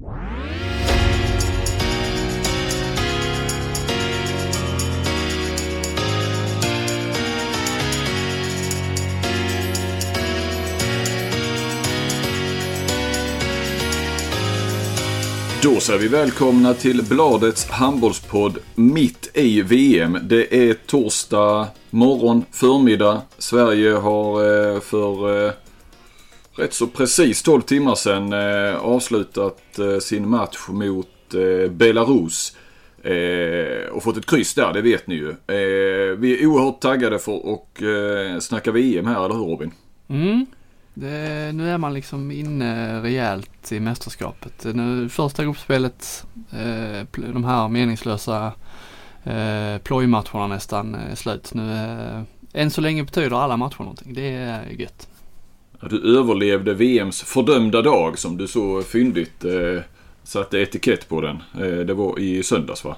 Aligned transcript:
Då 0.00 0.06
säger 15.80 15.98
vi 15.98 16.08
välkomna 16.08 16.74
till 16.74 17.02
Bladets 17.04 17.70
handbollspodd 17.70 18.58
mitt 18.74 19.30
i 19.34 19.62
VM. 19.62 20.18
Det 20.22 20.68
är 20.70 20.74
torsdag 20.74 21.68
morgon, 21.90 22.44
förmiddag. 22.50 23.22
Sverige 23.38 23.92
har 23.92 24.34
eh, 24.74 24.80
för 24.80 25.46
eh, 25.46 25.52
rätt 26.60 26.74
så 26.74 26.86
precis 26.86 27.42
12 27.42 27.60
timmar 27.60 27.94
sedan 27.94 28.32
eh, 28.32 28.76
avslutat 28.76 29.78
eh, 29.78 29.98
sin 29.98 30.28
match 30.28 30.68
mot 30.68 31.34
eh, 31.34 31.70
Belarus. 31.70 32.56
Eh, 33.02 33.88
och 33.90 34.02
fått 34.02 34.16
ett 34.16 34.26
kryss 34.26 34.54
där, 34.54 34.72
det 34.72 34.82
vet 34.82 35.06
ni 35.06 35.14
ju. 35.14 35.34
vi 36.16 36.42
är 36.42 36.46
oerhört 36.46 36.80
taggade 36.80 37.18
för 37.18 37.54
att 37.54 38.42
snacka 38.42 38.72
VM 38.72 39.06
här, 39.06 39.24
eller 39.24 39.34
hur 39.34 39.44
Robin? 39.44 39.70
Mm. 40.08 40.46
Det, 40.94 41.52
nu 41.54 41.70
är 41.70 41.78
man 41.78 41.94
liksom 41.94 42.30
inne 42.30 43.00
rejält 43.02 43.72
i 43.72 43.80
mästerskapet. 43.80 44.64
Nu, 44.74 45.08
första 45.08 45.44
gruppspelet, 45.44 46.26
eh, 46.50 47.06
de 47.32 47.44
här 47.44 47.68
meningslösa 47.68 48.52
eh, 49.24 49.78
plojmatcherna 49.82 50.46
nästan 50.46 50.94
är 50.94 51.14
slut. 51.14 51.54
Nu, 51.54 51.72
eh, 51.72 52.22
än 52.52 52.70
så 52.70 52.80
länge 52.80 53.04
betyder 53.04 53.36
alla 53.36 53.56
matcher 53.56 53.78
någonting. 53.78 54.14
Det 54.14 54.28
är 54.28 54.70
gött. 54.70 55.08
Du 55.80 56.18
överlevde 56.18 56.74
VMs 56.74 57.22
fördömda 57.22 57.82
dag 57.82 58.18
som 58.18 58.36
du 58.36 58.46
så 58.46 58.82
fyndigt 58.82 59.44
eh, 59.44 59.82
satte 60.22 60.58
etikett 60.58 61.08
på 61.08 61.20
den. 61.20 61.36
Eh, 61.60 61.78
det 61.78 61.94
var 61.94 62.18
i 62.18 62.42
söndags 62.42 62.84
va? 62.84 62.96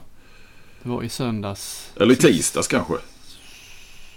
Det 0.83 0.88
var 0.88 1.03
i 1.03 1.08
söndags. 1.08 1.92
Eller 2.00 2.12
i 2.12 2.16
tisdags 2.16 2.69
kanske? 2.69 2.94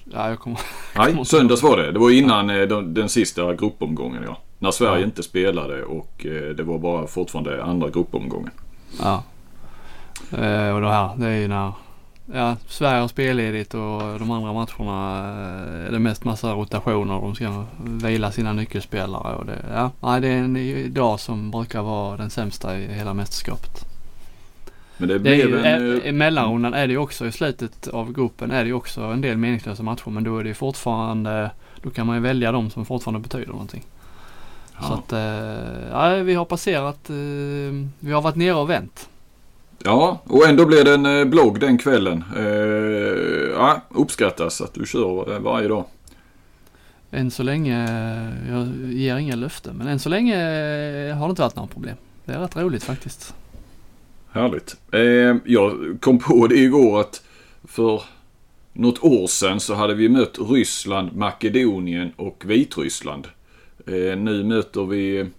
Ja, 0.04 0.30
jag 0.30 0.40
kommer... 0.40 0.60
Nej, 0.98 1.26
söndags 1.26 1.64
var 1.64 1.78
det. 1.78 1.92
Det 1.92 2.00
var 2.00 2.12
innan 2.12 2.50
ja. 2.50 2.62
Eh, 2.62 2.68
den, 2.68 2.94
den, 2.94 3.10
sista 3.10 3.54
gruppomgången 3.54 4.24
ja. 4.26 4.38
När 4.60 4.72
Sverige 4.72 5.00
ja. 5.00 5.06
inte 5.06 5.24
spelade 5.24 5.84
och 5.84 6.26
eh, 6.26 6.56
det 6.56 6.64
var 6.64 6.80
bara 6.80 7.08
fortfarande 7.08 7.64
andra 7.64 7.90
gruppomgången. 7.90 8.52
Ja. 9.00 9.24
Eh, 10.32 10.76
och 10.76 10.82
det 10.82 10.90
här, 10.90 11.16
det 11.18 11.28
är 11.28 11.40
ju 11.40 11.48
när 11.48 11.72
ja, 12.34 12.56
Sverige 12.68 13.02
har 13.02 13.08
spelledigt 13.08 13.74
och 13.74 14.20
de 14.20 14.32
andra 14.32 14.54
matcherna 14.54 15.18
är 15.88 15.92
det 15.92 16.00
mest 16.00 16.24
massa 16.24 16.54
rotationer. 16.54 17.22
De 17.22 17.36
ska 17.36 17.66
vila 17.78 18.32
sina 18.32 18.54
nyckelspelare 18.54 19.36
och 19.36 19.46
det, 19.46 19.66
ja, 19.74 19.92
nej, 20.00 20.22
det 20.22 20.28
är 20.28 20.38
en 20.38 20.94
dag 20.94 21.20
som 21.20 21.52
brukar 21.52 21.82
vara 21.82 22.18
den 22.18 22.30
sämsta 22.30 22.80
i 22.80 22.94
hela 22.94 23.14
mästerskapet. 23.14 23.86
Men 24.98 25.10
det, 25.10 25.20
det 25.20 25.30
är 25.30 25.36
ju, 25.36 25.64
en, 25.64 26.06
I 26.06 26.12
mellanrundan 26.12 26.74
är 26.74 26.88
det 26.88 26.94
ju 26.94 27.00
också 27.00 27.28
i 27.28 27.32
slutet 27.32 27.88
av 27.88 28.14
gruppen 28.14 28.52
är 28.52 28.64
det 28.64 28.68
ju 28.68 28.74
också 28.74 29.02
en 29.02 29.22
del 29.22 29.38
meningslösa 29.38 29.84
matcher 29.84 30.10
men 30.10 30.24
då 30.24 30.38
är 30.38 30.44
det 30.44 30.54
fortfarande, 30.54 31.52
då 31.82 31.90
kan 31.90 32.08
man 32.08 32.16
ju 32.16 32.22
välja 32.22 32.52
de 32.52 32.70
som 32.70 32.86
fortfarande 32.86 33.20
betyder 33.20 33.52
någonting. 33.52 33.84
Ja. 34.78 34.84
Så 34.88 34.94
att, 34.94 35.14
eh, 35.14 35.90
ja, 35.92 36.10
vi 36.10 36.34
har 36.34 36.46
passerat, 36.46 37.10
eh, 37.10 37.16
vi 38.00 38.12
har 38.12 38.22
varit 38.22 38.36
nere 38.36 38.54
och 38.54 38.70
vänt. 38.70 39.10
Ja, 39.84 40.22
och 40.24 40.48
ändå 40.48 40.66
blev 40.66 40.86
det 40.86 40.94
en 40.94 41.06
eh, 41.06 41.26
blogg 41.26 41.60
den 41.60 41.78
kvällen. 41.78 42.24
Eh, 42.38 42.44
ja, 43.54 43.82
uppskattas 43.90 44.62
att 44.62 44.74
du 44.74 44.86
kör 44.86 45.40
varje 45.40 45.68
dag. 45.68 45.86
Än 47.12 47.32
så 47.32 47.44
länge, 47.44 47.90
jag 48.50 48.94
ger 48.94 49.18
inga 49.18 49.36
löften, 49.36 49.76
men 49.78 49.88
än 49.88 50.00
så 50.00 50.10
länge 50.10 50.36
har 51.14 51.28
det 51.28 51.30
inte 51.30 51.42
varit 51.42 51.56
några 51.56 51.68
problem. 51.68 51.96
Det 52.26 52.34
är 52.34 52.40
rätt 52.40 52.56
roligt 52.56 52.84
faktiskt. 52.84 53.34
Härligt. 54.32 54.76
Eh, 54.92 55.36
jag 55.46 55.98
kom 56.02 56.20
på 56.20 56.48
det 56.48 56.56
igår 56.56 57.00
att 57.02 57.24
för 57.64 58.02
något 58.74 59.04
år 59.04 59.28
sedan 59.28 59.60
så 59.60 59.74
hade 59.76 59.94
vi 59.94 60.10
mött 60.10 60.38
Ryssland, 60.40 61.16
Makedonien 61.16 62.12
och 62.16 62.44
Vitryssland. 62.46 63.28
Eh, 63.88 64.18
nu 64.18 64.44
möter 64.44 64.86
vi 64.86 65.30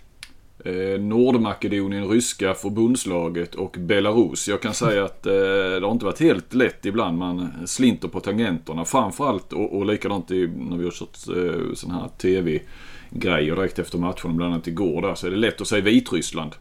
eh, 0.65 1.01
Nordmakedonien, 1.01 2.09
ryska 2.09 2.55
förbundslaget 2.55 3.55
och 3.55 3.77
Belarus. 3.79 4.49
Jag 4.49 4.63
kan 4.63 4.75
säga 4.75 5.05
att 5.05 5.27
eh, 5.27 5.33
det 5.33 5.81
har 5.83 5.93
inte 5.93 6.05
varit 6.05 6.21
helt 6.21 6.55
lätt 6.55 6.87
ibland. 6.87 7.19
Man 7.19 7.53
slinter 7.67 8.09
på 8.09 8.21
tangenterna 8.21 8.85
framförallt 8.85 9.53
och, 9.53 9.77
och 9.77 9.87
likadant 9.87 10.31
i, 10.31 10.47
när 10.47 10.77
vi 10.77 10.85
har 10.85 10.91
kört 10.91 11.37
eh, 11.37 11.75
sådana 11.75 12.01
här 12.01 12.09
TV-grejer 12.09 13.57
direkt 13.57 13.79
efter 13.79 13.99
matchen, 13.99 14.37
bland 14.37 14.55
annat 14.55 14.67
igår 14.67 15.03
där, 15.03 15.15
så 15.15 15.27
är 15.27 15.31
det 15.31 15.37
lätt 15.37 15.61
att 15.61 15.69
säga 15.69 15.83
Vitryssland 15.83 16.55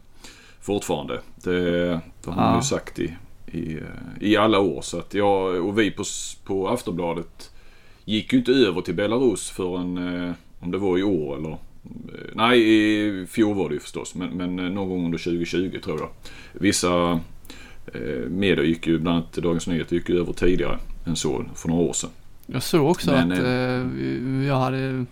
fortfarande. 0.60 1.20
Det, 1.34 1.60
det 1.90 2.00
har 2.26 2.36
man 2.36 2.52
ja. 2.52 2.56
ju 2.56 2.62
sagt 2.62 2.98
i, 2.98 3.16
i, 3.46 3.78
i, 4.20 4.36
alla 4.36 4.60
år. 4.60 4.82
Så 4.82 4.98
att 4.98 5.14
jag 5.14 5.66
och 5.66 5.78
vi 5.78 5.90
på, 5.90 6.04
på 6.44 6.68
Aftonbladet 6.68 7.50
gick 8.04 8.32
ju 8.32 8.38
inte 8.38 8.52
över 8.52 8.80
till 8.80 8.94
Belarus 8.94 9.50
förrän, 9.50 9.98
eh, 9.98 10.32
om 10.60 10.70
det 10.70 10.78
var 10.78 10.98
i 10.98 11.02
år 11.02 11.36
eller 11.36 11.58
Nej, 12.34 12.60
i 12.60 13.26
fjol 13.26 13.56
var 13.56 13.68
det 13.68 13.74
ju 13.74 13.80
förstås, 13.80 14.14
men, 14.14 14.28
men 14.28 14.58
eh, 14.58 14.64
någon 14.64 14.88
gång 14.88 15.04
under 15.04 15.18
2020 15.18 15.78
tror 15.84 16.00
jag. 16.00 16.08
Vissa 16.52 17.20
eh, 17.94 18.28
medier 18.28 18.64
gick 18.64 18.86
ju, 18.86 18.98
bland 18.98 19.16
annat 19.16 19.32
Dagens 19.32 19.66
Nyheter, 19.66 19.96
gick 19.96 20.08
ju 20.08 20.20
över 20.20 20.32
tidigare 20.32 20.78
än 21.06 21.16
så 21.16 21.44
för 21.54 21.68
några 21.68 21.82
år 21.82 21.92
sedan. 21.92 22.10
Jag 22.46 22.62
såg 22.62 22.90
också 22.90 23.10
men, 23.10 23.32
att 23.32 23.38
eh, 23.38 24.46
jag 24.46 24.56
hade 24.56 25.06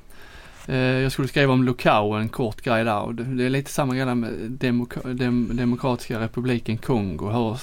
Eh, 0.66 0.76
jag 0.76 1.12
skulle 1.12 1.28
skriva 1.28 1.52
om 1.52 1.64
Lukau, 1.64 2.12
en 2.12 2.28
kort 2.28 2.60
grej 2.60 2.84
där. 2.84 3.00
Och 3.00 3.14
det 3.14 3.44
är 3.44 3.50
lite 3.50 3.70
samma 3.70 3.94
grej 3.94 4.14
med 4.14 4.32
Demok 4.50 4.94
Dem 5.04 5.50
Demokratiska 5.52 6.20
republiken 6.20 6.78
Kongo. 6.78 7.30
Hur, 7.30 7.58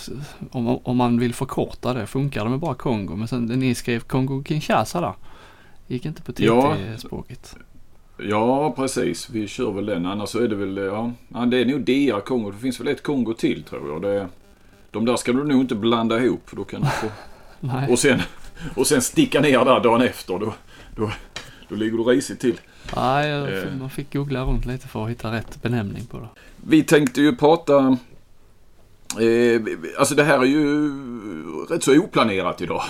om, 0.51 0.67
om 0.67 0.97
man 0.97 1.19
vill 1.19 1.33
förkorta 1.33 1.93
det, 1.93 2.07
funkar 2.07 2.43
det 2.43 2.49
med 2.49 2.59
bara 2.59 2.75
Kongo? 2.75 3.16
Men 3.16 3.28
sen 3.28 3.45
ni 3.45 3.75
skrev 3.75 4.01
Kongo-Kinshasa 4.01 5.01
där. 5.01 5.13
Gick 5.88 6.05
inte 6.05 6.22
på 6.22 6.31
TT-språket. 6.31 7.55
Ja, 7.57 7.66
ja, 8.30 8.72
precis. 8.72 9.30
Vi 9.30 9.48
kör 9.48 9.72
väl 9.72 9.86
den. 9.86 10.06
Annars 10.06 10.30
så 10.30 10.40
är 10.40 10.48
det 10.48 10.56
väl, 10.56 10.78
ja, 10.78 11.46
det 11.46 11.58
är 11.58 11.66
nog 11.66 11.82
DR 11.82 12.20
Kongo. 12.20 12.52
Det 12.52 12.58
finns 12.58 12.80
väl 12.80 12.88
ett 12.88 13.04
Kongo 13.04 13.34
till 13.34 13.64
tror 13.64 13.90
jag. 13.90 14.02
Det, 14.02 14.28
de 14.92 15.06
där 15.06 15.16
ska 15.16 15.34
du 15.34 15.44
nog 15.44 15.62
inte 15.62 15.76
blanda 15.76 16.24
ihop. 16.24 16.50
Då 16.52 16.64
kan 16.64 16.82
du 16.82 16.88
få... 16.88 17.08
och, 17.92 18.00
sen, 18.00 18.20
och 18.76 18.88
sen 18.88 19.02
sticka 19.02 19.42
ner 19.42 19.66
där 19.66 19.80
dagen 19.80 20.02
efter. 20.02 20.40
Då, 20.40 20.54
då, 20.96 21.12
då 21.70 21.76
ligger 21.76 21.98
du 21.98 22.04
risigt 22.04 22.40
till. 22.40 22.59
Nej, 22.96 23.30
ja, 23.30 23.66
man 23.80 23.90
fick 23.90 24.14
googla 24.14 24.44
runt 24.44 24.66
lite 24.66 24.88
för 24.88 25.03
att 25.03 25.09
hitta 25.09 25.32
rätt 25.32 25.62
benämning 25.62 26.06
på 26.06 26.18
det. 26.18 26.28
Vi 26.68 26.84
tänkte 26.84 27.22
ju 27.22 27.36
prata 27.36 27.98
Eh, 29.20 29.62
alltså 29.98 30.16
det 30.16 30.24
här 30.24 30.40
är 30.40 30.46
ju 30.46 30.92
rätt 31.70 31.84
så 31.84 32.00
oplanerat 32.00 32.62
idag. 32.62 32.84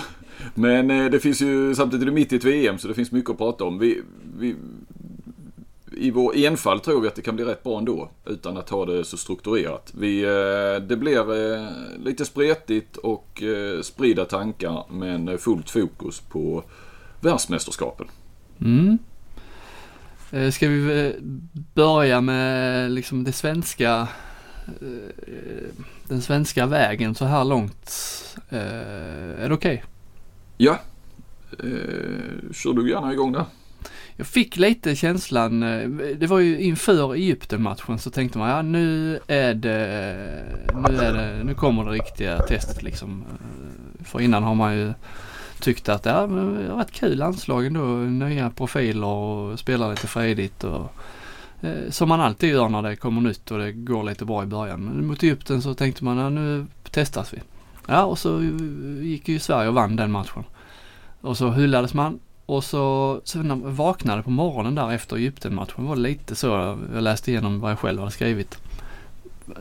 Men 0.54 0.90
eh, 0.90 1.10
det 1.10 1.20
finns 1.20 1.42
ju, 1.42 1.74
samtidigt 1.74 2.02
är 2.02 2.06
det 2.06 2.12
mitt 2.12 2.32
i 2.32 2.36
ett 2.36 2.44
VM 2.44 2.78
så 2.78 2.88
det 2.88 2.94
finns 2.94 3.12
mycket 3.12 3.30
att 3.30 3.38
prata 3.38 3.64
om. 3.64 3.78
Vi, 3.78 4.02
vi, 4.38 4.56
I 5.96 6.10
vår 6.10 6.36
enfald 6.36 6.82
tror 6.82 7.00
vi 7.00 7.08
att 7.08 7.14
det 7.14 7.22
kan 7.22 7.36
bli 7.36 7.44
rätt 7.44 7.62
bra 7.62 7.78
ändå. 7.78 8.10
Utan 8.26 8.56
att 8.56 8.70
ha 8.70 8.86
det 8.86 9.04
så 9.04 9.16
strukturerat. 9.16 9.92
Vi, 9.98 10.22
eh, 10.22 10.86
det 10.88 10.96
blir 10.96 11.54
eh, 11.54 11.68
lite 12.04 12.24
spretigt 12.24 12.96
och 12.96 13.42
eh, 13.42 13.80
spridda 13.82 14.24
tankar 14.24 14.84
men 14.90 15.38
fullt 15.38 15.70
fokus 15.70 16.20
på 16.20 16.64
världsmästerskapen. 17.20 18.06
Mm. 18.60 18.98
Ska 20.52 20.68
vi 20.68 21.14
börja 21.74 22.20
med 22.20 22.90
liksom 22.90 23.24
det 23.24 23.32
svenska, 23.32 24.08
den 26.08 26.22
svenska 26.22 26.66
vägen 26.66 27.14
så 27.14 27.24
här 27.24 27.44
långt? 27.44 27.90
Är 28.48 29.48
det 29.48 29.54
okej? 29.54 29.74
Okay? 29.74 29.80
Ja, 30.56 30.80
kör 32.52 32.72
du 32.72 32.90
gärna 32.90 33.12
igång 33.12 33.32
där. 33.32 33.44
Jag 34.22 34.26
fick 34.26 34.56
lite 34.56 34.96
känslan, 34.96 35.62
eh, 35.62 35.88
det 36.16 36.26
var 36.26 36.38
ju 36.38 36.60
inför 36.60 37.14
Egypten-matchen 37.14 37.98
så 37.98 38.10
tänkte 38.10 38.38
man 38.38 38.50
ja 38.50 38.62
nu 38.62 39.18
är 39.26 39.54
det, 39.54 39.76
nu 40.88 40.96
är 40.96 41.12
det, 41.12 41.44
nu 41.44 41.54
kommer 41.54 41.84
det 41.84 41.90
riktiga 41.90 42.38
testet 42.38 42.82
liksom. 42.82 43.24
Eh, 43.30 44.04
för 44.04 44.20
innan 44.20 44.42
har 44.42 44.54
man 44.54 44.74
ju 44.74 44.92
tyckt 45.60 45.88
att 45.88 46.04
ja, 46.04 46.26
det 46.26 46.72
har 46.72 46.78
rätt 46.78 46.92
kul 46.92 47.18
landslag 47.18 47.66
ändå. 47.66 47.80
Nya 47.96 48.50
profiler 48.50 49.06
och 49.06 49.58
spelar 49.58 49.90
lite 49.90 50.06
fredigt 50.06 50.64
och 50.64 50.94
eh, 51.60 51.90
som 51.90 52.08
man 52.08 52.20
alltid 52.20 52.50
gör 52.50 52.68
när 52.68 52.82
det 52.82 52.96
kommer 52.96 53.20
nytt 53.20 53.50
och 53.50 53.58
det 53.58 53.72
går 53.72 54.04
lite 54.04 54.24
bra 54.24 54.42
i 54.42 54.46
början. 54.46 54.84
Men 54.84 55.06
mot 55.06 55.22
Egypten 55.22 55.62
så 55.62 55.74
tänkte 55.74 56.04
man 56.04 56.16
ja, 56.18 56.28
nu 56.28 56.66
testas 56.90 57.34
vi. 57.34 57.38
Ja 57.86 58.04
och 58.04 58.18
så 58.18 58.42
gick 59.00 59.28
ju 59.28 59.38
Sverige 59.38 59.68
och 59.68 59.74
vann 59.74 59.96
den 59.96 60.10
matchen. 60.10 60.44
Och 61.20 61.36
så 61.36 61.50
hyllades 61.50 61.94
man 61.94 62.18
och 62.46 62.64
så, 62.64 63.20
så 63.24 63.42
vaknade 63.64 64.22
på 64.22 64.30
morgonen 64.30 64.74
där 64.74 64.92
efter 64.92 65.16
Egypten-matchen 65.16 65.84
var 65.84 65.96
det 65.96 66.02
lite 66.02 66.34
så, 66.34 66.78
jag 66.94 67.02
läste 67.02 67.30
igenom 67.30 67.60
vad 67.60 67.70
jag 67.70 67.78
själv 67.78 67.98
hade 67.98 68.12
skrivit. 68.12 68.58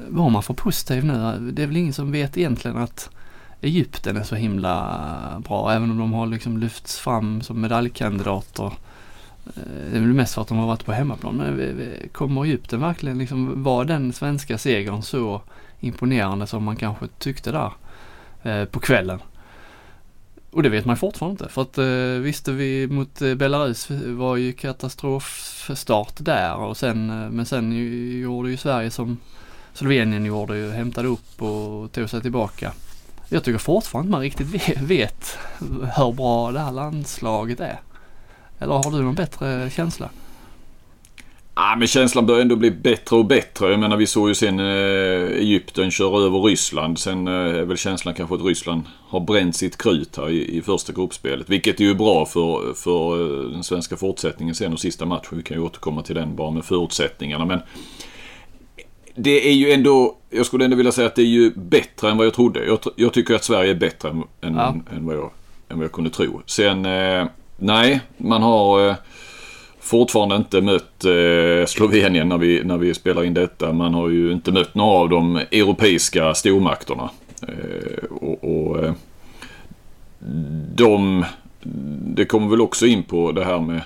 Var 0.07 0.29
man 0.29 0.43
för 0.43 0.53
positiv 0.53 1.05
nu? 1.05 1.51
Det 1.51 1.63
är 1.63 1.67
väl 1.67 1.77
ingen 1.77 1.93
som 1.93 2.11
vet 2.11 2.37
egentligen 2.37 2.77
att 2.77 3.09
Egypten 3.61 4.17
är 4.17 4.23
så 4.23 4.35
himla 4.35 5.41
bra. 5.47 5.71
Även 5.71 5.91
om 5.91 5.97
de 5.97 6.13
har 6.13 6.27
liksom 6.27 6.57
lyfts 6.57 6.99
fram 6.99 7.41
som 7.41 7.61
medaljkandidater 7.61 8.65
eh, 9.45 9.91
det 9.91 9.97
är 9.97 10.01
väl 10.01 10.13
mest 10.13 10.33
för 10.33 10.41
att 10.41 10.47
de 10.47 10.57
har 10.57 10.67
varit 10.67 10.85
på 10.85 10.91
hemmaplan. 10.91 11.35
Men 11.35 11.73
kommer 12.11 12.43
Egypten 12.43 12.79
verkligen 12.81 13.17
liksom, 13.17 13.63
var 13.63 13.85
den 13.85 14.13
svenska 14.13 14.57
segern 14.57 15.01
så 15.01 15.41
imponerande 15.79 16.47
som 16.47 16.63
man 16.63 16.75
kanske 16.75 17.07
tyckte 17.07 17.51
där 17.51 17.71
eh, 18.43 18.65
på 18.65 18.79
kvällen? 18.79 19.19
Och 20.51 20.63
det 20.63 20.69
vet 20.69 20.85
man 20.85 20.97
fortfarande 20.97 21.43
inte. 21.43 21.53
För 21.53 21.61
att 21.61 21.77
eh, 21.77 22.21
visste 22.21 22.51
vi 22.51 22.87
mot 22.87 23.21
eh, 23.21 23.35
Belarus 23.35 23.89
var 24.05 24.35
ju 24.35 24.53
katastrofstart 24.53 26.13
där 26.17 26.55
och 26.55 26.77
sen, 26.77 27.09
eh, 27.09 27.29
men 27.29 27.45
sen 27.45 27.71
gjorde 28.21 28.49
ju 28.49 28.57
Sverige 28.57 28.91
som 28.91 29.17
Slovenien 29.73 30.25
gjorde 30.25 30.57
ju, 30.57 30.71
hämtade 30.71 31.07
upp 31.07 31.41
och 31.41 31.91
tog 31.91 32.09
sig 32.09 32.21
tillbaka. 32.21 32.73
Jag 33.29 33.43
tycker 33.43 33.59
fortfarande 33.59 34.07
inte 34.07 34.11
man 34.11 34.21
riktigt 34.21 34.77
vet 34.81 35.37
hur 35.97 36.11
bra 36.11 36.51
det 36.51 36.59
här 36.59 36.71
landslaget 36.71 37.59
är. 37.59 37.79
Eller 38.59 38.73
har 38.73 38.91
du 38.91 39.01
någon 39.01 39.15
bättre 39.15 39.69
känsla? 39.69 40.09
Ja, 41.55 41.75
men 41.77 41.87
känslan 41.87 42.25
börjar 42.25 42.41
ändå 42.41 42.55
bli 42.55 42.71
bättre 42.71 43.15
och 43.15 43.25
bättre. 43.25 43.71
Jag 43.71 43.79
menar 43.79 43.97
vi 43.97 44.07
såg 44.07 44.27
ju 44.29 44.35
sen 44.35 44.59
eh, 44.59 44.65
Egypten 45.37 45.91
köra 45.91 46.25
över 46.25 46.39
Ryssland. 46.39 46.99
Sen 46.99 47.27
eh, 47.27 47.33
är 47.33 47.63
väl 47.63 47.77
känslan 47.77 48.13
kanske 48.13 48.35
att 48.35 48.41
Ryssland 48.41 48.83
har 49.07 49.19
bränt 49.19 49.55
sitt 49.55 49.77
krut 49.77 50.17
här 50.17 50.29
i, 50.29 50.57
i 50.57 50.61
första 50.61 50.93
gruppspelet. 50.93 51.49
Vilket 51.49 51.79
är 51.79 51.83
ju 51.83 51.95
bra 51.95 52.25
för, 52.25 52.73
för 52.73 53.21
eh, 53.21 53.51
den 53.51 53.63
svenska 53.63 53.97
fortsättningen 53.97 54.55
sen 54.55 54.73
och 54.73 54.79
sista 54.79 55.05
matchen. 55.05 55.37
Vi 55.37 55.43
kan 55.43 55.57
ju 55.57 55.63
återkomma 55.63 56.01
till 56.01 56.15
den 56.15 56.35
bara 56.35 56.51
med 56.51 56.65
förutsättningarna. 56.65 57.45
Men 57.45 57.59
det 59.15 59.49
är 59.49 59.53
ju 59.53 59.71
ändå, 59.71 60.17
jag 60.29 60.45
skulle 60.45 60.65
ändå 60.65 60.77
vilja 60.77 60.91
säga 60.91 61.07
att 61.07 61.15
det 61.15 61.21
är 61.21 61.25
ju 61.25 61.51
bättre 61.55 62.09
än 62.11 62.17
vad 62.17 62.25
jag 62.25 62.33
trodde. 62.33 62.65
Jag, 62.65 62.79
jag 62.95 63.13
tycker 63.13 63.35
att 63.35 63.43
Sverige 63.43 63.71
är 63.71 63.75
bättre 63.75 64.09
än, 64.09 64.55
ja. 64.55 64.75
än, 64.91 65.05
vad, 65.05 65.15
jag, 65.15 65.31
än 65.69 65.77
vad 65.77 65.83
jag 65.83 65.91
kunde 65.91 66.09
tro. 66.09 66.41
Sen, 66.45 66.85
eh, 66.85 67.25
nej, 67.57 68.01
man 68.17 68.41
har 68.41 68.89
eh, 68.89 68.95
fortfarande 69.81 70.35
inte 70.35 70.61
mött 70.61 71.05
eh, 71.05 71.65
Slovenien 71.65 72.29
när 72.29 72.37
vi, 72.37 72.63
när 72.63 72.77
vi 72.77 72.93
spelar 72.93 73.23
in 73.23 73.33
detta. 73.33 73.73
Man 73.73 73.93
har 73.93 74.09
ju 74.09 74.31
inte 74.31 74.51
mött 74.51 74.75
några 74.75 74.91
av 74.91 75.09
de 75.09 75.35
europeiska 75.35 76.33
stormakterna. 76.33 77.09
Eh, 77.47 78.03
och, 78.11 78.43
och 78.43 78.83
eh, 78.83 78.93
de, 80.75 81.25
det 82.15 82.25
kommer 82.25 82.47
väl 82.47 82.61
också 82.61 82.85
in 82.85 83.03
på 83.03 83.31
det 83.31 83.45
här 83.45 83.59
med, 83.59 83.81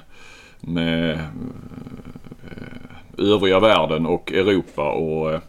med 0.61 1.11
eh, 1.11 1.19
övriga 3.17 3.59
världen 3.59 4.05
och 4.05 4.31
Europa. 4.31 4.91
och 4.91 5.33
eh, 5.33 5.39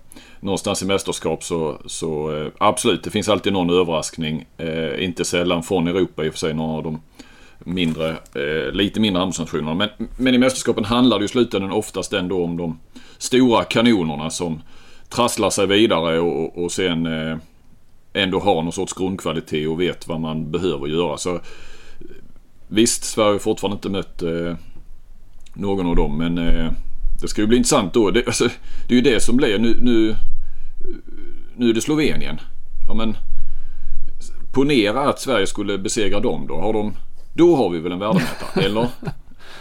någonstans 0.41 0.83
i 0.83 0.87
mästerskap 0.87 1.45
så, 1.45 1.77
så 1.87 2.37
eh, 2.37 2.49
absolut, 2.59 3.05
det 3.05 3.11
finns 3.11 3.29
alltid 3.29 3.53
någon 3.53 3.71
överraskning. 3.71 4.47
Eh, 4.57 5.05
inte 5.05 5.25
sällan 5.25 5.63
från 5.63 5.89
Europa 5.89 6.25
i 6.25 6.29
och 6.29 6.33
för 6.33 6.39
sig, 6.39 6.55
någon 6.55 6.77
av 6.77 6.83
de 6.83 7.01
mindre, 7.67 8.11
eh, 8.11 8.73
lite 8.73 9.01
mindre 9.01 9.21
handbollsnationerna. 9.21 9.75
Men, 9.75 9.89
men 10.17 10.35
i 10.35 10.39
mästerskapen 10.39 10.85
handlar 10.85 11.19
det 11.19 11.25
i 11.25 11.29
slutändan 11.29 11.73
oftast 11.73 12.13
ändå 12.13 12.45
om 12.45 12.57
de 12.57 12.79
stora 13.19 13.65
kanonerna 13.65 14.31
som 14.31 14.63
trasslar 15.09 15.51
sig 15.51 15.67
vidare 15.67 16.21
och, 16.21 16.65
och 16.65 16.73
sen 16.73 17.07
eh, 17.07 17.37
ändå 18.13 18.41
har 18.41 18.63
någon 18.63 18.73
sorts 18.73 18.93
grundkvalitet 18.93 19.69
och 19.69 19.81
vet 19.81 20.09
vad 20.09 20.21
man 20.21 20.51
behöver 20.51 20.87
göra. 20.87 21.17
Så 21.17 21.41
Visst, 22.69 23.05
Sverige 23.05 23.33
har 23.33 23.39
fortfarande 23.39 23.77
inte 23.77 23.89
mött 23.89 24.23
eh, 24.23 24.57
någon 25.55 25.87
av 25.87 25.97
dem 25.97 26.19
men 26.19 26.39
eh, 26.39 26.73
det 27.21 27.29
ska 27.29 27.41
ju 27.41 27.47
bli 27.47 27.57
intressant 27.57 27.95
då. 27.95 28.11
Det, 28.11 28.27
alltså, 28.27 28.49
det 28.89 28.95
är 28.95 28.97
ju 28.97 29.01
det 29.01 29.21
som 29.21 29.37
blir. 29.37 29.59
Nu, 29.59 29.77
nu, 29.81 30.17
nu 31.57 31.71
är 31.71 31.75
det 31.75 31.81
Slovenien. 31.81 32.41
Ja, 32.89 32.95
men, 32.95 33.17
ponera 34.55 35.09
att 35.09 35.21
Sverige 35.21 35.47
skulle 35.47 35.79
besegra 35.79 36.21
dem 36.21 36.47
då. 36.47 36.61
Har 36.61 36.73
de, 36.73 36.95
då 37.37 37.57
har 37.57 37.71
vi 37.71 37.79
väl 37.79 37.93
en 37.93 37.99
värdemätare, 37.99 38.65
eller? 38.65 38.89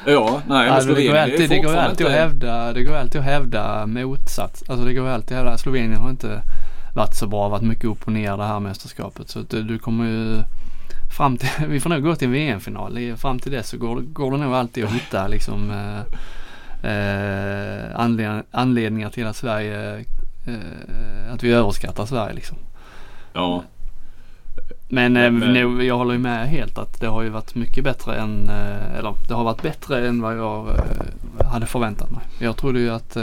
Ja, 0.08 0.42
nej 0.48 0.70
men 0.70 0.82
Slovenien 0.82 1.14
det 1.14 1.20
går 1.20 1.20
alltid, 1.20 1.50
det 1.50 1.60
går 1.60 1.76
alltid 1.76 2.08
att 2.08 2.14
hävda, 2.14 2.74
det 2.74 2.84
går 2.84 2.96
alltid 2.96 3.22
att 3.22 3.28
hävda 3.28 3.86
motsats. 3.86 4.64
Alltså 4.70 4.86
det 4.86 4.94
går 4.94 5.08
alltid 5.08 5.38
att 5.38 5.44
hävda, 5.44 5.58
Slovenien 5.58 6.02
har 6.02 6.10
inte 6.10 6.42
varit 6.96 7.16
så 7.16 7.28
bra, 7.28 7.50
varit 7.50 7.64
mycket 7.64 7.86
upp 7.86 8.06
och 8.06 8.12
ner 8.12 8.38
det 8.38 8.44
här 8.44 8.60
mästerskapet. 8.60 9.30
Så 9.30 9.40
du, 9.50 9.64
du 9.64 9.80
kommer 9.80 10.06
ju 10.06 10.42
fram 11.18 11.38
till, 11.38 11.50
vi 11.68 11.80
får 11.80 11.90
nog 11.90 12.04
gå 12.04 12.16
till 12.16 12.28
en 12.28 12.34
VM-final. 12.34 13.16
Fram 13.18 13.40
till 13.40 13.52
dess 13.52 13.70
så 13.70 13.78
går, 13.78 14.02
går 14.02 14.32
det 14.32 14.38
nog 14.38 14.54
alltid 14.54 14.86
att 14.86 14.92
hitta 14.92 15.28
liksom 15.28 15.72
eh, 15.72 16.00
eh, 16.92 18.00
anledningar 18.52 19.10
till 19.10 19.28
att 19.28 19.36
Sverige, 19.36 20.06
eh, 20.48 21.34
att 21.34 21.44
vi 21.44 21.52
överskattar 21.52 22.06
Sverige 22.06 22.34
liksom. 22.34 22.58
Ja. 23.34 23.64
Men, 24.88 25.18
eh, 25.18 25.32
men, 25.32 25.54
men 25.54 25.86
jag 25.86 25.98
håller 25.98 26.14
ju 26.14 26.20
med 26.20 26.50
helt 26.50 26.78
att 26.78 27.00
det 27.00 27.08
har 27.08 27.22
ju 27.22 27.30
varit 27.30 27.56
mycket 27.56 27.84
bättre 27.84 28.16
än, 28.16 28.50
eh, 28.50 28.98
eller 28.98 29.16
det 29.28 29.34
har 29.34 29.44
varit 29.44 29.62
bättre 29.62 30.08
än 30.08 30.22
vad 30.22 30.38
jag 30.38 30.68
eh, 30.68 31.48
hade 31.48 31.66
förväntat 31.66 32.12
mig. 32.12 32.22
Jag 32.40 32.58
trodde 32.58 32.80
ju 32.80 32.90
att 32.90 33.18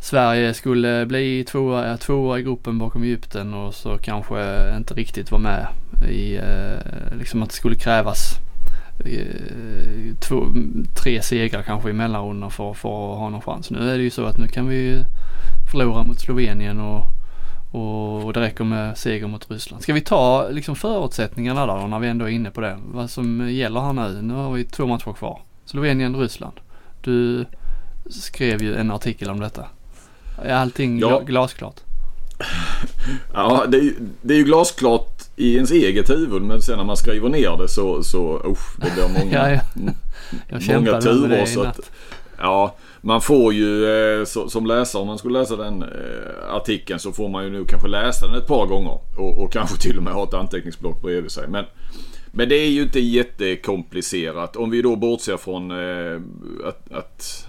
Sverige 0.00 0.54
skulle 0.54 1.06
bli 1.06 1.44
tvåa, 1.44 1.96
tvåa 1.96 2.38
i 2.38 2.42
gruppen 2.42 2.78
bakom 2.78 3.02
Egypten 3.02 3.54
och 3.54 3.74
så 3.74 3.98
kanske 3.98 4.72
inte 4.76 4.94
riktigt 4.94 5.30
vara 5.30 5.42
med 5.42 5.66
i, 6.10 6.40
liksom 7.18 7.42
att 7.42 7.48
det 7.48 7.54
skulle 7.54 7.76
krävas 7.76 8.40
Eh, 9.04 10.14
två, 10.20 10.46
tre 11.02 11.22
segrar 11.22 11.62
kanske 11.62 11.90
i 11.90 11.92
mellanrundan 11.92 12.50
för, 12.50 12.74
för 12.74 13.12
att 13.12 13.18
ha 13.18 13.28
någon 13.28 13.42
chans. 13.42 13.70
Nu 13.70 13.90
är 13.90 13.98
det 13.98 14.04
ju 14.04 14.10
så 14.10 14.24
att 14.24 14.38
nu 14.38 14.48
kan 14.48 14.68
vi 14.68 15.04
förlora 15.70 16.02
mot 16.02 16.20
Slovenien 16.20 16.80
och, 16.80 17.06
och 17.70 18.32
det 18.32 18.40
räcker 18.40 18.64
med 18.64 18.98
seger 18.98 19.26
mot 19.26 19.50
Ryssland. 19.50 19.82
Ska 19.82 19.92
vi 19.92 20.00
ta 20.00 20.48
liksom 20.48 20.76
förutsättningarna 20.76 21.66
då 21.66 21.86
när 21.86 21.98
vi 21.98 22.08
ändå 22.08 22.24
är 22.24 22.28
inne 22.30 22.50
på 22.50 22.60
det? 22.60 22.78
Vad 22.84 23.10
som 23.10 23.50
gäller 23.50 23.80
här 23.80 23.92
nu. 23.92 24.22
Nu 24.22 24.34
har 24.34 24.52
vi 24.52 24.64
två 24.64 24.86
matcher 24.86 25.12
kvar. 25.12 25.40
Slovenien, 25.64 26.16
Ryssland. 26.16 26.60
Du 27.02 27.46
skrev 28.10 28.62
ju 28.62 28.74
en 28.74 28.90
artikel 28.90 29.30
om 29.30 29.40
detta. 29.40 29.66
Är 30.42 30.54
allting 30.54 30.98
ja. 30.98 31.20
glasklart? 31.20 31.80
Ja, 33.34 33.64
det 33.68 33.78
är, 33.78 33.92
det 34.22 34.34
är 34.34 34.38
ju 34.38 34.44
glasklart 34.44 35.22
i 35.36 35.54
ens 35.54 35.70
eget 35.70 36.10
huvud 36.10 36.42
men 36.42 36.62
sen 36.62 36.76
när 36.76 36.84
man 36.84 36.96
skriver 36.96 37.28
ner 37.28 37.56
det 37.56 37.68
så, 37.68 38.02
så 38.02 38.42
usch, 38.46 38.76
det 38.76 38.92
blir 38.94 39.24
många, 39.24 39.50
ja, 39.52 39.60
ja. 40.48 40.60
många 40.74 41.00
turer. 41.00 41.46
Så 41.46 41.62
att, 41.62 41.80
ja, 42.38 42.74
man 43.00 43.20
får 43.20 43.52
ju 43.54 43.84
eh, 43.84 44.24
så, 44.24 44.48
som 44.48 44.66
läsare, 44.66 45.00
om 45.00 45.08
man 45.08 45.18
skulle 45.18 45.38
läsa 45.38 45.56
den 45.56 45.82
eh, 45.82 46.54
artikeln 46.54 47.00
så 47.00 47.12
får 47.12 47.28
man 47.28 47.44
ju 47.44 47.50
nu 47.50 47.64
kanske 47.64 47.88
läsa 47.88 48.26
den 48.26 48.36
ett 48.36 48.46
par 48.46 48.66
gånger 48.66 48.98
och, 49.18 49.42
och 49.42 49.52
kanske 49.52 49.82
till 49.82 49.96
och 49.96 50.02
med 50.02 50.12
ha 50.12 50.24
ett 50.24 50.34
anteckningsblock 50.34 51.02
bredvid 51.02 51.30
sig. 51.30 51.48
Men, 51.48 51.64
men 52.32 52.48
det 52.48 52.54
är 52.54 52.70
ju 52.70 52.82
inte 52.82 53.00
jättekomplicerat. 53.00 54.56
Om 54.56 54.70
vi 54.70 54.82
då 54.82 54.96
bortser 54.96 55.36
från 55.36 55.70
eh, 55.70 56.20
att, 56.64 56.92
att 56.92 57.46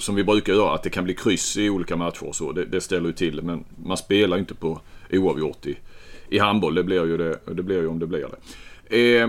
som 0.00 0.14
vi 0.14 0.24
brukar 0.24 0.52
göra, 0.52 0.74
att 0.74 0.82
det 0.82 0.90
kan 0.90 1.04
bli 1.04 1.14
kryss 1.14 1.56
i 1.56 1.70
olika 1.70 1.96
matcher 1.96 2.28
och 2.28 2.36
så. 2.36 2.52
Det, 2.52 2.64
det 2.64 2.80
ställer 2.80 3.06
ju 3.06 3.12
till 3.12 3.36
det. 3.36 3.42
Men 3.42 3.64
man 3.84 3.96
spelar 3.96 4.36
ju 4.36 4.40
inte 4.40 4.54
på 4.54 4.80
oavgjort 5.12 5.66
i, 5.66 5.78
i 6.28 6.38
handboll. 6.38 6.74
Det 6.74 6.84
blir 6.84 7.06
ju, 7.06 7.16
det, 7.16 7.38
det 7.54 7.62
blir 7.62 7.80
ju 7.80 7.86
om 7.86 7.98
det 7.98 8.06
blir 8.06 8.28
det. 8.88 9.20
Eh, 9.20 9.28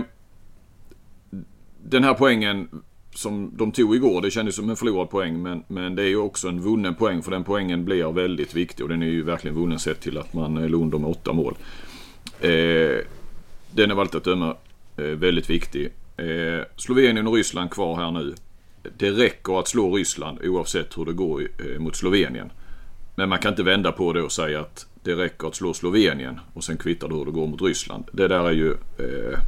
den 1.82 2.04
här 2.04 2.14
poängen 2.14 2.68
som 3.20 3.50
de 3.56 3.72
tog 3.72 3.94
igår, 3.94 4.22
det 4.22 4.30
kändes 4.30 4.54
som 4.54 4.70
en 4.70 4.76
förlorad 4.76 5.10
poäng. 5.10 5.42
Men, 5.42 5.64
men 5.68 5.94
det 5.94 6.02
är 6.02 6.08
ju 6.08 6.16
också 6.16 6.48
en 6.48 6.60
vunnen 6.60 6.94
poäng. 6.94 7.22
För 7.22 7.30
den 7.30 7.44
poängen 7.44 7.84
blir 7.84 8.12
väldigt 8.12 8.54
viktig. 8.54 8.82
Och 8.84 8.88
den 8.88 9.02
är 9.02 9.06
ju 9.06 9.22
verkligen 9.22 9.56
vunnen 9.56 9.78
sett 9.78 10.00
till 10.00 10.18
att 10.18 10.34
man 10.34 10.56
eh, 10.56 10.68
låg 10.68 10.82
under 10.82 10.98
med 10.98 11.10
åtta 11.10 11.32
mål. 11.32 11.54
Eh, 12.40 12.98
den 13.70 13.90
är 13.90 13.92
av 13.92 14.00
allt 14.00 14.14
att 14.14 14.24
döma 14.24 14.56
eh, 14.96 15.04
väldigt 15.04 15.50
viktig. 15.50 15.92
Eh, 16.16 16.64
Slovenien 16.76 17.26
och 17.26 17.34
Ryssland 17.34 17.70
kvar 17.70 17.96
här 17.96 18.10
nu. 18.10 18.34
Det 18.98 19.10
räcker 19.10 19.58
att 19.58 19.68
slå 19.68 19.96
Ryssland 19.96 20.38
oavsett 20.44 20.98
hur 20.98 21.04
det 21.04 21.12
går 21.12 21.42
eh, 21.42 21.80
mot 21.80 21.96
Slovenien. 21.96 22.52
Men 23.14 23.28
man 23.28 23.38
kan 23.38 23.52
inte 23.52 23.62
vända 23.62 23.92
på 23.92 24.12
det 24.12 24.22
och 24.22 24.32
säga 24.32 24.60
att 24.60 24.86
det 25.02 25.14
räcker 25.14 25.48
att 25.48 25.54
slå 25.54 25.74
Slovenien 25.74 26.40
och 26.54 26.64
sen 26.64 26.76
kvittar 26.76 27.08
det 27.08 27.14
hur 27.14 27.24
det 27.24 27.30
går 27.30 27.46
mot 27.46 27.62
Ryssland. 27.62 28.04
Det 28.12 28.28
där 28.28 28.48
är 28.48 28.52
ju 28.52 28.70
eh, 28.70 29.38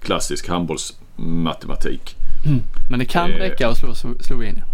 klassisk 0.00 0.48
handbollsmatematik. 0.48 2.15
Mm. 2.44 2.62
Men 2.90 2.98
det 2.98 3.04
kan 3.04 3.32
eh, 3.32 3.36
räcka 3.36 3.68
att 3.68 3.78
slå 3.78 3.94
Slovenien? 4.20 4.64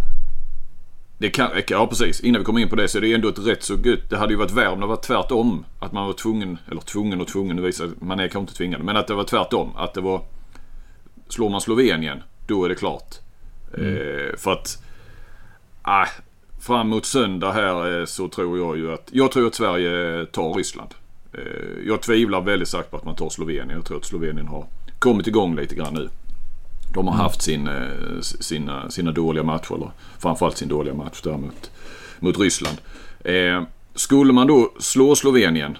Det 1.19 1.31
kan 1.31 1.51
räcka, 1.51 1.75
ja 1.75 1.87
precis. 1.87 2.21
Innan 2.21 2.41
vi 2.41 2.45
kommer 2.45 2.61
in 2.61 2.69
på 2.69 2.77
det 2.77 2.89
så 2.89 2.99
är 2.99 3.03
det 3.03 3.15
ändå 3.15 3.29
ett 3.29 3.39
rätt 3.39 3.63
så 3.63 3.75
gött. 3.75 4.11
Det 4.11 4.17
hade 4.17 4.33
ju 4.33 4.39
varit 4.39 4.51
värre 4.51 4.69
om 4.69 4.81
det 4.81 4.87
var 4.87 4.97
tvärtom. 4.97 5.65
Att 5.79 5.93
man 5.93 6.07
var 6.07 6.13
tvungen, 6.13 6.59
eller 6.71 6.81
tvungen 6.81 7.21
och 7.21 7.29
tvungen, 7.29 7.57
det 7.57 7.63
visar 7.63 7.91
man 8.01 8.21
är 8.21 8.23
kanske 8.23 8.39
inte 8.39 8.55
tvingad. 8.55 8.85
Men 8.85 8.97
att 8.97 9.07
det 9.07 9.15
var 9.15 9.25
tvärtom. 9.25 9.77
Att 9.77 9.95
det 9.95 10.01
var, 10.01 10.23
slår 11.29 11.51
man 11.51 11.61
Slovenien, 11.61 12.23
då 12.47 12.65
är 12.65 12.69
det 12.69 12.75
klart. 12.75 13.15
Mm. 13.79 13.97
Eh, 13.97 14.37
för 14.37 14.53
att, 14.53 14.83
ah, 15.83 16.07
fram 16.61 16.89
mot 16.89 17.07
söndag 17.07 17.53
här 17.53 18.01
eh, 18.01 18.05
så 18.05 18.29
tror 18.29 18.59
jag 18.59 18.77
ju 18.77 18.93
att, 18.93 19.09
jag 19.13 19.33
tror 19.33 19.47
att 19.47 19.55
Sverige 19.55 20.27
tar 20.27 20.55
Ryssland. 20.55 20.91
Eh, 21.33 21.87
jag 21.87 22.03
tvivlar 22.03 22.41
väldigt 22.41 22.69
starkt 22.69 22.91
på 22.91 22.97
att 22.97 23.05
man 23.05 23.17
tar 23.17 23.29
Slovenien. 23.29 23.71
Jag 23.71 23.85
tror 23.85 23.97
att 23.97 24.05
Slovenien 24.05 24.47
har 24.47 24.67
kommit 24.99 25.27
igång 25.27 25.57
lite 25.57 25.75
grann 25.75 25.95
nu. 25.95 26.09
De 26.95 27.07
har 27.07 27.15
mm. 27.15 27.25
haft 27.25 27.43
sin, 27.43 27.69
eh, 27.69 28.21
sina, 28.21 28.91
sina 28.91 29.13
dåliga 29.13 29.45
matcher, 29.45 29.75
eller 29.75 29.91
framförallt 30.19 30.59
sin 30.59 30.69
dåliga 30.69 30.95
match 30.95 31.21
där 31.23 31.37
mot, 31.37 31.71
mot 32.19 32.39
Ryssland. 32.39 32.77
skulle 33.95 34.33
man 34.33 34.47
då 34.47 34.73
slå 34.79 35.15
Slovenien 35.15 35.79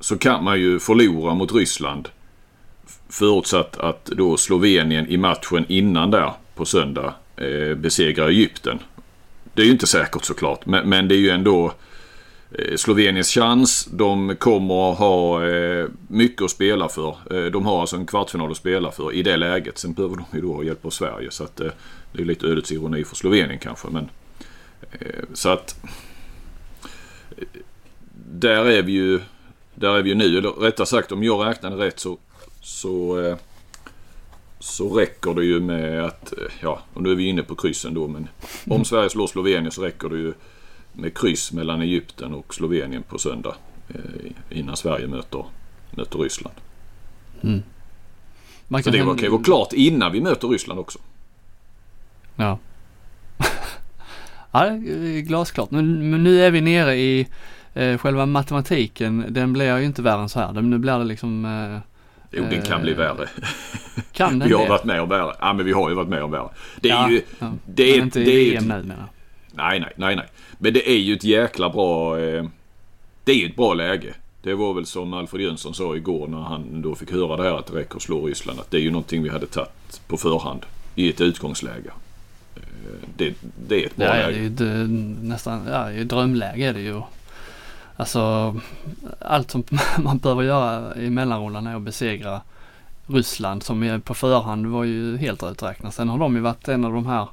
så 0.00 0.18
kan 0.18 0.44
man 0.44 0.60
ju 0.60 0.78
förlora 0.78 1.34
mot 1.34 1.52
Ryssland. 1.52 2.08
Förutsatt 3.08 3.78
att 3.78 4.04
då 4.04 4.36
Slovenien 4.36 5.06
i 5.08 5.16
matchen 5.16 5.64
innan 5.68 6.10
där 6.10 6.32
på 6.54 6.64
söndag 6.64 7.14
eh, 7.36 7.74
besegrar 7.74 8.28
Egypten. 8.28 8.78
Det 9.54 9.62
är 9.62 9.66
ju 9.66 9.72
inte 9.72 9.86
säkert 9.86 10.24
såklart, 10.24 10.66
men, 10.66 10.88
men 10.88 11.08
det 11.08 11.14
är 11.14 11.18
ju 11.18 11.30
ändå 11.30 11.66
eh, 11.66 11.72
Eh, 12.58 12.76
Sloveniens 12.76 13.30
chans. 13.30 13.88
De 13.92 14.36
kommer 14.36 14.92
att 14.92 14.98
ha 14.98 15.46
eh, 15.48 15.86
mycket 16.08 16.42
att 16.42 16.50
spela 16.50 16.88
för. 16.88 17.16
Eh, 17.30 17.44
de 17.44 17.66
har 17.66 17.80
alltså 17.80 17.96
en 17.96 18.06
kvartsfinal 18.06 18.50
att 18.50 18.56
spela 18.56 18.92
för 18.92 19.12
i 19.12 19.22
det 19.22 19.36
läget. 19.36 19.78
Sen 19.78 19.92
behöver 19.92 20.16
de 20.16 20.24
ju 20.32 20.40
då 20.40 20.54
ha 20.54 20.62
hjälp 20.62 20.84
av 20.86 20.90
Sverige. 20.90 21.30
Så 21.30 21.44
att, 21.44 21.56
det 22.12 22.22
är 22.22 22.24
lite 22.24 22.46
ödets 22.46 22.72
ironi 22.72 23.04
för 23.04 23.16
Slovenien 23.16 23.58
kanske. 23.58 23.88
Men, 23.90 24.08
så 25.34 25.48
att 25.48 25.80
där 28.30 28.64
är 28.64 28.82
vi 28.82 28.92
ju 28.92 29.20
där 29.74 29.94
är 29.96 30.02
vi 30.02 30.08
ju 30.08 30.14
nu. 30.14 30.38
Eller 30.38 30.50
rättare 30.50 30.86
sagt 30.86 31.12
om 31.12 31.24
jag 31.24 31.46
räknade 31.46 31.76
rätt 31.76 32.00
så, 32.00 32.18
så, 32.60 33.36
så 34.58 34.88
räcker 34.98 35.34
det 35.34 35.44
ju 35.44 35.60
med 35.60 36.04
att, 36.04 36.32
ja, 36.60 36.80
och 36.94 37.02
nu 37.02 37.10
är 37.10 37.14
vi 37.14 37.24
inne 37.24 37.42
på 37.42 37.54
kryssen 37.54 37.94
då, 37.94 38.08
men 38.08 38.28
om 38.66 38.84
Sverige 38.84 39.10
slår 39.10 39.26
Slovenien 39.26 39.70
så 39.70 39.82
räcker 39.82 40.08
det 40.08 40.18
ju 40.18 40.32
med 40.96 41.18
kryss 41.18 41.52
mellan 41.52 41.82
Egypten 41.82 42.34
och 42.34 42.54
Slovenien 42.54 43.02
på 43.02 43.18
söndag 43.18 43.54
eh, 43.88 44.58
innan 44.58 44.76
Sverige 44.76 45.06
möter, 45.06 45.44
möter 45.90 46.18
Ryssland. 46.18 46.54
Mm. 47.42 47.62
Man 48.68 48.82
Så 48.82 48.90
det 48.90 48.98
kan 48.98 49.16
ju 49.18 49.28
vara 49.28 49.42
klart 49.42 49.72
innan 49.72 50.12
vi 50.12 50.20
möter 50.20 50.48
Ryssland 50.48 50.80
också. 50.80 50.98
Ja. 52.36 52.58
ja, 54.52 54.68
glasklart. 55.26 55.70
Men, 55.70 56.10
men 56.10 56.24
nu 56.24 56.40
är 56.44 56.50
vi 56.50 56.60
nere 56.60 56.94
i 56.96 57.26
eh, 57.74 57.98
själva 57.98 58.26
matematiken. 58.26 59.24
Den 59.28 59.52
blir 59.52 59.78
ju 59.78 59.84
inte 59.84 60.02
värre 60.02 60.20
än 60.22 60.28
så 60.28 60.40
här. 60.40 60.52
Nu 60.52 60.78
blir 60.78 60.98
det 60.98 61.04
liksom... 61.04 61.44
Eh, 61.44 61.78
Jo, 62.30 62.44
den 62.50 62.62
kan 62.62 62.82
bli 62.82 62.92
Eh, 62.92 62.98
värre. 62.98 63.28
kan 64.12 64.38
den 64.38 64.48
vi 64.48 64.54
har 64.54 64.62
det? 64.62 64.68
varit 64.68 64.84
med 64.84 65.00
om 65.02 65.08
värre. 65.08 65.34
Ja, 65.40 65.52
men 65.52 65.66
vi 65.66 65.72
har 65.72 65.88
ju 65.88 65.94
varit 65.94 66.08
med 66.08 66.22
om 66.22 66.30
värre. 66.30 66.48
Det 66.80 66.88
är 66.90 66.92
ja, 66.92 67.10
ju... 67.10 67.22
ja. 67.38 67.52
det 67.66 67.82
är- 67.90 67.96
Men 67.96 68.04
inte 68.04 68.18
det 68.20 68.30
är 68.30 68.40
i 68.40 68.50
VM 68.50 68.64
nu 68.68 68.82
menar. 68.82 69.06
Nej, 69.52 69.80
nej, 69.80 69.92
nej, 69.96 70.16
nej. 70.16 70.26
Men 70.58 70.72
det 70.72 70.90
är 70.90 70.98
ju 70.98 71.14
ett 71.14 71.24
jäkla 71.24 71.70
bra... 71.70 72.18
Eh, 72.20 72.44
det 73.24 73.32
är 73.32 73.36
ju 73.36 73.46
ett 73.46 73.56
bra 73.56 73.74
läge. 73.74 74.14
Det 74.42 74.54
var 74.54 74.74
väl 74.74 74.86
som 74.86 75.14
Alfred 75.14 75.42
Jönsson 75.42 75.74
sa 75.74 75.96
igår 75.96 76.26
när 76.28 76.38
han 76.38 76.82
då 76.82 76.94
fick 76.94 77.12
höra 77.12 77.36
det 77.36 77.42
här 77.42 77.58
att 77.58 77.66
det 77.66 77.78
räcker 77.78 77.96
att 77.96 78.02
slå 78.02 78.26
Ryssland. 78.26 78.60
Att 78.60 78.70
det 78.70 78.76
är 78.76 78.80
ju 78.80 78.90
någonting 78.90 79.22
vi 79.22 79.28
hade 79.28 79.46
tagit 79.46 80.00
på 80.06 80.16
förhand 80.16 80.60
i 80.94 81.08
ett 81.08 81.20
utgångsläge. 81.20 81.90
Eh, 82.56 82.60
det, 83.16 83.34
det 83.68 83.82
är 83.82 83.86
ett 83.86 83.96
bra 83.96 84.06
Ja, 84.06 84.16
ja, 84.16 84.26
det 84.28 84.32
är 84.32 84.32
läge. 84.32 84.42
ju 84.42 84.48
d- 84.48 84.86
nästan, 85.22 85.62
ja, 85.66 85.78
det 85.78 85.84
är 85.84 85.90
ju 85.92 86.04
drömläge 86.04 86.64
är 86.66 86.72
det 86.74 86.80
ju. 86.80 87.00
Alltså 87.96 88.54
allt 89.20 89.50
som 89.50 89.64
man 89.98 90.18
behöver 90.18 90.42
göra 90.42 90.96
i 90.96 91.10
mellanrundan 91.10 91.66
är 91.66 91.76
att 91.76 91.82
besegra 91.82 92.40
Ryssland 93.06 93.62
som 93.62 94.00
på 94.04 94.14
förhand 94.14 94.66
var 94.66 94.84
ju 94.84 95.16
helt 95.16 95.42
uträknat. 95.42 95.94
Sen 95.94 96.08
har 96.08 96.18
de 96.18 96.34
ju 96.36 96.40
varit 96.40 96.68
en 96.68 96.84
av 96.84 96.92
de 96.92 97.06
här 97.06 97.26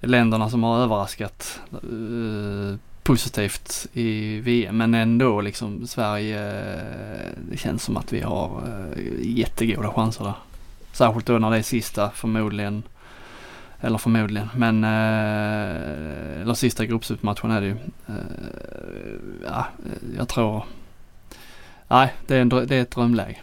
länderna 0.00 0.50
som 0.50 0.62
har 0.62 0.78
överraskat 0.78 1.60
eh, 1.72 2.78
positivt 3.02 3.86
i 3.92 4.40
VM. 4.40 4.76
Men 4.76 4.94
ändå 4.94 5.40
liksom 5.40 5.86
Sverige, 5.86 6.60
eh, 6.74 7.32
det 7.50 7.56
känns 7.56 7.82
som 7.82 7.96
att 7.96 8.12
vi 8.12 8.20
har 8.20 8.62
eh, 8.66 9.02
jättegoda 9.20 9.92
chanser 9.92 10.24
där. 10.24 10.34
Särskilt 10.92 11.26
då 11.26 11.38
när 11.38 11.50
det 11.50 11.56
är 11.56 11.62
sista 11.62 12.10
förmodligen. 12.10 12.82
Eller 13.82 13.98
förmodligen, 13.98 14.48
men 14.56 14.84
eh, 14.84 16.40
eller 16.40 16.54
sista 16.54 16.86
gruppsuppmatchen 16.86 17.50
är 17.50 17.60
det 17.60 17.66
ju. 17.66 17.76
Eh, 18.08 18.14
ja, 19.44 19.66
eh, 19.86 20.16
jag 20.18 20.28
tror. 20.28 20.64
Nej, 21.88 22.14
det 22.26 22.36
är, 22.36 22.40
en, 22.40 22.48
det 22.48 22.70
är 22.70 22.82
ett 22.82 22.90
drömläge. 22.90 23.36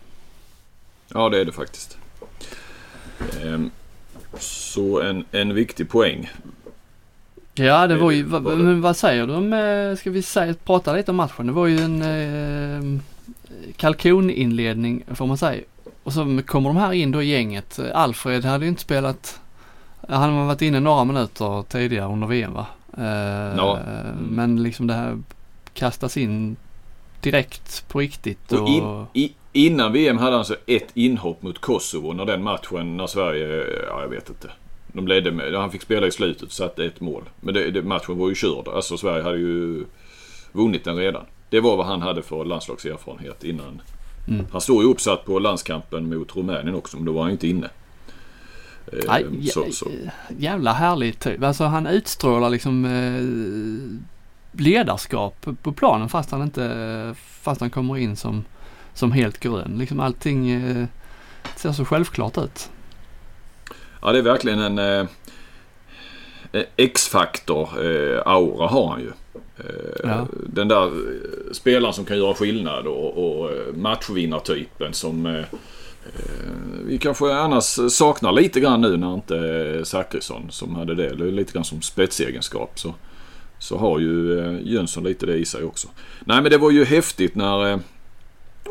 Ja, 1.07 1.29
det 1.29 1.41
är 1.41 1.45
det 1.45 1.51
faktiskt. 1.51 1.97
Ehm, 3.43 3.71
så 4.39 5.01
en, 5.01 5.25
en 5.31 5.53
viktig 5.53 5.89
poäng. 5.89 6.29
Ja, 7.53 7.87
det 7.87 7.95
var 7.97 8.11
ju, 8.11 8.21
Eh, 8.21 8.41
det? 8.41 8.55
men 8.55 8.81
vad 8.81 8.97
säger 8.97 9.27
du 9.27 9.33
om, 9.33 9.53
eh, 9.53 9.95
ska 9.97 10.11
vi 10.11 10.21
säga, 10.21 10.53
prata 10.65 10.93
lite 10.93 11.11
om 11.11 11.17
matchen? 11.17 11.47
Det 11.47 11.53
var 11.53 11.67
ju 11.67 11.79
en 11.79 12.01
eh, 12.01 12.99
kalkoninledning 13.75 15.03
får 15.07 15.25
man 15.27 15.37
säga. 15.37 15.63
Och 16.03 16.13
så 16.13 16.41
kommer 16.45 16.69
de 16.69 16.77
här 16.77 16.93
in 16.93 17.11
då 17.11 17.21
i 17.21 17.25
gänget. 17.29 17.79
Alfred 17.93 18.45
hade 18.45 18.65
ju 18.65 18.69
inte 18.69 18.81
spelat, 18.81 19.39
han 20.07 20.33
har 20.33 20.45
varit 20.45 20.61
inne 20.61 20.79
några 20.79 21.03
minuter 21.03 21.63
tidigare 21.69 22.13
under 22.13 22.27
VM 22.27 22.53
va? 22.53 22.65
Eh, 22.97 23.57
Ja. 23.57 23.79
Men 24.29 24.63
liksom 24.63 24.87
det 24.87 24.93
här 24.93 25.17
kastas 25.73 26.17
in 26.17 26.55
direkt 27.21 27.87
på 27.87 27.99
riktigt 27.99 28.51
och, 28.51 28.61
Och 28.61 28.69
in, 28.69 29.05
i, 29.13 29.33
innan 29.57 29.93
VM 29.93 30.17
hade 30.17 30.31
han 30.31 30.39
alltså 30.39 30.55
ett 30.65 30.87
inhopp 30.93 31.41
mot 31.41 31.59
Kosovo 31.59 32.13
när 32.13 32.25
den 32.25 32.43
matchen, 32.43 32.97
när 32.97 33.07
Sverige, 33.07 33.65
ja 33.89 34.01
jag 34.01 34.09
vet 34.09 34.29
inte. 34.29 34.51
De 34.87 35.07
ledde 35.07 35.31
med, 35.31 35.53
han 35.53 35.71
fick 35.71 35.81
spela 35.81 36.07
i 36.07 36.11
slutet 36.11 36.43
och 36.43 36.51
satte 36.51 36.85
ett 36.85 37.01
mål. 37.01 37.23
Men 37.39 37.53
det, 37.53 37.71
det, 37.71 37.81
matchen 37.81 38.17
var 38.17 38.29
ju 38.29 38.35
körd. 38.35 38.67
Alltså 38.67 38.97
Sverige 38.97 39.23
hade 39.23 39.37
ju 39.37 39.85
vunnit 40.51 40.83
den 40.83 40.95
redan. 40.95 41.25
Det 41.49 41.59
var 41.59 41.77
vad 41.77 41.85
han 41.85 42.01
hade 42.01 42.21
för 42.21 42.45
landslagserfarenhet 42.45 43.43
innan. 43.43 43.81
Mm. 44.27 44.45
Han 44.51 44.61
stod 44.61 44.83
ju 44.83 44.89
uppsatt 44.89 45.25
på 45.25 45.39
landskampen 45.39 46.09
mot 46.09 46.35
Rumänien 46.35 46.75
också 46.75 46.97
men 46.97 47.05
då 47.05 47.11
var 47.11 47.21
han 47.21 47.29
ju 47.29 47.33
inte 47.33 47.47
inne. 47.47 47.69
Eh, 48.93 48.99
Nej, 49.07 49.25
så, 49.49 49.63
jä- 49.63 49.71
så. 49.71 49.87
jävla 50.37 50.73
härlig 50.73 51.19
typ. 51.19 51.43
Alltså 51.43 51.63
han 51.63 51.87
utstrålar 51.87 52.49
liksom 52.49 52.85
eh, 52.85 54.61
ledarskap 54.61 55.47
på 55.61 55.71
planen 55.71 56.09
fast 56.09 56.31
han 56.31 56.41
inte, 56.41 57.15
fast 57.41 57.61
han 57.61 57.69
kommer 57.69 57.97
in 57.97 58.15
som, 58.15 58.43
som 58.97 59.11
helt 59.11 59.39
grön. 59.39 59.75
Liksom 59.79 59.99
allting 59.99 60.49
eh, 60.49 60.85
ser 61.55 61.71
så 61.71 61.85
självklart 61.85 62.37
ut. 62.37 62.69
Ja 64.01 64.11
det 64.11 64.17
är 64.17 64.23
verkligen 64.23 64.59
en 64.59 64.79
eh, 64.79 65.07
eh, 66.51 66.63
X-faktor 66.75 67.69
eh, 67.85 68.21
aura 68.25 68.67
har 68.67 68.87
han 68.89 69.01
ju. 69.01 69.11
Eh, 69.57 69.73
Ja. 70.03 70.27
Den 70.47 70.67
där 70.67 70.85
eh, 70.85 71.51
spelaren 71.51 71.93
som 71.93 72.05
kan 72.05 72.17
göra 72.17 72.33
skillnad 72.33 72.87
och, 72.87 73.39
och 73.41 73.51
eh, 73.51 73.73
matchvinnartypen 73.73 74.93
som 74.93 75.43
vi 76.85 76.97
kanske 76.97 77.33
annars 77.33 77.79
saknar 77.89 78.31
lite 78.31 78.59
grann 78.59 78.81
nu 78.81 78.97
när 78.97 79.13
inte 79.13 79.85
Zachrisson 79.85 80.47
som 80.49 80.75
hade 80.75 80.95
det. 80.95 81.15
Det 81.15 81.27
är 81.27 81.31
lite 81.31 81.53
grann 81.53 81.63
som 81.63 81.81
spetsegenskap. 81.81 82.79
Så, 82.79 82.93
så 83.59 83.77
har 83.77 83.99
ju 83.99 84.61
Jönsson 84.63 85.03
lite 85.03 85.25
det 85.25 85.35
i 85.37 85.45
sig 85.45 85.63
också. 85.63 85.87
Nej 86.25 86.41
men 86.41 86.51
det 86.51 86.57
var 86.57 86.71
ju 86.71 86.85
häftigt 86.85 87.35
när 87.35 87.79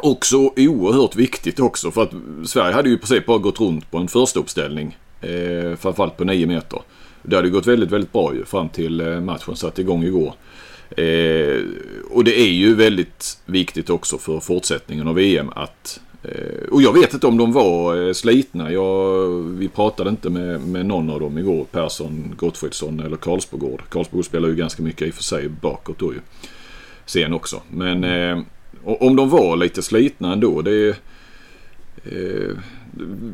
Också 0.03 0.37
oerhört 0.57 1.17
viktigt 1.17 1.61
också 1.61 1.91
för 1.91 2.03
att 2.03 2.13
Sverige 2.45 2.75
hade 2.75 2.89
ju 2.89 2.95
i 2.95 2.99
princip 2.99 3.27
bara 3.27 3.39
gått 3.39 3.61
runt 3.61 3.91
på 3.91 3.99
en 3.99 4.09
första 4.09 4.41
uppställning. 4.41 4.97
Eh, 5.21 5.77
framförallt 5.77 6.17
på 6.17 6.25
9 6.25 6.47
meter. 6.47 6.81
Det 7.23 7.37
hade 7.37 7.49
gått 7.49 7.67
väldigt, 7.67 7.91
väldigt 7.91 8.13
bra 8.13 8.35
ju 8.35 8.45
fram 8.45 8.69
till 8.69 9.01
eh, 9.01 9.21
matchen 9.21 9.57
satte 9.57 9.81
igång 9.81 10.05
igår. 10.05 10.35
Eh, 10.91 11.63
och 12.11 12.25
det 12.25 12.41
är 12.41 12.51
ju 12.51 12.75
väldigt 12.75 13.39
viktigt 13.47 13.91
också 13.91 14.19
för 14.19 14.41
fortsättningen 14.41 15.09
av 15.09 15.15
VM 15.15 15.51
att 15.55 16.01
eh, 16.23 16.69
och 16.71 16.83
jag 16.83 16.93
vet 16.93 17.15
inte 17.15 17.27
om 17.27 17.37
de 17.37 17.53
var 17.53 18.07
eh, 18.07 18.13
slitna. 18.13 18.73
Jag, 18.73 19.29
vi 19.43 19.69
pratade 19.69 20.11
inte 20.11 20.31
med, 20.31 20.61
med 20.61 20.87
någon 20.87 21.11
av 21.11 21.21
dem 21.21 21.39
igår. 21.39 21.65
Persson, 21.65 22.35
Gottfridsson 22.37 23.01
eller 23.01 23.17
Karlsbogård. 23.17 23.83
Karlsbogård 23.89 24.25
spelar 24.25 24.49
ju 24.49 24.55
ganska 24.55 24.83
mycket 24.83 25.09
i 25.09 25.11
och 25.11 25.15
för 25.15 25.23
sig 25.23 25.49
bakåt 25.49 25.99
då 25.99 26.13
ju. 26.13 26.21
Sen 27.07 27.33
också. 27.33 27.63
Men 27.71 28.05
eh, 28.05 28.39
om 28.87 29.17
de 29.17 29.29
var 29.29 29.57
lite 29.57 29.83
slitna 29.83 30.33
ändå. 30.33 30.63
Det, 30.63 30.89
eh, 32.05 32.57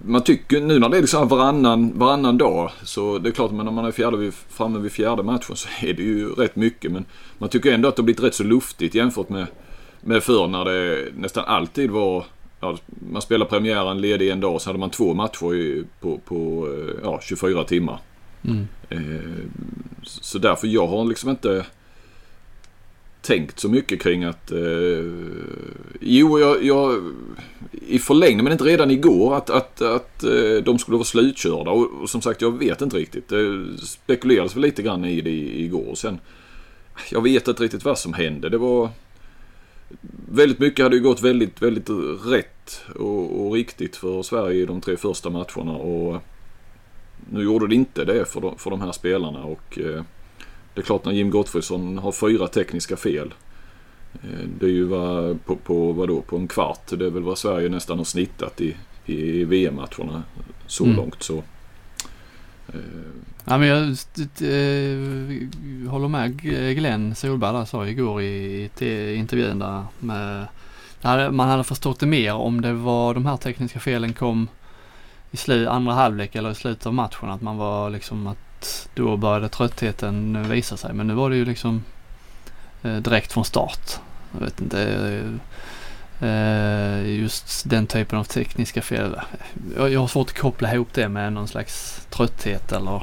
man 0.05 0.23
tycker 0.25 0.61
nu 0.61 0.79
när 0.79 0.89
det 0.89 0.97
är 0.97 1.01
liksom 1.01 1.29
varannan, 1.29 1.99
varannan 1.99 2.39
dag 2.39 2.71
så 2.85 3.19
det 3.19 3.29
är 3.29 3.33
klart 3.33 3.51
att 3.51 3.57
när 3.57 3.65
man 3.71 3.85
är 3.85 3.93
fjärde, 3.93 4.17
vid- 4.17 4.35
framme 4.35 4.79
vid 4.79 4.93
fjärde 4.93 5.23
matchen 5.23 5.57
så 5.57 5.69
är 5.83 5.93
det 5.95 6.03
ju 6.03 6.29
rätt 6.35 6.57
mycket. 6.57 6.93
Men 6.93 7.05
man 7.39 7.49
tycker 7.49 7.73
ändå 7.73 7.89
att 7.89 7.97
det 7.97 8.03
har 8.03 8.05
blivit 8.05 8.23
rätt 8.23 8.35
så 8.35 8.45
luftigt 8.45 8.95
jämfört 8.95 9.29
med, 9.29 9.47
med 10.01 10.23
förr 10.23 10.47
när 10.47 10.65
det 10.65 11.09
nästan 11.17 11.45
alltid 11.45 11.91
var 11.91 12.25
Ja, 12.65 12.77
man 13.13 13.23
spelar 13.23 13.47
premiären 13.47 14.01
ledig 14.01 14.31
en 14.31 14.41
dag 14.41 14.61
så 14.61 14.69
hade 14.69 14.79
man 14.79 14.91
två 14.91 15.15
matcher 15.15 15.55
i, 15.55 15.85
på, 16.01 16.19
på 16.19 16.69
eh, 16.73 16.95
ja, 17.03 17.21
24 17.23 17.65
timmar. 17.65 17.99
Mm. 18.45 18.67
Eh, 18.89 19.45
Så 20.03 20.39
därför 20.39 20.67
jag 20.67 20.87
har 20.87 21.05
liksom 21.05 21.31
inte 21.31 21.67
tänkt 23.23 23.61
så 23.61 23.69
mycket 23.69 24.03
kring 24.03 24.25
att... 24.25 24.53
Eh, 24.53 24.59
jo, 26.01 26.39
jag, 26.39 26.65
jag 26.65 27.13
i 27.87 27.99
förlängning, 27.99 28.45
men 28.45 28.53
inte 28.53 28.65
redan 28.65 28.91
igår, 28.91 29.37
att, 29.37 29.51
att, 29.51 29.83
att 29.83 30.25
eh, 30.25 30.65
de 30.65 30.79
skulle 30.79 30.97
vara 30.97 31.05
slutkörda. 31.05 31.71
Och, 31.71 32.03
och 32.03 32.11
som 32.11 32.23
sagt, 32.23 32.43
jag 32.43 32.59
vet 32.59 32.81
inte 32.81 32.97
riktigt. 32.97 33.29
Det 33.29 33.67
spekulerades 33.79 34.57
väl 34.57 34.63
lite 34.63 34.83
grann 34.83 35.05
i 35.05 35.21
det 35.21 35.61
igår. 35.61 35.89
Och 35.91 35.99
sen, 35.99 36.19
jag 37.11 37.23
vet 37.23 37.49
inte 37.49 37.63
riktigt 37.63 37.85
vad 37.85 37.99
som 37.99 38.13
hände. 38.13 38.49
Det 38.49 38.59
var... 38.59 38.89
Väldigt 40.29 40.59
mycket 40.59 40.83
hade 40.83 40.97
ju 40.97 41.03
gått 41.03 41.23
väldigt, 41.23 41.63
väldigt 41.63 41.91
rätt 42.27 42.81
och, 42.95 43.47
och 43.47 43.53
riktigt 43.53 43.97
för 43.97 44.23
Sverige 44.23 44.63
i 44.63 44.67
de 44.67 44.81
tre 44.81 44.97
första 44.97 45.31
matcherna. 45.31 45.73
Och 45.73 46.23
nu 47.31 47.43
gjorde 47.43 47.69
det 47.69 47.75
inte 47.75 48.05
det 48.05 48.25
för 48.25 48.41
de, 48.41 48.59
för 48.59 48.71
de 48.71 48.81
här 48.81 48.93
spelarna. 48.93 49.45
Och 49.45 49.79
eh, 49.79 50.03
det 50.75 50.81
är 50.81 50.85
klart 50.85 51.05
när 51.05 51.13
Jim 51.13 51.31
Gottfridsson 51.31 51.99
har 51.99 52.13
fyra 52.13 52.49
tekniska 52.49 52.97
fel. 52.97 53.35
Eh, 54.15 54.47
det 54.61 54.67
är 54.67 54.71
ju 54.71 54.85
vad, 54.85 55.45
på, 55.45 55.57
på, 55.57 55.93
vadå, 55.93 56.21
på 56.21 56.37
en 56.37 56.49
kvart. 56.49 56.91
Det 56.99 57.07
är 57.07 57.11
väl 57.11 57.23
vad 57.23 57.39
Sverige 57.39 57.69
nästan 57.69 57.99
har 57.99 58.05
snittat 58.05 58.61
i, 58.61 58.77
i 59.07 59.45
VM-matcherna 59.45 60.23
så 60.67 60.85
Mm. 60.85 60.97
långt. 60.97 61.23
Så, 61.23 61.37
eh, 62.69 62.75
Ja, 63.45 63.59
men 63.59 63.69
jag 63.69 63.79
äh, 63.83 63.89
håller 65.91 66.09
med 66.09 66.41
Glenn 66.77 67.15
Solberg 67.15 67.67
sa 67.67 67.87
igår 67.87 68.23
i, 68.23 68.71
i 68.79 69.15
intervjun 69.15 69.59
där 69.59 69.85
med, 69.99 70.47
man 71.33 71.49
hade 71.49 71.65
förstått 71.65 72.01
det 72.01 72.07
mer 72.07 72.35
om 72.35 72.61
det 72.61 72.73
var 72.73 73.15
de 73.15 73.27
här 73.27 73.37
tekniska 73.37 73.81
felen 73.81 74.13
kom 74.13 74.49
i 75.31 75.37
slu, 75.37 75.67
andra 75.67 75.93
halvlek 75.95 76.35
eller 76.35 76.51
i 76.51 76.55
slutet 76.55 76.87
av 76.87 76.95
matchen. 76.95 77.31
Att 77.31 77.43
man 77.43 77.57
var 77.57 77.91
liksom 77.91 78.27
att 78.27 78.39
då 78.95 79.17
började 79.17 79.49
tröttheten 79.49 80.49
visa 80.49 80.77
sig. 80.77 80.95
Men 80.95 81.07
nu 81.07 81.15
var 81.15 81.31
det 81.31 81.37
ju 81.37 81.45
liksom 81.45 81.85
eh, 82.83 82.97
direkt 82.97 83.33
från 83.33 83.45
start. 83.45 83.91
Jag 84.39 84.45
vet 84.47 84.61
inte. 84.61 84.81
eh, 86.21 87.11
just 87.21 87.71
den 87.71 87.87
typen 87.87 88.19
av 88.19 88.25
tekniska 88.25 88.83
fel. 88.83 89.21
Jag, 89.77 90.01
har 90.01 90.09
svårt 90.09 90.29
att 90.31 90.39
koppla 90.39 90.75
ihop 90.75 90.89
det 90.95 91.09
med 91.09 91.33
någon 91.33 91.49
slags 91.49 92.07
trötthet 92.11 92.73
eller 92.73 93.03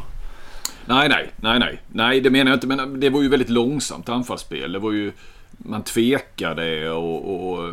nej, 0.86 1.10
nej, 1.10 1.32
nej, 1.36 1.60
nej. 1.60 1.82
Nej, 1.88 2.22
det 2.22 2.30
menar 2.30 2.52
jag 2.52 2.56
inte. 2.58 2.68
Men 2.68 3.00
det 3.00 3.10
var 3.10 3.22
ju 3.22 3.30
väldigt 3.30 3.50
långsamt 3.50 4.10
anfallsspel. 4.10 4.72
Det 4.72 4.80
var 4.80 4.92
ju... 4.92 5.12
Man 5.58 5.84
tvekade 5.84 6.90
och... 6.90 7.50
och 7.54 7.70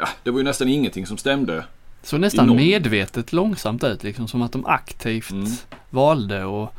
ja, 0.00 0.08
det 0.22 0.30
var 0.30 0.38
ju 0.38 0.44
nästan 0.44 0.68
ingenting 0.68 1.06
som 1.06 1.16
stämde. 1.18 1.64
Så 2.02 2.18
nästan 2.18 2.44
Enormt. 2.44 2.60
medvetet 2.60 3.32
långsamt 3.32 3.84
ut 3.84 4.02
liksom 4.02 4.28
som 4.28 4.42
att 4.42 4.52
de 4.52 4.66
aktivt 4.66 5.30
Mm. 5.30 5.50
valde 5.90 6.62
att 6.62 6.72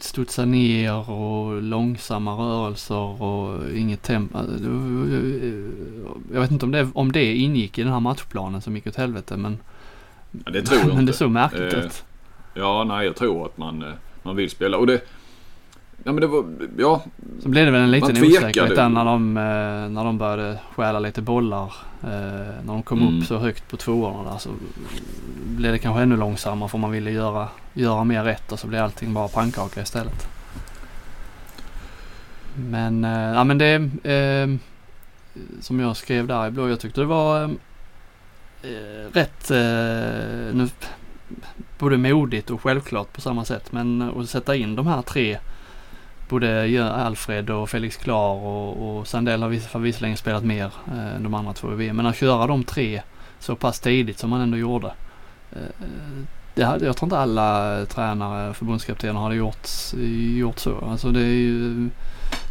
studsa 0.00 0.44
ner 0.44 1.10
och 1.10 1.62
långsamma 1.62 2.32
rörelser 2.32 3.22
och 3.22 3.70
inget 3.70 4.02
tempo. 4.02 4.38
Jag 6.32 6.40
vet 6.40 6.50
inte 6.50 6.64
om 6.64 6.72
det, 6.72 6.88
om 6.94 7.12
det 7.12 7.34
ingick 7.34 7.78
i 7.78 7.82
den 7.82 7.92
här 7.92 8.00
matchplanen 8.00 8.60
som 8.60 8.76
gick 8.76 8.86
åt 8.86 8.96
helvete 8.96 9.36
men, 9.36 9.58
Ja, 10.44 10.50
det 10.52 10.62
tror 10.62 10.78
jag 10.78 10.88
men 10.88 11.00
inte. 11.00 11.12
det 11.12 11.16
såg 11.16 11.30
märkligt 11.30 11.74
Eh. 11.74 11.90
Ja, 12.54 12.84
nej, 12.84 13.06
jag 13.06 13.16
tror 13.16 13.46
att 13.46 13.58
man, 13.58 13.82
eh, 13.82 13.92
man 14.22 14.36
vill 14.36 14.50
spela. 14.50 14.76
Och 14.76 14.86
det... 14.86 15.00
Ja, 16.04 16.12
men 16.12 16.20
det 16.20 16.26
var... 16.26 16.44
Ja, 16.78 17.02
Så 17.42 17.48
blev 17.48 17.64
det 17.66 17.70
väl 17.72 17.80
en 17.82 17.90
liten 17.90 18.10
osäkerhet 18.24 18.76
där 18.76 18.88
när 18.88 19.04
de, 19.04 19.36
eh, 19.36 19.42
när 19.90 20.04
de 20.04 20.18
började 20.18 20.58
stjäla 20.76 20.98
lite 20.98 21.22
bollar. 21.22 21.72
eh, 22.02 22.08
När 22.64 22.72
de 22.72 22.82
kom 22.82 23.02
Mm. 23.02 23.18
upp 23.18 23.26
så 23.26 23.38
högt 23.38 23.68
på 23.70 23.76
tvåorna 23.76 24.30
där 24.30 24.38
så 24.38 24.50
blev 25.46 25.72
det 25.72 25.78
kanske 25.78 26.02
ännu 26.02 26.16
långsammare 26.16 26.68
för 26.68 26.78
man 26.78 26.90
ville 26.90 27.10
göra, 27.10 27.48
göra 27.74 28.04
mer 28.04 28.24
rätt 28.24 28.52
och 28.52 28.58
så 28.58 28.66
blev 28.66 28.82
allting 28.84 29.14
bara 29.14 29.28
pannkaka 29.28 29.80
istället. 29.82 30.28
Men, 32.56 33.04
eh, 33.04 33.10
ja 33.34 33.44
men 33.44 33.58
det 33.58 33.74
eh, 34.12 34.48
som 35.60 35.80
jag 35.80 35.96
skrev 35.96 36.26
där 36.26 36.46
i 36.48 36.50
blå, 36.50 36.68
jag 36.68 36.80
tyckte 36.80 37.00
det 37.00 37.06
var 37.06 37.44
eh, 38.62 39.12
rätt, 39.12 39.50
eh, 39.50 40.54
nu, 40.54 40.68
både 41.78 41.96
modigt 41.96 42.50
och 42.50 42.62
självklart 42.62 43.12
på 43.12 43.20
samma 43.20 43.44
sätt. 43.44 43.72
Men 43.72 44.02
att 44.16 44.28
sätta 44.28 44.56
in 44.56 44.76
de 44.76 44.86
här 44.86 45.02
tre 45.02 45.38
Både 46.28 46.84
Alfred 46.92 47.50
och 47.50 47.70
Felix 47.70 47.96
Klar 47.96 48.34
och, 48.34 48.98
och 48.98 49.06
Sandell 49.06 49.42
har 49.42 49.48
vis- 49.48 49.72
har 49.72 49.80
visserligen 49.80 50.16
spelat 50.16 50.44
mer 50.44 50.70
eh, 50.92 51.16
än 51.16 51.22
de 51.22 51.34
andra 51.34 51.52
två 51.52 51.72
i 51.72 51.74
VM. 51.74 51.96
Men 51.96 52.06
att 52.06 52.16
köra 52.16 52.46
de 52.46 52.64
tre 52.64 53.02
så 53.38 53.56
pass 53.56 53.80
tidigt 53.80 54.18
som 54.18 54.30
man 54.30 54.40
ändå 54.40 54.56
gjorde. 54.56 54.92
Eh, 55.52 55.58
det 56.54 56.64
hade, 56.64 56.86
jag 56.86 56.96
tror 56.96 57.06
inte 57.06 57.18
alla 57.18 57.78
tränare, 57.86 58.54
förbundskaptener 58.54 59.20
hade 59.20 59.34
gjort, 59.34 59.68
gjort 60.36 60.58
så. 60.58 60.78
Alltså 60.90 61.10
det 61.10 61.20
är 61.20 61.24
ju, 61.34 61.88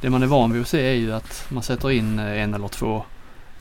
det 0.01 0.09
man 0.09 0.23
är 0.23 0.27
van 0.27 0.53
vid 0.53 0.61
att 0.61 0.67
se 0.67 0.87
är 0.87 0.93
ju 0.93 1.13
att 1.13 1.45
man 1.49 1.63
sätter 1.63 1.91
in 1.91 2.19
eh, 2.19 2.41
en 2.41 2.53
eller 2.53 2.67
två 2.67 3.03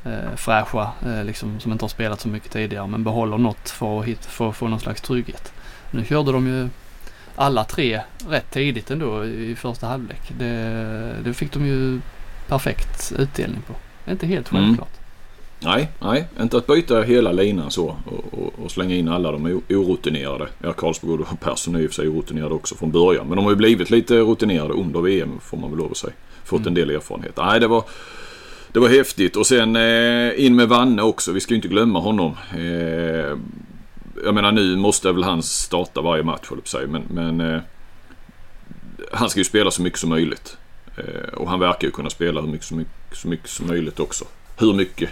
eh, 0.05 0.37
fräscha 0.37 0.91
eh, 1.07 1.25
liksom, 1.25 1.61
som 1.61 1.73
inte 1.73 1.85
har 1.85 1.89
spelat 1.89 2.21
så 2.21 2.29
mycket 2.29 2.53
tidigare 2.53 2.87
men 2.87 3.05
behåller 3.05 3.39
något 3.39 3.71
för 3.71 4.01
att, 4.01 4.07
hit, 4.07 4.25
för 4.25 4.49
att 4.49 4.57
få 4.57 4.69
någon 4.69 4.81
slags 4.81 5.01
trygghet. 5.01 5.53
Nu 5.91 6.05
körde 6.05 6.33
de 6.33 6.47
ju 6.47 6.69
alla 7.37 7.65
tre 7.65 8.01
rätt 8.29 8.51
tidigt 8.51 8.91
ändå 8.91 9.25
i 9.25 9.55
första 9.59 9.87
halvlek. 9.87 10.21
Det, 10.39 11.17
det 11.25 11.35
fick 11.35 11.53
de 11.53 11.67
ju 11.67 12.01
perfekt 12.49 13.13
utdelning 13.19 13.63
på. 13.67 13.75
Inte 14.11 14.27
helt 14.27 14.51
Mm. 14.53 14.65
självklart. 14.65 14.89
nej, 15.61 15.89
nej. 16.01 16.25
Inte 16.41 16.57
att 16.57 16.67
byta 16.67 17.03
hela 17.03 17.33
linan 17.33 17.71
så 17.71 17.97
och, 18.07 18.39
och, 18.43 18.53
och 18.65 18.71
slänga 18.71 18.95
in 18.95 19.09
alla 19.09 19.33
de 19.33 19.63
orutinerade. 19.71 20.47
Ja, 20.63 20.73
Karlsborg 20.73 21.23
och 21.31 21.41
Persson 21.41 21.75
är 21.75 21.81
i 21.81 21.87
och 21.87 21.91
för 21.91 21.95
sig 21.95 22.09
orutinerade 22.09 22.55
också 22.55 22.75
från 22.75 22.91
början. 22.91 23.27
Men 23.27 23.37
de 23.37 23.45
har 23.45 23.53
ju 23.53 23.57
blivit 23.57 23.91
lite 23.91 24.15
rutinerade 24.15 24.75
under 24.75 25.01
VM 25.01 25.39
får 25.43 25.57
man 25.57 25.71
väl 25.71 25.79
lov 25.79 25.91
att 25.91 25.97
säga. 25.97 26.13
Fått 26.45 26.61
en 26.61 26.67
Mm. 26.67 26.75
del 26.75 26.91
erfarenhet. 26.91 27.37
Nej, 27.37 27.61
det 27.61 27.67
var... 27.67 27.85
Det 28.73 28.81
var 28.81 28.89
häftigt 28.89 29.37
och 29.37 29.47
sen 29.47 29.77
eh, 29.77 30.45
in 30.47 30.57
med 30.57 30.69
Vanne 30.69 31.03
också. 31.03 31.33
Vi 31.33 31.41
ska 31.41 31.51
ju 31.51 31.57
inte 31.57 31.69
glömma 31.69 31.99
honom. 32.01 32.37
Eh, 32.53 33.39
jag 34.25 34.35
menar 34.35 34.53
nu 34.53 34.77
måste 34.77 35.13
väl 35.13 35.25
han 35.25 35.43
starta 35.43 36.01
varje 36.01 36.23
match 36.23 36.47
höll 36.49 36.59
jag 36.59 36.65
på 36.65 36.69
säga. 36.69 36.89
Men, 36.89 37.03
men 37.11 37.41
eh, 37.55 37.61
han 39.13 39.31
ska 39.31 39.41
ju 39.41 39.45
spela 39.45 39.71
så 39.71 39.83
mycket 39.83 39.99
som 39.99 40.11
möjligt. 40.11 40.57
Eh, 40.97 41.33
och 41.35 41.51
han 41.51 41.61
verkar 41.61 41.89
ju 41.89 41.93
kunna 41.93 42.11
spela 42.11 42.41
hur 42.41 42.49
mycket, 42.49 42.67
så 42.67 42.75
mycket, 42.75 43.17
så 43.17 43.29
mycket 43.29 43.49
som 43.51 43.67
möjligt 43.67 44.01
också. 44.01 44.25
Hur 44.59 44.75
mycket? 44.75 45.11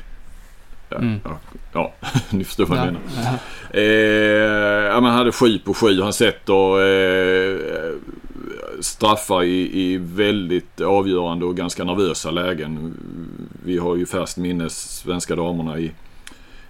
Ja, 0.89 0.97
Mm. 0.97 1.21
ja, 1.25 1.39
ja 1.73 1.93
ni 2.31 2.45
förstår 2.45 2.67
vad 2.67 2.79
jag 2.79 2.87
Ja, 2.87 2.91
menar. 2.91 3.39
ja. 3.73 3.79
Eh, 3.79 3.85
ja, 4.95 5.01
men 5.01 5.05
han 5.05 5.19
hade 5.19 5.33
sju 5.33 5.59
på 5.59 5.75
sju. 5.75 6.01
Han 6.03 6.13
sätter 6.13 6.81
eh, 6.81 7.95
straffar 8.81 9.43
i, 9.43 9.81
i 9.93 9.97
väldigt 9.99 10.81
avgörande 10.81 11.45
och 11.45 11.57
ganska 11.57 11.85
nervösa 11.85 12.31
lägen. 12.31 12.95
Vi 13.65 13.79
har 13.79 13.97
ju 13.97 14.07
färskt 14.07 14.37
minne 14.37 14.71
svenska 14.71 15.37
damerna 15.37 15.79
i, 15.79 15.93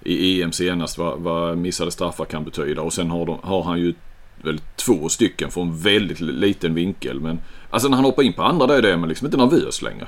i 0.05 0.43
EM 0.43 0.53
senast 0.53 0.99
vad, 0.99 1.19
vad 1.19 1.59
missade 1.59 1.90
straffar 1.90 2.25
kan 2.25 2.45
betyda. 2.45 2.83
Och 2.83 2.93
sen 2.93 3.11
har, 3.11 3.27
de, 3.27 3.38
har 3.43 3.62
han 3.62 3.81
ju 3.81 3.95
väl 4.43 4.61
två 4.77 5.09
stycken 5.09 5.51
från 5.51 5.79
väldigt 5.79 6.21
liten 6.21 6.75
vinkel. 6.75 7.21
Men 7.21 7.40
alltså 7.71 7.88
när 7.88 7.97
han 7.97 8.05
hoppar 8.05 8.23
in 8.23 8.33
på 8.33 8.43
andra 8.43 8.67
där 8.67 8.75
är 8.75 8.83
det 8.83 8.97
man 8.97 9.09
liksom 9.09 9.27
inte 9.27 9.37
nervös 9.37 9.83
längre. 9.83 10.07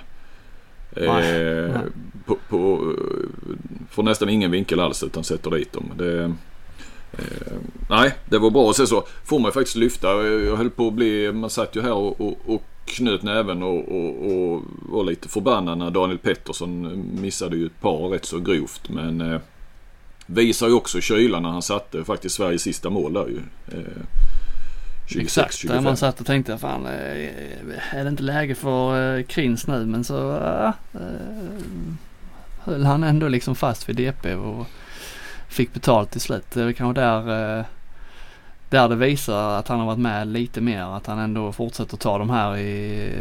Eh, 0.97 1.81
på, 2.27 2.37
på, 2.49 2.93
får 3.91 4.03
nästan 4.03 4.29
ingen 4.29 4.51
vinkel 4.51 4.81
alls 4.81 5.03
utan 5.03 5.25
sätter 5.25 5.51
dit 5.51 5.73
dem. 5.73 5.91
Det, 5.99 6.23
eh, 7.13 7.57
nej, 7.91 8.15
det 8.25 8.39
var 8.39 8.51
bra. 8.51 8.63
Och 8.67 8.77
sen 8.77 8.87
så 8.87 9.05
får 9.25 9.39
man 9.39 9.49
ju 9.49 9.53
faktiskt 9.53 9.77
lyfta. 9.77 10.27
Jag 10.27 10.57
höll 10.57 10.71
på 10.71 10.87
att 10.87 10.95
bli, 10.95 11.33
man 11.33 11.51
satt 11.51 11.77
ju 11.77 11.83
här 11.83 11.93
och, 11.93 12.21
och, 12.21 12.37
och 12.47 12.63
knöt 12.85 13.23
näven 13.23 13.63
och, 13.63 13.89
och, 13.89 14.27
och 14.27 14.63
var 14.89 15.05
lite 15.05 15.29
förbannad 15.29 15.79
när 15.79 15.91
Daniel 15.91 16.19
Pettersson 16.19 17.03
missade 17.21 17.57
ju 17.57 17.67
ett 17.67 17.81
par 17.81 18.09
rätt 18.09 18.25
så 18.25 18.41
grovt. 18.41 18.89
Men 18.89 19.21
eh, 19.21 19.41
visar 20.27 20.67
ju 20.67 20.73
också 20.73 21.01
kylan 21.01 21.43
när 21.43 21.51
han 21.51 21.63
satte 21.63 22.05
faktiskt 22.05 22.35
Sveriges 22.35 22.63
sista 22.63 22.91
mål 22.91 23.13
där 23.13 23.27
ju. 23.27 23.41
Eh, 23.69 24.03
26, 25.07 25.25
Exakt, 25.25 25.63
där 25.63 25.69
25. 25.69 25.85
man 25.85 25.97
satt 25.97 26.21
och 26.21 26.27
tänkte 26.27 26.59
fan 26.59 26.87
eh, 26.87 27.99
är 27.99 28.05
det 28.05 28.09
inte 28.09 28.23
läge 28.23 28.55
för 28.55 29.17
eh, 29.19 29.25
Krins 29.25 29.67
nu 29.67 29.87
men 29.87 30.05
så 30.05 30.37
äh, 30.37 30.71
höll 32.61 32.85
han 32.85 33.05
ändå 33.05 33.29
liksom 33.29 33.55
fast 33.55 33.89
vid 33.89 33.97
DP 33.97 34.35
och 34.35 34.67
fick 35.49 35.75
betalt 35.75 36.11
till 36.11 36.21
slut. 36.21 36.51
Det 36.53 36.63
är 36.63 36.73
kanske 36.73 37.01
där, 37.01 37.65
där 38.71 38.89
det 38.89 38.97
visar 38.97 39.59
att 39.59 39.69
han 39.69 39.79
har 39.79 39.87
varit 39.87 39.99
med 39.99 40.27
lite 40.27 40.61
mer. 40.61 40.97
Att 40.97 41.07
han 41.07 41.19
ändå 41.19 41.53
fortsätter 41.53 41.97
ta 41.97 42.19
de 42.19 42.31
här 42.31 42.57
i 42.57 43.13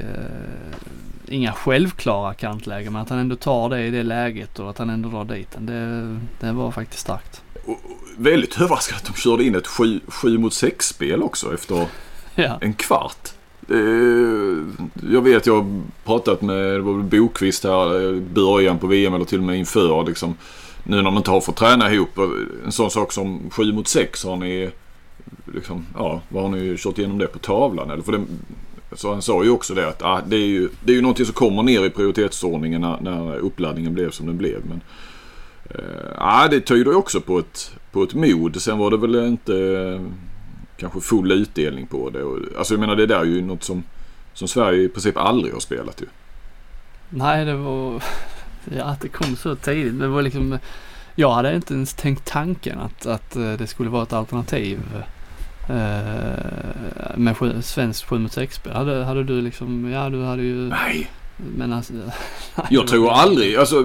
inga 1.28 1.54
självklara 1.54 2.34
kantlägen 2.34 2.94
men 2.94 3.02
att 3.02 3.10
han 3.10 3.20
ändå 3.20 3.36
tar 3.36 3.70
det 3.70 3.82
i 3.82 3.92
det 3.92 4.04
läget 4.04 4.60
och 4.60 4.70
att 4.70 4.78
han 4.78 4.90
ändå 4.90 5.10
drar 5.10 5.26
dit 5.26 5.52
den. 5.52 5.66
Det, 5.66 6.20
det 6.48 6.54
var 6.54 6.72
faktiskt 6.72 7.02
starkt. 7.02 7.42
Och, 7.66 7.80
väldigt 8.18 8.62
överraskad 8.62 8.98
att 8.98 9.06
de 9.06 9.14
körde 9.14 9.44
in 9.44 9.56
ett 9.56 9.68
7 10.08 10.38
mot 10.38 10.54
6 10.54 10.88
spel 10.88 11.24
också 11.24 11.54
efter 11.54 11.88
Ja, 12.36 12.58
en 12.62 12.74
kvart. 12.74 13.30
Eh, 13.70 13.78
jag 15.12 15.22
vet, 15.22 15.46
jag 15.46 15.56
har 15.62 15.82
pratat 16.06 16.42
med 16.42 16.84
Bokvist 16.84 17.64
här 17.64 18.02
i 18.02 18.22
början 18.22 18.80
på 18.80 18.88
VM 18.88 19.14
eller 19.14 19.26
till 19.26 19.40
och 19.40 19.46
med 19.46 19.58
inför. 19.58 20.04
Liksom, 20.04 20.36
nu 20.84 20.96
när 20.96 21.04
man 21.04 21.18
inte 21.18 21.32
har 21.32 21.42
fått 21.42 21.56
träna 21.56 21.94
ihop. 21.94 22.18
En 22.66 22.72
sån 22.72 22.92
sak 22.92 23.12
som 23.12 23.50
7 23.50 23.74
mot 23.74 23.88
6 23.88 24.24
har 24.24 24.36
ni 24.36 24.70
liksom, 25.54 25.86
ja, 25.96 26.22
vad 26.30 26.44
har 26.44 26.50
ni 26.50 26.78
kört 26.78 26.98
igenom 26.98 27.18
det 27.18 27.28
på 27.28 27.40
tavlan? 27.40 27.90
Eller 27.90 28.04
för 28.04 28.12
det, 28.12 28.22
så 28.92 29.12
han 29.12 29.22
sa 29.22 29.44
ju 29.44 29.50
också 29.50 29.74
det 29.74 29.88
att 29.88 30.02
ah, 30.04 30.22
det, 30.28 30.36
är 30.36 30.48
ju, 30.48 30.70
det 30.84 30.92
är 30.92 30.96
ju 30.96 31.02
någonting 31.02 31.26
som 31.26 31.34
kommer 31.34 31.64
ner 31.64 31.86
i 31.86 31.90
prioritetsordningen 31.90 32.82
när, 32.82 33.00
när 33.02 33.36
uppladdningen 33.36 33.94
blev 33.94 34.12
som 34.12 34.26
den 34.26 34.38
blev. 34.38 34.66
Men, 34.66 34.82
eh, 35.70 36.12
ah, 36.18 36.48
det 36.48 36.62
tyder 36.62 36.92
ju 36.92 36.98
också 36.98 37.22
på 37.22 37.40
ett, 37.40 37.72
på 37.92 38.04
ett 38.04 38.14
mod. 38.14 38.62
Sen 38.62 38.78
var 38.78 38.92
det 38.92 38.98
väl 38.98 39.16
inte 39.16 39.56
eh, 39.56 40.02
kanske 40.78 41.02
full 41.02 41.32
utdelning 41.32 41.88
på 41.88 42.10
det. 42.10 42.24
Och, 42.24 42.40
alltså 42.58 42.74
jag 42.74 42.80
menar 42.80 42.96
det 42.96 43.06
där 43.06 43.20
är 43.20 43.26
ju 43.26 43.42
något 43.42 43.64
som, 43.64 43.84
som 44.34 44.48
Sverige 44.48 44.84
i 44.84 44.90
princip 44.90 45.18
aldrig 45.18 45.54
har 45.54 45.60
spelat 45.60 46.02
ju. 46.02 46.06
Nej, 47.10 47.46
det 47.46 47.56
var... 47.56 48.04
Ja, 48.78 48.84
att 48.84 49.02
det 49.02 49.08
kom 49.08 49.36
så 49.36 49.56
tidigt. 49.56 50.00
Det 50.00 50.08
var 50.08 50.22
liksom... 50.22 50.58
Jag 51.16 51.34
hade 51.34 51.56
inte 51.56 51.74
ens 51.74 51.94
tänkt 51.94 52.26
tanken 52.26 52.80
att, 52.80 53.06
att 53.06 53.36
eh, 53.36 53.54
det 53.54 53.68
skulle 53.68 53.90
vara 53.90 54.04
ett 54.04 54.14
alternativ 54.14 54.80
eh, 55.70 57.18
med 57.18 57.38
sju, 57.38 57.62
svenskt 57.62 58.04
7 58.10 58.20
mot 58.20 58.32
6-spel. 58.32 58.74
Hade, 58.74 59.04
hade 59.04 59.24
du 59.24 59.42
liksom... 59.42 59.92
Ja, 59.92 60.10
du 60.10 60.24
hade 60.24 60.44
ju... 60.44 60.56
Nej, 60.70 61.12
Men 61.58 61.74
alltså... 61.74 61.94
jag 62.70 62.88
tror 62.88 63.12
aldrig, 63.12 63.56
alltså 63.56 63.76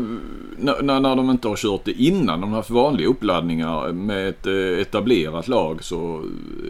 när, 0.58 1.00
när 1.00 1.16
de 1.16 1.30
inte 1.30 1.48
har 1.48 1.56
kört 1.56 1.84
det 1.84 1.92
innan, 1.92 2.40
de 2.40 2.50
har 2.50 2.56
haft 2.56 2.70
vanliga 2.70 3.08
uppladdningar 3.08 3.92
med 3.92 4.28
ett 4.28 4.46
eh, 4.46 4.54
etablerat 4.80 5.48
lag 5.48 5.84
så... 5.84 6.22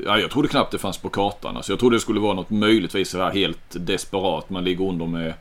Ja, 0.06 0.18
jag 0.18 0.30
trodde 0.30 0.48
knappt 0.48 0.72
det 0.72 0.78
fanns 0.78 0.98
på 0.98 1.08
kartan. 1.08 1.56
Alltså, 1.56 1.72
jag 1.72 1.78
trodde 1.78 1.96
det 1.96 2.00
skulle 2.00 2.20
vara 2.20 2.34
något 2.34 2.50
möjligtvis 2.50 3.10
så 3.10 3.18
här 3.18 3.30
helt 3.30 3.58
desperat. 3.86 4.50
Man 4.50 4.64
ligger 4.64 4.88
under 4.88 5.06
med, 5.06 5.34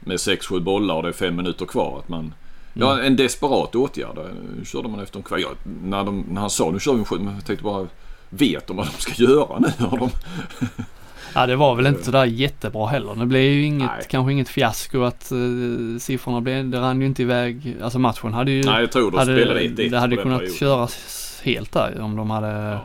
med 0.00 0.16
6-7 0.16 0.60
bollar 0.60 0.94
och 0.94 1.02
det 1.02 1.08
är 1.08 1.12
fem 1.12 1.36
minuter 1.36 1.66
kvar. 1.66 1.98
Att 1.98 2.08
man, 2.08 2.34
Ja, 2.76 2.92
Mm. 2.92 3.06
en 3.06 3.16
desperat 3.16 3.74
åtgärd. 3.74 4.18
Nu 4.58 4.64
körde 4.64 4.88
man 4.88 5.00
efter 5.00 5.16
en 5.18 5.22
kvart. 5.22 5.40
Ja, 5.40 5.48
när, 5.82 6.04
de, 6.04 6.24
när 6.30 6.40
han 6.40 6.50
sa 6.50 6.70
nu 6.70 6.80
kör 6.80 6.92
vi 6.92 6.98
en 6.98 7.04
sju, 7.04 7.16
jag 7.36 7.46
tänkte 7.46 7.64
bara... 7.64 7.86
Vet 8.38 8.66
de 8.66 8.76
vad 8.76 8.86
de 8.86 8.92
ska 8.92 9.22
göra 9.22 9.58
nu? 9.58 9.68
Har 9.86 9.98
de... 9.98 10.10
Ja 11.34 11.46
det 11.46 11.56
var 11.56 11.74
väl 11.74 11.86
inte 11.86 12.04
sådär 12.04 12.24
jättebra 12.24 12.86
heller. 12.86 13.14
Det 13.14 13.26
blev 13.26 13.42
ju 13.42 13.64
inget, 13.64 13.90
Nej. 13.96 14.06
kanske 14.10 14.32
inget 14.32 14.48
fiasko 14.48 15.02
att 15.02 15.32
uh, 15.32 15.98
siffrorna 15.98 16.40
blev, 16.40 16.68
det 16.70 16.80
rann 16.80 17.00
ju 17.00 17.06
inte 17.06 17.22
iväg. 17.22 17.76
Alltså 17.82 17.98
matchen 17.98 18.32
hade 18.32 18.50
ju, 18.50 18.62
Nej, 18.62 18.80
jag 18.80 18.92
tror 18.92 19.10
de 19.10 19.18
hade, 19.18 19.36
spelade 19.36 19.60
1-1 19.60 19.90
det 19.90 19.98
hade 19.98 20.16
kunnat 20.16 20.38
perioden. 20.38 20.56
köras 20.58 21.40
helt 21.44 21.72
där 21.72 22.00
om 22.00 22.16
de 22.16 22.30
hade 22.30 22.78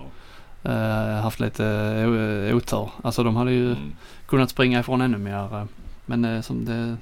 Ja. 0.64 0.72
eh, 0.72 1.22
haft 1.22 1.40
lite 1.40 1.64
uh, 1.64 2.56
otur. 2.56 2.90
Alltså 3.04 3.24
de 3.24 3.36
hade 3.36 3.52
ju 3.52 3.66
Mm. 3.66 3.78
kunnat 4.28 4.50
springa 4.50 4.80
ifrån 4.80 5.02
ännu 5.02 5.18
mer. 5.18 5.68
Men 6.06 6.26
eh, 6.26 6.42
som 6.42 6.66
det, 6.66 6.98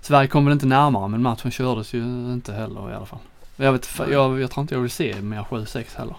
Sverige 0.00 0.28
kom 0.28 0.44
väl 0.44 0.52
inte 0.52 0.66
närmare 0.66 1.08
men 1.08 1.22
matchen 1.22 1.50
kördes 1.50 1.94
ju 1.94 2.02
inte 2.32 2.52
heller 2.52 2.90
i 2.90 2.94
alla 2.94 3.06
fall. 3.06 3.18
Jag, 3.56 3.72
vet, 3.72 3.88
jag, 4.10 4.40
jag 4.40 4.50
tror 4.50 4.62
inte 4.62 4.74
jag 4.74 4.80
vill 4.80 4.90
se 4.90 5.20
mer 5.22 5.40
7-6 5.50 5.84
heller. 5.98 6.14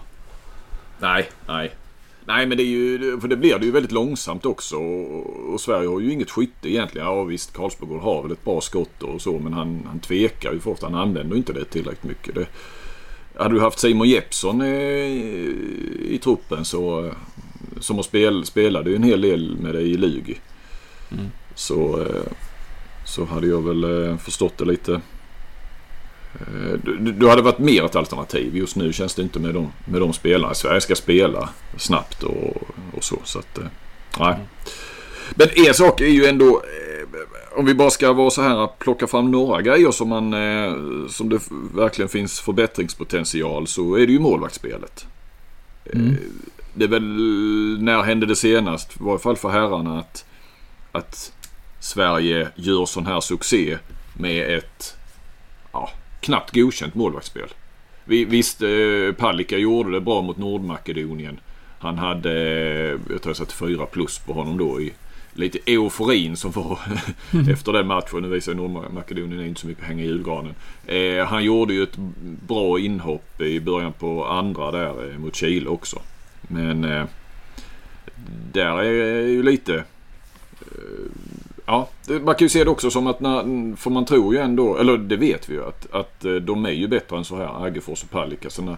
Nej, 1.00 1.28
nej. 1.48 1.74
Nej 2.24 2.46
men 2.46 2.56
det 2.56 2.62
är 2.62 2.66
ju, 2.66 3.20
för 3.20 3.28
det 3.28 3.36
blir 3.36 3.58
det 3.58 3.66
ju 3.66 3.72
väldigt 3.72 3.92
långsamt 3.92 4.46
också 4.46 4.76
och, 4.76 5.52
och 5.52 5.60
Sverige 5.60 5.88
har 5.88 6.00
ju 6.00 6.12
inget 6.12 6.30
skytte 6.30 6.68
egentligen. 6.68 7.06
Ja 7.06 7.24
visst, 7.24 7.52
Karlsborg 7.52 8.00
har 8.00 8.22
väl 8.22 8.32
ett 8.32 8.44
bra 8.44 8.60
skott 8.60 9.02
och 9.02 9.22
så 9.22 9.38
men 9.38 9.52
han, 9.52 9.82
han 9.86 10.00
tvekar 10.00 10.52
ju 10.52 10.60
för 10.60 10.70
ofta. 10.70 10.86
Han 10.86 10.94
använder 10.94 11.36
inte 11.36 11.52
det 11.52 11.64
tillräckligt 11.64 12.04
mycket. 12.04 12.34
Det, 12.34 12.46
hade 13.36 13.54
du 13.54 13.60
haft 13.60 13.78
Simon 13.78 14.08
Jeppsson 14.08 14.60
eh, 14.60 14.68
i, 14.68 16.06
i 16.08 16.18
truppen 16.18 16.64
så 16.64 17.06
eh, 17.06 17.12
som 17.80 17.96
har 17.96 18.02
spel, 18.02 18.44
spelade 18.44 18.90
ju 18.90 18.96
en 18.96 19.02
hel 19.02 19.20
del 19.20 19.56
med 19.60 19.74
det 19.74 19.82
i 19.82 19.96
Lugi. 19.96 20.38
Mm. 21.12 21.26
Så, 21.54 22.00
eh, 22.00 22.32
så 23.06 23.24
hade 23.24 23.46
jag 23.46 23.62
väl 23.62 24.18
förstått 24.18 24.58
det 24.58 24.64
lite. 24.64 25.00
Eh, 26.34 26.78
Du, 26.84 26.96
du- 27.12 27.28
hade 27.28 27.42
varit 27.42 27.58
mer 27.58 27.84
ett 27.84 27.96
alternativ. 27.96 28.56
Just 28.56 28.76
nu 28.76 28.92
känns 28.92 29.14
det 29.14 29.22
inte 29.22 29.38
med 29.38 29.54
de, 29.54 29.72
med 29.84 30.00
de 30.00 30.12
spelarna. 30.12 30.54
Sverige 30.54 30.80
ska 30.80 30.94
spela 30.94 31.48
snabbt 31.78 32.22
och, 32.22 32.56
och 32.96 33.04
så. 33.04 33.16
så 33.24 33.38
att, 33.38 33.58
eh, 33.58 33.64
nej. 34.18 34.32
Mm. 34.34 34.46
Men 35.34 35.48
en 35.66 35.74
sak 35.74 36.00
är 36.00 36.06
ju 36.06 36.24
ändå, 36.26 36.46
eh, 36.46 37.58
om 37.58 37.64
vi 37.66 37.74
bara 37.74 37.90
ska 37.90 38.12
vara 38.12 38.30
så 38.30 38.42
här, 38.42 38.68
plocka 38.78 39.06
fram 39.06 39.30
några 39.30 39.62
grejer 39.62 39.90
som, 39.90 40.08
man, 40.08 40.34
som 41.10 41.28
det 41.28 41.40
verkligen 41.74 42.08
finns 42.08 42.40
förbättringspotential 42.40 43.66
så 43.66 43.94
är 43.94 44.06
det 44.06 44.12
ju 44.12 44.18
målvaktsspelet. 44.18 45.06
Mm. 45.92 46.16
Det 46.74 46.84
är 46.84 46.88
väl, 46.88 47.02
när 47.82 48.02
hände 48.02 48.26
det 48.26 48.36
senast, 48.36 48.96
i 48.96 49.04
varje 49.04 49.18
fall 49.18 49.36
för 49.36 49.48
herrarna, 49.48 49.98
att, 49.98 50.24
att 50.92 51.32
Sverige 51.80 52.48
gör 52.56 52.84
sån 52.86 53.06
här 53.06 53.20
succé 53.20 53.78
med 54.14 54.58
ett 54.58 54.96
ja, 55.72 55.90
knappt 56.20 56.54
godkänt 56.54 56.94
målvaktsspel. 56.94 57.48
Visst, 58.04 58.62
eh, 58.62 59.14
Palicka 59.16 59.58
gjorde 59.58 59.90
det 59.90 60.00
bra 60.00 60.22
mot 60.22 60.36
Nordmakedonien. 60.36 61.40
Han 61.78 61.98
hade, 61.98 62.32
eh, 62.32 62.90
jag 62.90 63.22
tror 63.22 63.26
jag 63.26 63.36
satte 63.36 63.54
fyra 63.54 63.86
plus 63.86 64.18
på 64.18 64.32
honom 64.32 64.58
då 64.58 64.80
i 64.80 64.92
lite 65.32 65.58
euforin 65.66 66.36
som 66.36 66.50
var 66.50 66.78
efter 67.50 67.72
den 67.72 67.86
matchen. 67.86 68.22
Nu 68.22 68.28
visar 68.28 68.52
ju 68.52 68.58
Nordmakedonien 68.58 69.46
inte 69.46 69.60
så 69.60 69.66
mycket 69.66 69.82
att 69.82 69.88
hänga 69.88 70.04
i 70.04 70.06
julgranen. 70.06 70.54
Eh, 70.86 71.26
han 71.26 71.44
gjorde 71.44 71.74
ju 71.74 71.82
ett 71.82 71.96
bra 72.46 72.78
inhopp 72.78 73.40
i 73.40 73.60
början 73.60 73.92
på 73.92 74.26
andra 74.26 74.70
där 74.70 75.10
eh, 75.10 75.18
mot 75.18 75.36
Chile 75.36 75.68
också. 75.68 76.02
Men 76.42 76.84
eh, 76.84 77.04
där 78.52 78.78
är 78.78 79.26
ju 79.26 79.42
lite... 79.42 79.74
Eh, 80.60 81.10
Ja, 81.70 81.88
man 82.08 82.34
kan 82.34 82.44
ju 82.44 82.48
se 82.48 82.64
det 82.64 82.70
också 82.70 82.90
som 82.90 83.06
att 83.06 83.20
när, 83.20 83.76
för 83.76 83.90
man 83.90 84.04
tror 84.04 84.34
ju 84.34 84.40
ändå, 84.40 84.76
eller 84.76 84.98
det 84.98 85.16
vet 85.16 85.48
vi 85.48 85.54
ju 85.54 85.64
att, 85.64 85.92
att 85.92 86.24
eh, 86.24 86.32
de 86.32 86.66
är 86.66 86.70
ju 86.70 86.88
bättre 86.88 87.16
än 87.16 87.24
så 87.24 87.36
här, 87.36 87.66
Aggefors 87.66 88.02
och 88.02 88.10
Palicka. 88.10 88.50
Så 88.50 88.62
när, 88.62 88.76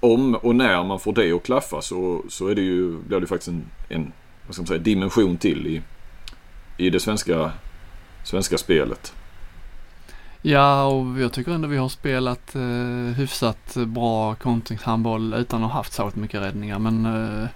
om 0.00 0.34
och 0.34 0.54
när 0.54 0.84
man 0.84 1.00
får 1.00 1.12
det 1.12 1.32
att 1.32 1.42
klaffa 1.42 1.82
så, 1.82 2.22
så 2.28 2.48
är 2.48 2.54
det 2.54 2.60
ju, 2.60 2.98
blir 2.98 3.20
det 3.20 3.26
faktiskt 3.26 3.48
en, 3.48 3.64
en 3.88 4.12
vad 4.46 4.54
ska 4.54 4.62
man 4.62 4.66
säga, 4.66 4.78
dimension 4.78 5.36
till 5.36 5.66
i, 5.66 5.82
i 6.76 6.90
det 6.90 7.00
svenska, 7.00 7.52
svenska 8.24 8.58
spelet. 8.58 9.14
Ja, 10.42 10.84
och 10.84 11.20
jag 11.20 11.32
tycker 11.32 11.52
ändå 11.52 11.68
vi 11.68 11.76
har 11.76 11.88
spelat 11.88 12.54
eh, 12.54 13.16
hyfsat 13.16 13.74
bra 13.74 14.34
kontringshandboll 14.34 15.34
utan 15.34 15.64
att 15.64 15.70
ha 15.70 15.78
haft 15.78 15.92
så 15.92 16.10
mycket 16.14 16.42
räddningar. 16.42 16.78
Men, 16.78 17.06
eh, 17.06 17.48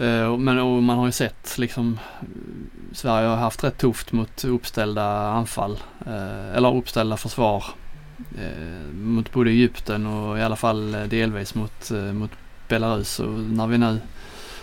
Eh, 0.00 0.36
men 0.36 0.58
och 0.58 0.82
man 0.82 0.98
har 0.98 1.06
ju 1.06 1.12
sett 1.12 1.58
liksom 1.58 1.98
Sverige 2.92 3.28
har 3.28 3.36
haft 3.36 3.64
rätt 3.64 3.78
tufft 3.78 4.12
mot 4.12 4.44
uppställda 4.44 5.30
anfall. 5.30 5.78
Eh, 6.06 6.56
eller 6.56 6.76
uppställda 6.76 7.16
försvar. 7.16 7.64
Eh, 8.38 8.94
mot 8.94 9.32
både 9.32 9.50
Egypten 9.50 10.06
och 10.06 10.38
i 10.38 10.42
alla 10.42 10.56
fall 10.56 10.92
delvis 11.08 11.54
mot, 11.54 11.90
mot 12.12 12.30
Belarus. 12.68 13.20
Och 13.20 13.32
när 13.32 13.66
vi 13.66 13.78
nu 13.78 14.00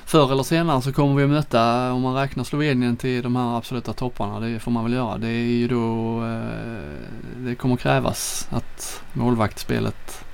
Förr 0.06 0.32
eller 0.32 0.44
senare 0.44 0.82
så 0.82 0.94
kommer 0.94 1.16
vi 1.16 1.24
att 1.24 1.30
möta, 1.30 1.92
om 1.92 2.02
man 2.02 2.16
räknar 2.16 2.44
Slovenien 2.44 2.98
till 2.98 3.24
de 3.24 3.36
här 3.36 3.58
absoluta 3.58 3.94
topparna, 3.94 4.40
det 4.40 4.60
får 4.60 4.72
man 4.72 4.84
väl 4.84 4.94
göra. 4.94 5.18
Det 5.18 5.28
är 5.28 5.44
ju 5.44 5.68
då 5.68 6.22
det 7.38 7.56
kommer 7.56 7.76
krävas 7.76 8.48
att 8.52 9.04
målvaktsspelet 9.14 10.26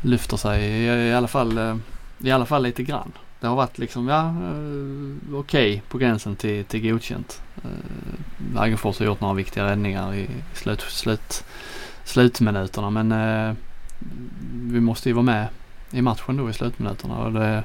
lyfter 0.00 0.36
sig 0.36 0.84
i, 0.84 1.12
alla 1.12 1.28
fall 1.28 1.80
i 2.18 2.30
alla 2.30 2.46
fall 2.46 2.62
lite 2.62 2.82
grann. 2.82 3.12
Det 3.40 3.46
har 3.46 3.56
varit 3.56 3.78
liksom, 3.78 4.08
ja, 4.08 4.34
okej 5.28 5.38
okej 5.38 5.82
på 5.88 5.98
gränsen 5.98 6.36
till, 6.36 6.64
till 6.64 6.90
godkänt. 6.90 7.42
Eh, 7.64 8.60
Agerfors 8.62 8.98
har 8.98 9.06
gjort 9.06 9.20
några 9.20 9.34
viktiga 9.34 9.64
räddningar 9.64 10.14
i 10.14 10.28
slut, 10.54 10.80
slut, 10.80 11.44
slutminuterna 12.04 12.90
men 12.90 13.12
eh, 13.12 13.54
vi 14.52 14.80
måste 14.80 15.08
ju 15.08 15.12
vara 15.12 15.24
med 15.24 15.48
i 15.90 16.02
matchen 16.02 16.36
då 16.36 16.50
i 16.50 16.52
slutminuterna 16.52 17.18
och 17.18 17.32
det 17.32 17.64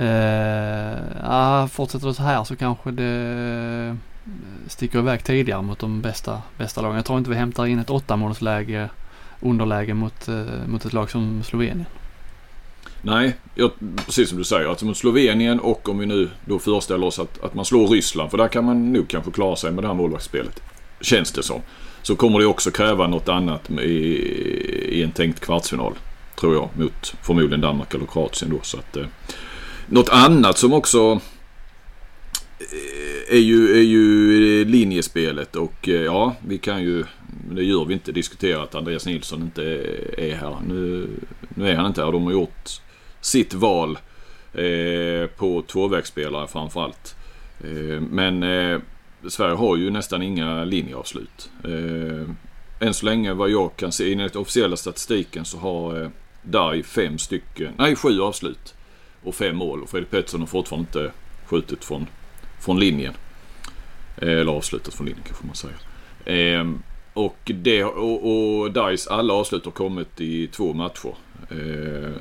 Eh, 0.00 0.98
ja, 1.22 1.68
fortsätter 1.68 2.06
det 2.06 2.14
så 2.14 2.22
här 2.22 2.44
så 2.44 2.56
kanske 2.56 2.90
det 2.90 3.04
eh, 3.88 3.94
sticker 4.68 4.98
iväg 4.98 5.24
tidigare 5.24 5.62
mot 5.62 5.78
de 5.78 6.00
bästa, 6.00 6.42
bästa 6.58 6.80
lagen. 6.80 6.96
Jag 6.96 7.04
tror 7.04 7.18
inte 7.18 7.30
vi 7.30 7.36
hämtar 7.36 7.66
in 7.66 7.78
ett 7.78 7.90
åttamålsläge 7.90 8.88
underläge 9.40 9.94
mot, 9.94 10.28
eh, 10.28 10.44
mot 10.66 10.84
ett 10.84 10.92
lag 10.92 11.10
som 11.10 11.42
Slovenien. 11.42 11.86
Nej, 13.02 13.36
jag, 13.54 13.70
precis 14.06 14.28
som 14.28 14.38
du 14.38 14.44
säger. 14.44 14.68
Alltså 14.68 14.86
mot 14.86 14.96
Slovenien 14.96 15.60
och 15.60 15.88
om 15.88 15.98
vi 15.98 16.06
nu 16.06 16.28
då 16.44 16.58
föreställer 16.58 17.06
oss 17.06 17.18
att, 17.18 17.44
att 17.44 17.54
man 17.54 17.64
slår 17.64 17.88
Ryssland. 17.88 18.30
För 18.30 18.38
där 18.38 18.48
kan 18.48 18.64
man 18.64 18.92
nog 18.92 19.08
kanske 19.08 19.30
klara 19.30 19.56
sig 19.56 19.72
med 19.72 19.84
det 19.84 19.88
här 19.88 19.94
målvaktsspelet. 19.94 20.62
Känns 21.00 21.32
det 21.32 21.42
som. 21.42 21.60
Så 22.02 22.16
kommer 22.16 22.38
det 22.38 22.46
också 22.46 22.70
kräva 22.70 23.06
något 23.06 23.28
annat 23.28 23.70
i, 23.70 23.84
i 24.98 25.02
en 25.02 25.10
tänkt 25.10 25.40
kvartsfinal. 25.40 25.92
Tror 26.40 26.54
jag. 26.54 26.68
Mot 26.74 27.14
förmodligen 27.22 27.60
Danmark 27.60 27.94
eller 27.94 28.06
Kroatien 28.06 28.50
då. 28.50 28.58
Så 28.62 28.78
att, 28.78 28.96
eh, 28.96 29.06
något 29.86 30.08
annat 30.08 30.58
som 30.58 30.72
också 30.72 31.20
eh, 32.58 33.36
är 33.36 33.40
ju, 33.40 33.76
är 33.78 33.82
ju 33.82 34.64
linjespelet 34.64 35.56
och 35.56 35.88
eh, 35.88 36.02
ja, 36.02 36.36
vi 36.46 36.58
kan 36.58 36.82
ju, 36.82 37.04
det 37.50 37.62
gör 37.64 37.84
vi 37.84 37.94
inte, 37.94 38.12
diskutera 38.12 38.62
att 38.62 38.74
Andreas 38.74 39.06
Nilsson 39.06 39.42
inte 39.42 39.62
är 40.18 40.34
här. 40.34 40.56
Nu, 40.68 41.08
nu 41.48 41.68
är 41.68 41.74
han 41.74 41.86
inte 41.86 42.04
här. 42.04 42.12
De 42.12 42.24
har 42.24 42.32
gjort 42.32 42.80
sitt 43.20 43.54
val 43.54 43.98
eh, 44.52 45.26
på 45.36 45.62
tvåvägsspelare 45.62 46.46
framförallt. 46.46 47.16
Eh, 47.64 48.00
men 48.00 48.42
eh, 48.42 48.80
Sverige 49.28 49.54
har 49.54 49.76
ju 49.76 49.90
nästan 49.90 50.22
inga 50.22 50.64
linjeavslut. 50.64 51.50
Eh, 51.64 52.30
än 52.86 52.94
så 52.94 53.06
länge 53.06 53.32
vad 53.32 53.50
jag 53.50 53.76
kan 53.76 53.92
se, 53.92 54.12
enligt 54.12 54.36
officiella 54.36 54.76
statistiken 54.76 55.44
så 55.44 55.58
har 55.58 56.02
eh, 56.02 56.08
Dai 56.42 56.82
fem 56.82 57.18
stycken, 57.18 57.72
nej 57.78 57.96
sju 57.96 58.20
avslut 58.20 58.74
och 59.22 59.34
fem 59.34 59.56
mål. 59.56 59.82
Och 59.82 59.88
Fredrik 59.88 60.10
Pettersson 60.10 60.40
har 60.40 60.46
fortfarande 60.46 60.88
inte 60.88 61.12
skjutit 61.46 61.84
från, 61.84 62.06
från 62.60 62.80
linjen. 62.80 63.14
Eh, 64.16 64.28
Eller 64.28 64.52
avslutat 64.52 64.94
från 64.94 65.06
linjen 65.06 65.24
kanske 65.26 65.46
man 65.46 65.56
säger. 65.56 66.58
Eh, 66.58 66.70
och, 67.14 67.38
det, 67.54 67.84
och, 67.84 68.60
och 68.60 68.72
Dice 68.72 69.10
alla 69.10 69.34
avslut 69.34 69.64
har 69.64 69.72
kommit 69.72 70.20
i 70.20 70.46
två 70.46 70.72
matcher. 70.72 71.14
Eh, 71.50 72.12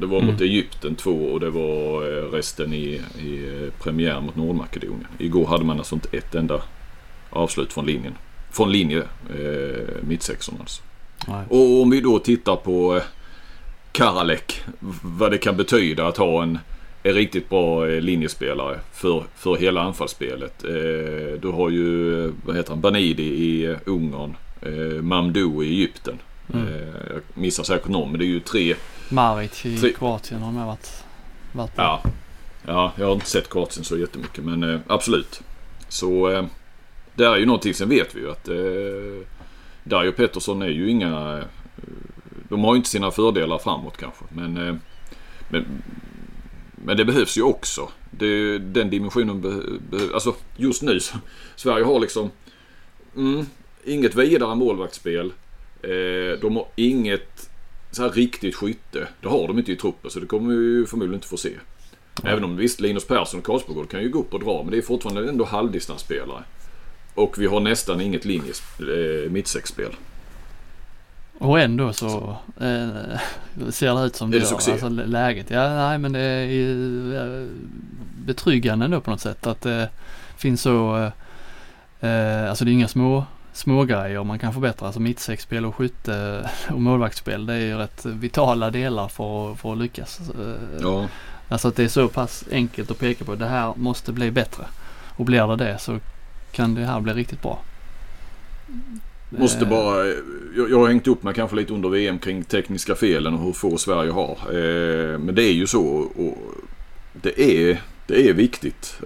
det 0.00 0.06
var 0.06 0.20
mot 0.20 0.40
Mm. 0.40 0.42
Egypten 0.42 0.94
två 0.94 1.32
och 1.32 1.40
det 1.40 1.50
var 1.50 2.02
eh, 2.02 2.30
resten 2.32 2.72
i, 2.74 3.00
i 3.18 3.62
eh, 3.64 3.82
premiär 3.82 4.20
mot 4.20 4.36
Nordmakedonien. 4.36 5.06
Igår 5.18 5.46
hade 5.46 5.64
man 5.64 5.78
alltså 5.78 5.94
inte 5.94 6.16
ett 6.16 6.34
enda 6.34 6.62
avslut 7.30 7.72
från 7.72 7.86
linjen. 7.86 8.14
Från 8.50 8.72
linje, 8.72 8.98
eh, 9.38 9.86
mittsexorna 10.00 10.58
alltså. 10.60 10.82
Nej. 11.28 11.44
Och 11.48 11.82
om 11.82 11.90
vi 11.90 12.00
då 12.00 12.18
tittar 12.18 12.56
på 12.56 12.96
eh, 12.96 13.02
Karalek. 13.92 14.62
Vad 15.02 15.30
det 15.30 15.38
kan 15.38 15.56
betyda 15.56 16.06
att 16.06 16.16
ha 16.16 16.42
en, 16.42 16.58
en 17.02 17.12
riktigt 17.12 17.48
bra 17.48 17.84
linjespelare 17.84 18.80
för, 18.92 19.24
för 19.36 19.56
hela 19.56 19.80
anfallsspelet. 19.80 20.64
Eh, 20.64 21.40
du 21.40 21.48
har 21.54 21.70
ju, 21.70 22.32
vad 22.44 22.56
heter 22.56 22.70
han, 22.70 22.80
Banidi 22.80 23.22
i 23.22 23.76
Ungern. 23.84 24.36
Eh, 24.62 25.02
Mamdou 25.02 25.62
i 25.64 25.68
Egypten. 25.68 26.18
Mm. 26.54 26.66
Jag 27.10 27.22
missar 27.34 27.64
säkert 27.64 27.88
någon 27.88 28.10
men 28.10 28.18
det 28.18 28.24
är 28.24 28.26
ju 28.26 28.40
tre. 28.40 28.74
Maric 29.10 29.66
i 29.66 29.78
Tre- 29.78 29.92
Kroatien 29.92 30.42
har 30.42 30.52
med 30.52 30.66
varit, 30.66 31.04
varit 31.52 31.76
där. 31.76 31.82
Ja, 31.82 32.02
ja 32.66 32.92
jag 32.96 33.06
har 33.06 33.12
inte 33.12 33.26
sett 33.30 33.50
Kroatien 33.50 33.84
så 33.84 33.98
jättemycket 33.98 34.44
men 34.44 34.62
eh, 34.62 34.80
absolut. 34.86 35.40
Så 35.88 36.30
eh, 36.30 36.44
där 37.14 37.32
är 37.32 37.36
ju 37.36 37.46
någonting. 37.46 37.74
Sen 37.74 37.88
vet 37.88 38.14
vi 38.14 38.20
ju 38.20 38.30
att 38.30 38.48
eh, 38.48 39.26
Dario 39.84 40.12
Pettersson 40.12 40.62
är 40.62 40.68
ju 40.68 40.90
inga... 40.90 41.38
Eh, 41.38 41.44
de 42.48 42.64
har 42.64 42.74
ju 42.74 42.76
inte 42.76 42.90
sina 42.90 43.10
fördelar 43.10 43.58
framåt 43.58 43.96
kanske. 43.96 44.24
Men, 44.28 44.56
eh, 44.68 44.74
men, 45.48 45.82
men 46.74 46.96
det 46.96 47.04
behövs 47.04 47.38
ju 47.38 47.42
också. 47.42 47.88
Det, 48.10 48.58
den 48.58 48.90
dimensionen 48.90 49.40
behövs. 49.40 50.12
Alltså 50.14 50.34
just 50.56 50.82
nu 50.82 51.00
så 51.00 51.16
Sverige 51.56 51.84
har 51.84 52.00
liksom 52.00 52.30
mm, 53.16 53.46
inget 53.84 54.14
vidare 54.14 54.54
målvaktsspel. 54.54 55.32
Eh, 55.82 56.40
de 56.40 56.56
har 56.56 56.66
inget 56.76 57.49
så 57.90 58.02
här 58.02 58.10
riktigt 58.10 58.54
skytte. 58.54 59.08
Det 59.20 59.28
har 59.28 59.48
de 59.48 59.58
inte 59.58 59.72
i 59.72 59.76
truppen 59.76 60.10
så 60.10 60.20
det 60.20 60.26
kommer 60.26 60.54
vi 60.54 60.64
ju 60.64 60.86
förmodligen 60.86 61.14
inte 61.14 61.28
få 61.28 61.36
se. 61.36 61.52
Även 62.24 62.44
om 62.44 62.56
visst 62.56 62.80
Linus 62.80 63.06
Persson 63.06 63.40
och 63.40 63.46
Karlsborg 63.46 63.88
kan 63.88 64.02
ju 64.02 64.08
gå 64.08 64.18
upp 64.18 64.34
och 64.34 64.40
dra 64.40 64.62
men 64.62 64.70
det 64.70 64.78
är 64.78 64.82
fortfarande 64.82 65.28
ändå 65.28 65.44
halvdistansspelare. 65.44 66.42
Och 67.14 67.34
vi 67.38 67.46
har 67.46 67.60
nästan 67.60 68.00
inget 68.00 68.24
linjes, 68.24 68.62
eh, 68.80 69.30
mittsexspel. 69.30 69.92
Och 71.38 71.60
ändå 71.60 71.92
så 71.92 72.36
eh, 72.60 73.68
ser 73.70 73.94
det 74.00 74.06
ut 74.06 74.16
som 74.16 74.30
det 74.30 74.36
gör. 74.36 74.54
Alltså 74.72 74.88
lä- 74.88 75.06
läget. 75.06 75.50
Ja, 75.50 75.74
nej 75.74 75.98
men 75.98 76.12
det 76.12 76.20
är 76.20 76.44
ju 76.44 77.16
eh, 77.16 77.46
betryggande 78.24 78.84
ändå 78.84 79.00
på 79.00 79.10
något 79.10 79.20
sätt 79.20 79.46
att 79.46 79.60
det 79.60 79.88
finns 80.36 80.62
så, 80.62 80.96
eh, 82.00 82.10
eh, 82.10 82.48
alltså 82.50 82.64
det 82.64 82.70
är 82.70 82.72
inga 82.72 82.88
små, 82.88 83.24
små 83.52 83.84
grejer 83.84 84.24
man 84.24 84.38
kan 84.38 84.52
förbättra. 84.52 84.86
Alltså 84.86 85.00
mittsexspel 85.00 85.64
och 85.64 85.74
skytte 85.74 86.48
och 86.70 86.80
målvaktsspel 86.80 87.46
det 87.46 87.54
är 87.54 87.58
ju 87.58 87.76
rätt 87.76 88.06
vitala 88.06 88.70
delar 88.70 89.08
för, 89.08 89.54
för 89.54 89.72
att 89.72 89.78
lyckas. 89.78 90.20
Eh, 90.20 90.80
Ja, 90.82 91.08
Alltså 91.50 91.68
att 91.68 91.76
det 91.76 91.84
är 91.84 91.88
så 91.88 92.08
pass 92.08 92.44
enkelt 92.50 92.90
att 92.90 92.98
peka 92.98 93.24
på 93.24 93.34
det 93.34 93.46
här 93.46 93.72
måste 93.76 94.12
bli 94.12 94.30
bättre. 94.30 94.64
Och 95.16 95.24
blir 95.24 95.46
det 95.46 95.56
det 95.56 95.78
så 95.78 95.98
kan 96.52 96.74
det 96.74 96.84
här 96.84 97.00
bli 97.00 97.12
riktigt 97.12 97.42
bra. 97.42 97.62
måste 99.28 99.64
Eh, 99.64 99.70
bara... 99.70 100.06
Jag, 100.56 100.70
jag 100.70 100.78
har 100.78 100.88
hängt 100.88 101.06
upp 101.06 101.22
mig 101.22 101.34
kanske 101.34 101.56
lite 101.56 101.72
under 101.72 101.88
VM 101.88 102.18
kring 102.18 102.44
tekniska 102.44 102.94
felen 102.94 103.34
och 103.34 103.40
hur 103.40 103.52
få 103.52 103.78
Sverige 103.78 104.10
har. 104.10 104.32
Eh, 104.32 105.18
men 105.18 105.34
det 105.34 105.42
är 105.42 105.52
ju 105.52 105.66
så 105.66 105.82
och 106.16 106.38
det 107.12 107.40
är, 107.40 107.82
det 108.06 108.28
är 108.28 108.32
viktigt 108.32 109.00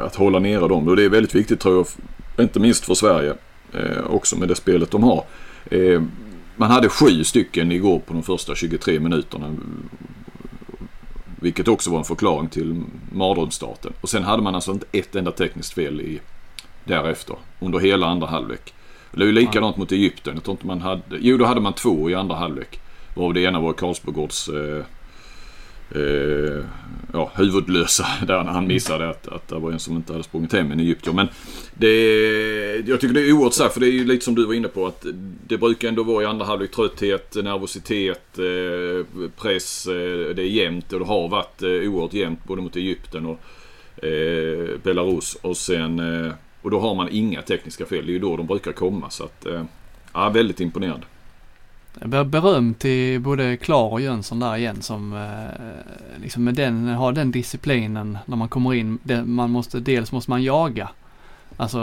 att 0.00 0.14
hålla 0.14 0.38
nere 0.38 0.68
dem. 0.68 0.88
Och 0.88 0.96
det 0.96 1.04
är 1.04 1.08
väldigt 1.08 1.34
viktigt 1.34 1.60
tror 1.60 1.86
jag, 2.36 2.44
inte 2.44 2.60
minst 2.60 2.84
för 2.84 2.94
Sverige 2.94 3.34
Eh, 3.72 4.04
också 4.10 4.36
med 4.36 4.48
det 4.48 4.54
spelet 4.54 4.90
de 4.90 5.02
har. 5.02 5.24
Eh, 5.70 6.02
man 6.56 6.70
hade 6.70 6.88
sju 6.88 7.24
stycken 7.24 7.72
igår 7.72 7.98
på 7.98 8.12
de 8.12 8.22
första 8.22 8.54
23 8.54 9.00
minuterna. 9.00 9.56
Vilket 11.40 11.68
också 11.68 11.90
var 11.90 11.98
en 11.98 12.04
förklaring 12.04 12.48
till 12.48 12.82
mardrömsstarten. 13.12 13.92
Och 14.00 14.08
sen 14.08 14.22
hade 14.22 14.42
man 14.42 14.54
alltså 14.54 14.72
inte 14.72 14.86
ett 14.92 15.16
enda 15.16 15.30
tekniskt 15.30 15.72
fel 15.72 16.00
i, 16.00 16.20
därefter. 16.84 17.36
Under 17.60 17.78
hela 17.78 18.06
andra 18.06 18.26
halvlek. 18.26 18.74
Det 19.12 19.22
är 19.22 19.26
ju 19.26 19.32
likadant 19.32 19.76
mot 19.76 19.92
Egypten. 19.92 20.34
Jag 20.34 20.44
tror 20.44 20.52
inte 20.52 20.66
man 20.66 20.80
hade... 20.80 21.02
Jo, 21.20 21.36
då 21.36 21.44
hade 21.44 21.60
man 21.60 21.72
två 21.72 22.10
i 22.10 22.14
andra 22.14 22.36
halvlek. 22.36 22.80
Varav 23.14 23.34
det 23.34 23.40
ena 23.40 23.60
var 23.60 23.72
Karlsbogårds 23.72 24.48
eh, 24.48 24.84
eh, 25.94 26.64
ja, 27.12 27.30
huvudlösa 27.36 28.06
där 28.26 28.44
han 28.44 28.66
missade 28.66 29.08
att, 29.08 29.28
att 29.28 29.48
det 29.48 29.58
var 29.58 29.72
en 29.72 29.78
som 29.78 29.96
inte 29.96 30.12
hade 30.12 30.24
sprungit 30.24 30.52
hem 30.52 30.72
en 30.72 30.80
egyptier. 30.80 31.14
Men 31.14 31.28
det, 31.74 32.88
jag 32.88 33.00
tycker 33.00 33.14
det 33.14 33.28
är 33.28 33.32
oerhört 33.32 33.52
starkt 33.52 33.74
för 33.74 33.80
det 33.80 33.86
är 33.86 33.92
ju 33.92 34.04
lite 34.04 34.24
som 34.24 34.34
du 34.34 34.46
var 34.46 34.54
inne 34.54 34.68
på 34.68 34.86
att 34.86 35.06
det 35.46 35.58
brukar 35.58 35.88
ändå 35.88 36.02
vara 36.02 36.22
i 36.22 36.26
andra 36.26 36.44
halvlek 36.44 36.70
trötthet, 36.70 37.34
nervositet, 37.34 38.38
eh, 38.38 39.28
press. 39.36 39.86
Eh, 39.86 40.34
det 40.34 40.42
är 40.42 40.48
jämnt 40.48 40.92
och 40.92 40.98
det 40.98 41.06
har 41.06 41.28
varit 41.28 41.62
eh, 41.62 41.68
oerhört 41.68 42.14
jämnt 42.14 42.44
både 42.44 42.62
mot 42.62 42.76
Egypten 42.76 43.26
och 43.26 43.40
eh, 44.04 44.78
Belarus. 44.82 45.34
Och 45.34 45.56
sen 45.56 45.98
eh, 46.24 46.32
och 46.62 46.70
då 46.70 46.80
har 46.80 46.94
man 46.94 47.08
inga 47.10 47.42
tekniska 47.42 47.86
fel. 47.86 48.06
Det 48.06 48.10
är 48.10 48.14
ju 48.14 48.18
då 48.18 48.36
de 48.36 48.46
brukar 48.46 48.72
komma. 48.72 49.10
Så 49.10 49.24
att, 49.24 49.46
eh, 49.46 49.64
ja, 50.12 50.28
väldigt 50.28 50.60
imponerande. 50.60 51.06
Beröm 52.04 52.74
till 52.74 53.20
både 53.20 53.56
Klar 53.56 53.92
och 53.92 54.00
Jönsson 54.00 54.40
där 54.40 54.56
igen 54.56 54.82
som 54.82 55.12
eh, 55.12 56.22
liksom 56.22 56.44
med 56.44 56.54
den, 56.54 56.86
har 56.86 57.12
den 57.12 57.30
disciplinen 57.30 58.18
när 58.26 58.36
man 58.36 58.48
kommer 58.48 58.74
in. 58.74 58.98
Det, 59.02 59.24
man 59.24 59.50
måste, 59.50 59.80
dels 59.80 60.12
måste 60.12 60.30
man 60.30 60.42
jaga. 60.42 60.88
Alltså 61.56 61.78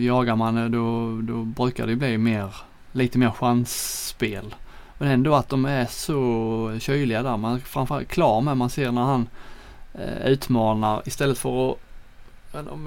jagar 0.00 0.36
man 0.36 0.58
eh, 0.58 0.64
då, 0.64 1.18
då 1.22 1.44
brukar 1.44 1.86
det 1.86 1.96
bli 1.96 2.18
mer, 2.18 2.54
lite 2.92 3.18
mer 3.18 3.30
chansspel. 3.30 4.54
Men 4.98 5.08
ändå 5.08 5.34
att 5.34 5.48
de 5.48 5.64
är 5.64 5.86
så 5.86 6.78
kyliga 6.80 7.22
där. 7.22 7.36
Man 7.36 7.60
framförallt 7.60 8.08
Klar 8.08 8.40
med 8.40 8.56
man 8.56 8.70
ser 8.70 8.92
när 8.92 9.02
han 9.02 9.28
eh, 9.94 10.26
utmanar 10.26 11.02
istället 11.04 11.38
för 11.38 11.70
att 11.70 11.76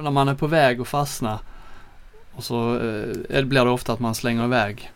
när 0.03 0.11
man 0.11 0.27
är 0.27 0.35
på 0.35 0.47
väg 0.47 0.81
att 0.81 0.87
fastna 0.87 1.39
och 2.35 2.43
så 2.43 2.75
eh, 3.29 3.45
blir 3.45 3.65
det 3.65 3.71
ofta 3.71 3.93
att 3.93 3.99
man 3.99 4.15
slänger 4.15 4.43
iväg 4.43 4.91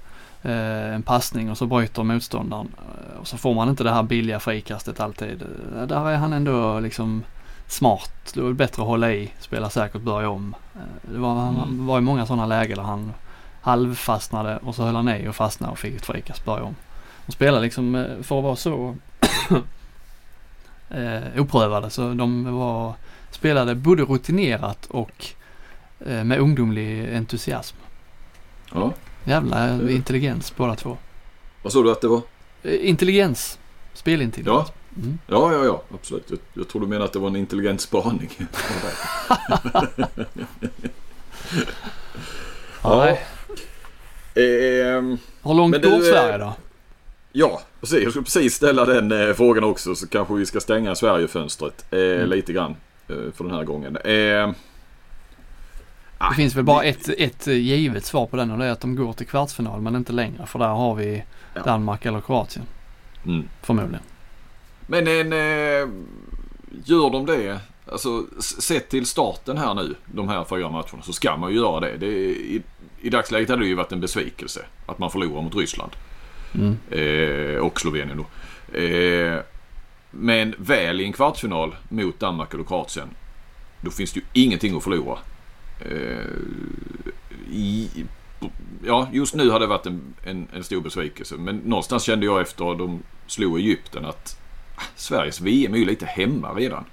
en 0.53 1.03
passning 1.03 1.51
och 1.51 1.57
så 1.57 1.65
bryter 1.65 2.03
motståndaren. 2.03 2.67
Eh, 2.77 3.19
och 3.19 3.27
så 3.27 3.37
får 3.37 3.53
man 3.53 3.69
inte 3.69 3.83
det 3.83 3.91
här 3.91 4.03
billiga 4.03 4.39
frikastet 4.39 4.99
alltid. 4.99 5.41
Eh, 5.75 5.83
där 5.87 6.09
är 6.09 6.15
han 6.17 6.33
ändå 6.33 6.79
liksom 6.79 7.23
smart. 7.67 8.31
Då 8.33 8.43
är 8.43 8.47
det 8.47 8.53
bättre 8.53 8.81
att 8.81 8.87
hålla 8.87 9.11
i, 9.11 9.31
spela 9.39 9.69
säkert, 9.69 10.01
börja 10.01 10.29
om. 10.29 10.55
Eh, 10.75 11.11
det 11.13 11.19
var, 11.19 11.31
Mm. 11.31 11.55
han 11.55 11.85
var 11.85 11.97
ju 11.97 12.01
många 12.01 12.25
sådana 12.25 12.45
lägen 12.45 12.77
där 12.77 12.83
han 12.83 13.13
halvfastnade 13.61 14.57
och 14.57 14.75
så 14.75 14.83
höll 14.83 14.95
han 14.95 15.09
i 15.09 15.27
och 15.27 15.35
fastnade 15.35 15.71
och 15.71 15.79
fick 15.79 15.95
ett 15.95 16.05
frikast, 16.05 16.45
börja 16.45 16.63
om. 16.63 16.75
Och 17.25 17.33
spela 17.33 17.59
liksom 17.59 17.95
eh, 17.95 18.21
för 18.21 18.37
att 18.37 18.43
vara 18.43 18.55
så 18.55 18.95
eh, 20.89 21.41
oprövade 21.41 21.89
så 21.89 22.13
de 22.13 22.55
var, 22.55 22.93
spelade 23.31 23.75
både 23.75 24.03
rutinerat 24.03 24.85
och 24.85 25.25
eh, 26.05 26.23
med 26.23 26.39
ungdomlig 26.39 27.15
entusiasm. 27.15 27.75
Ja. 28.73 28.91
Jävla 29.27 29.59
Mm. 29.63 29.89
intelligens 29.89 30.55
båda 30.55 30.75
två. 30.75 30.97
Vad 31.61 31.73
sa 31.73 31.83
du 31.83 31.91
att 31.91 32.01
det 32.01 32.07
var? 32.07 32.21
Eh, 32.63 32.89
Intelligens. 32.89 33.59
Spelintelligens. 33.93 34.67
Ja. 34.67 34.73
Mm. 35.03 35.19
Ja, 35.27 35.53
ja, 35.53 35.65
ja. 35.65 35.83
Absolut. 35.93 36.23
Jag, 36.29 36.39
jag 36.53 36.67
tror 36.67 36.81
du 36.81 36.87
menar 36.87 37.05
att 37.05 37.13
det 37.13 37.19
var 37.19 37.27
en 37.27 37.35
intelligent 37.35 37.81
spaning. 37.81 38.29
Ja. 42.83 43.07
Ehm, 44.35 45.17
Hur 45.43 45.53
långt 45.53 45.81
går 45.83 45.91
eh, 45.93 45.99
Sverige 45.99 46.37
då? 46.37 46.53
ja, 47.31 47.61
precis. 47.79 48.03
Jag 48.03 48.11
skulle 48.11 48.23
precis 48.23 48.53
ställa 48.55 48.85
den 48.85 49.11
eh, 49.11 49.33
frågan 49.33 49.63
också 49.63 49.95
så 49.95 50.07
kanske 50.07 50.33
vi 50.33 50.45
ska 50.45 50.59
stänga 50.59 50.95
Sverigefönstret 50.95 51.85
eh, 51.91 51.99
Mm. 51.99 52.29
lite 52.29 52.53
grann 52.53 52.75
eh, 53.07 53.15
för 53.35 53.43
den 53.43 53.53
här 53.53 53.63
gången. 53.63 53.97
Det 56.19 56.35
finns 56.35 56.55
väl 56.55 56.63
bara 56.63 56.83
ett, 56.83 57.09
ett 57.17 57.47
eh, 57.47 57.53
givet 57.53 58.05
svar 58.05 58.25
på 58.25 58.37
den 58.37 58.51
och 58.51 58.57
det 58.57 58.65
är 58.65 58.71
att 58.71 58.81
de 58.81 58.95
går 58.95 59.13
till 59.13 59.27
kvartsfinal 59.27 59.81
men 59.81 59.95
inte 59.95 60.13
längre 60.13 60.45
för 60.45 60.59
där 60.59 60.67
har 60.67 60.95
vi 60.95 61.23
Ja. 61.53 61.61
Danmark 61.63 62.05
eller 62.05 62.21
Kroatien 62.21 62.65
Mm. 63.25 63.47
förmodligen. 63.61 64.01
Men 64.87 65.07
en, 65.07 65.33
eh, 65.33 65.89
gör 66.85 67.09
de 67.09 67.25
det, 67.25 67.59
alltså 67.91 68.23
sett 68.39 68.89
till 68.89 69.05
starten 69.05 69.57
här 69.57 69.73
nu, 69.73 69.95
de 70.05 70.29
här 70.29 70.43
fyra 70.43 70.69
matcherna, 70.69 71.01
så 71.03 71.13
ska 71.13 71.37
man 71.37 71.49
ju 71.51 71.55
göra 71.57 71.79
det. 71.79 71.97
det 71.97 72.05
i, 72.07 72.61
I 73.01 73.09
dagsläget 73.09 73.49
hade 73.49 73.61
det 73.61 73.67
ju 73.67 73.75
varit 73.75 73.91
en 73.91 73.99
besvikelse 73.99 74.61
att 74.85 74.99
man 74.99 75.11
förlorar 75.11 75.41
mot 75.41 75.55
Ryssland. 75.55 75.91
Mm. 76.55 76.77
Eh, 76.91 77.59
och 77.61 77.81
Slovenien 77.81 78.17
då. 78.17 78.77
Eh, 78.79 79.39
men 80.11 80.55
väl 80.57 81.01
i 81.01 81.05
en 81.05 81.13
kvartsfinal 81.13 81.75
mot 81.89 82.19
Danmark 82.19 82.53
eller 82.53 82.63
Kroatien, 82.63 83.07
då 83.81 83.91
finns 83.91 84.13
det 84.13 84.19
ju 84.19 84.43
ingenting 84.43 84.77
att 84.77 84.83
förlora. 84.83 85.17
Eh, 85.79 86.25
i, 87.51 87.89
ja, 88.85 89.09
just 89.13 89.35
nu 89.35 89.49
har 89.49 89.59
det 89.59 89.67
varit 89.67 89.85
en, 89.85 90.01
en, 90.23 90.47
en 90.53 90.63
stor 90.63 90.81
besvikelse. 90.81 91.35
Men 91.35 91.57
någonstans 91.57 92.03
kände 92.03 92.25
jag 92.25 92.41
efter 92.41 92.75
de 92.75 93.03
slog 93.27 93.59
Egypten 93.59 94.05
att 94.05 94.39
ah, 94.75 94.81
Sveriges 94.95 95.41
VM 95.41 95.73
är 95.73 95.77
ju 95.77 95.85
lite 95.85 96.05
hemma 96.05 96.53
redan. 96.53 96.85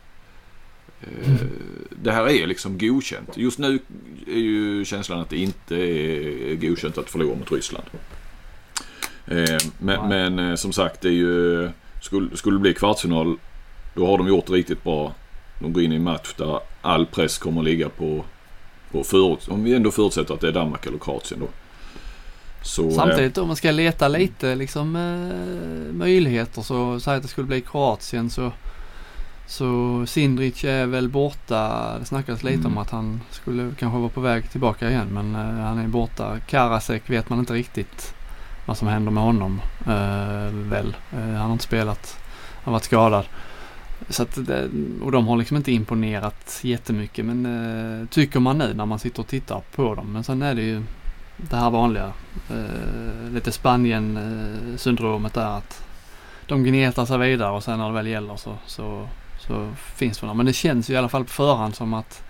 Eh, 1.01 1.47
Det 1.90 2.12
här 2.12 2.29
är 2.29 2.47
liksom 2.47 2.79
godkänt. 2.79 3.37
Just 3.37 3.59
nu 3.59 3.79
är 4.27 4.38
ju 4.38 4.85
känslan 4.85 5.20
att 5.20 5.31
det 5.31 5.37
inte 5.38 5.77
är 5.77 6.55
godkänt 6.55 6.99
att 6.99 7.11
förlora 7.11 7.37
mot 7.37 7.53
Ryssland. 7.53 7.87
Eh, 9.27 9.59
Men, 9.79 10.09
men 10.09 10.57
som 10.59 10.73
sagt, 10.73 11.01
det 11.01 11.09
är 11.09 11.12
ju, 11.12 11.70
skulle, 12.03 12.37
skulle 12.37 12.57
det 12.57 12.61
bli 12.61 12.75
kvartsfinal 12.75 13.37
då 13.94 14.07
har 14.07 14.18
de 14.18 14.29
gjort 14.29 14.51
riktigt 14.51 14.85
bra. 14.85 15.14
De 15.61 15.73
går 15.73 15.83
in 15.83 15.92
i 15.92 15.97
en 15.97 16.03
match 16.03 16.35
där 16.37 16.61
all 16.83 17.07
press 17.07 17.38
kommer 17.38 17.61
att 17.61 17.64
ligga 17.64 17.88
på, 17.88 18.25
på 18.92 19.05
förut, 19.05 19.49
om 19.49 19.64
vi 19.64 19.75
ändå 19.75 19.90
förutsätter 19.90 20.35
att 20.35 20.40
det 20.40 20.49
är 20.49 20.53
Danmark 20.53 20.87
eller 20.87 20.99
Kroatien 20.99 21.40
då. 21.40 21.47
Så, 22.62 22.85
eh, 22.88 22.90
Samtidigt 22.94 23.38
om 23.38 23.47
man 23.47 23.57
ska 23.57 23.70
leta 23.70 24.09
lite 24.09 24.55
liksom 24.55 24.97
eh, 24.97 25.94
möjligheter 25.94 26.62
så 26.62 27.01
säg 27.01 27.16
att 27.16 27.23
det 27.23 27.29
skulle 27.29 27.47
bli 27.47 27.61
Kroatien 27.61 28.31
så 28.31 28.53
Så 29.47 30.05
Sindrich 30.07 30.64
är 30.64 30.87
väl 30.87 31.09
borta. 31.09 31.92
Det 31.99 32.05
snackas 32.05 32.42
lite 32.42 32.59
Mm. 32.59 32.73
om 32.73 32.79
att 32.79 32.90
han 32.90 33.20
skulle 33.31 33.70
kanske 33.79 33.99
vara 33.99 34.09
på 34.09 34.20
väg 34.20 34.51
tillbaka 34.51 34.90
igen 34.90 35.09
men 35.11 35.35
eh, 35.35 35.64
han 35.66 35.79
är 35.79 35.88
borta. 35.88 36.38
Karasek 36.49 37.11
vet 37.11 37.29
man 37.29 37.38
inte 37.38 37.53
riktigt 37.53 38.14
vad 38.66 38.77
som 38.79 38.88
händer 38.88 39.12
med 39.12 39.23
honom. 39.23 39.61
Eh, 39.87 40.53
väl. 40.53 40.97
Eh, 41.12 41.18
han 41.18 41.37
har 41.37 41.53
inte 41.53 41.64
spelat. 41.64 42.16
Han 42.55 42.64
har 42.64 42.73
varit 42.73 42.85
skadad. 42.85 43.25
Så 44.09 44.23
att 44.23 44.39
och 45.03 45.13
de 45.13 45.27
har 45.27 45.37
liksom 45.37 45.57
inte 45.57 45.73
imponerat 45.73 46.61
jättemycket 46.63 47.25
men 47.25 47.47
eh, 47.47 48.09
tycker 48.09 48.41
man 48.41 48.59
nu 48.59 48.75
när 48.75 48.87
man 48.87 48.99
sitter 48.99 49.21
och 49.21 49.29
tittar 49.29 49.63
på 49.75 49.95
dem. 49.95 50.13
Men 50.13 50.25
sen 50.25 50.43
är 50.43 50.55
det 50.55 50.63
ju 50.63 50.83
det 51.37 51.57
här 51.57 51.71
vanliga. 51.71 52.13
Eh, 52.51 53.31
lite 53.33 53.53
Spanien-syndromet 53.53 55.35
där 55.35 55.59
att 55.59 55.85
de 56.47 56.65
gnetar 56.65 57.07
sig 57.07 57.19
vidare 57.19 57.51
och 57.51 57.65
sen 57.65 57.79
när 57.79 57.89
det 57.89 57.95
väl 57.95 58.07
gäller 58.07 58.37
så, 58.37 58.57
så, 58.67 59.09
så 59.47 59.73
finns 59.77 60.19
det. 60.19 60.35
Men 60.35 60.47
det 60.47 60.53
känns 60.53 60.91
ju 60.91 60.95
i 60.95 60.97
alla 60.97 61.09
fall 61.09 61.25
på 61.25 61.31
förhand 61.31 61.75
som 61.75 61.95
att 61.95 62.23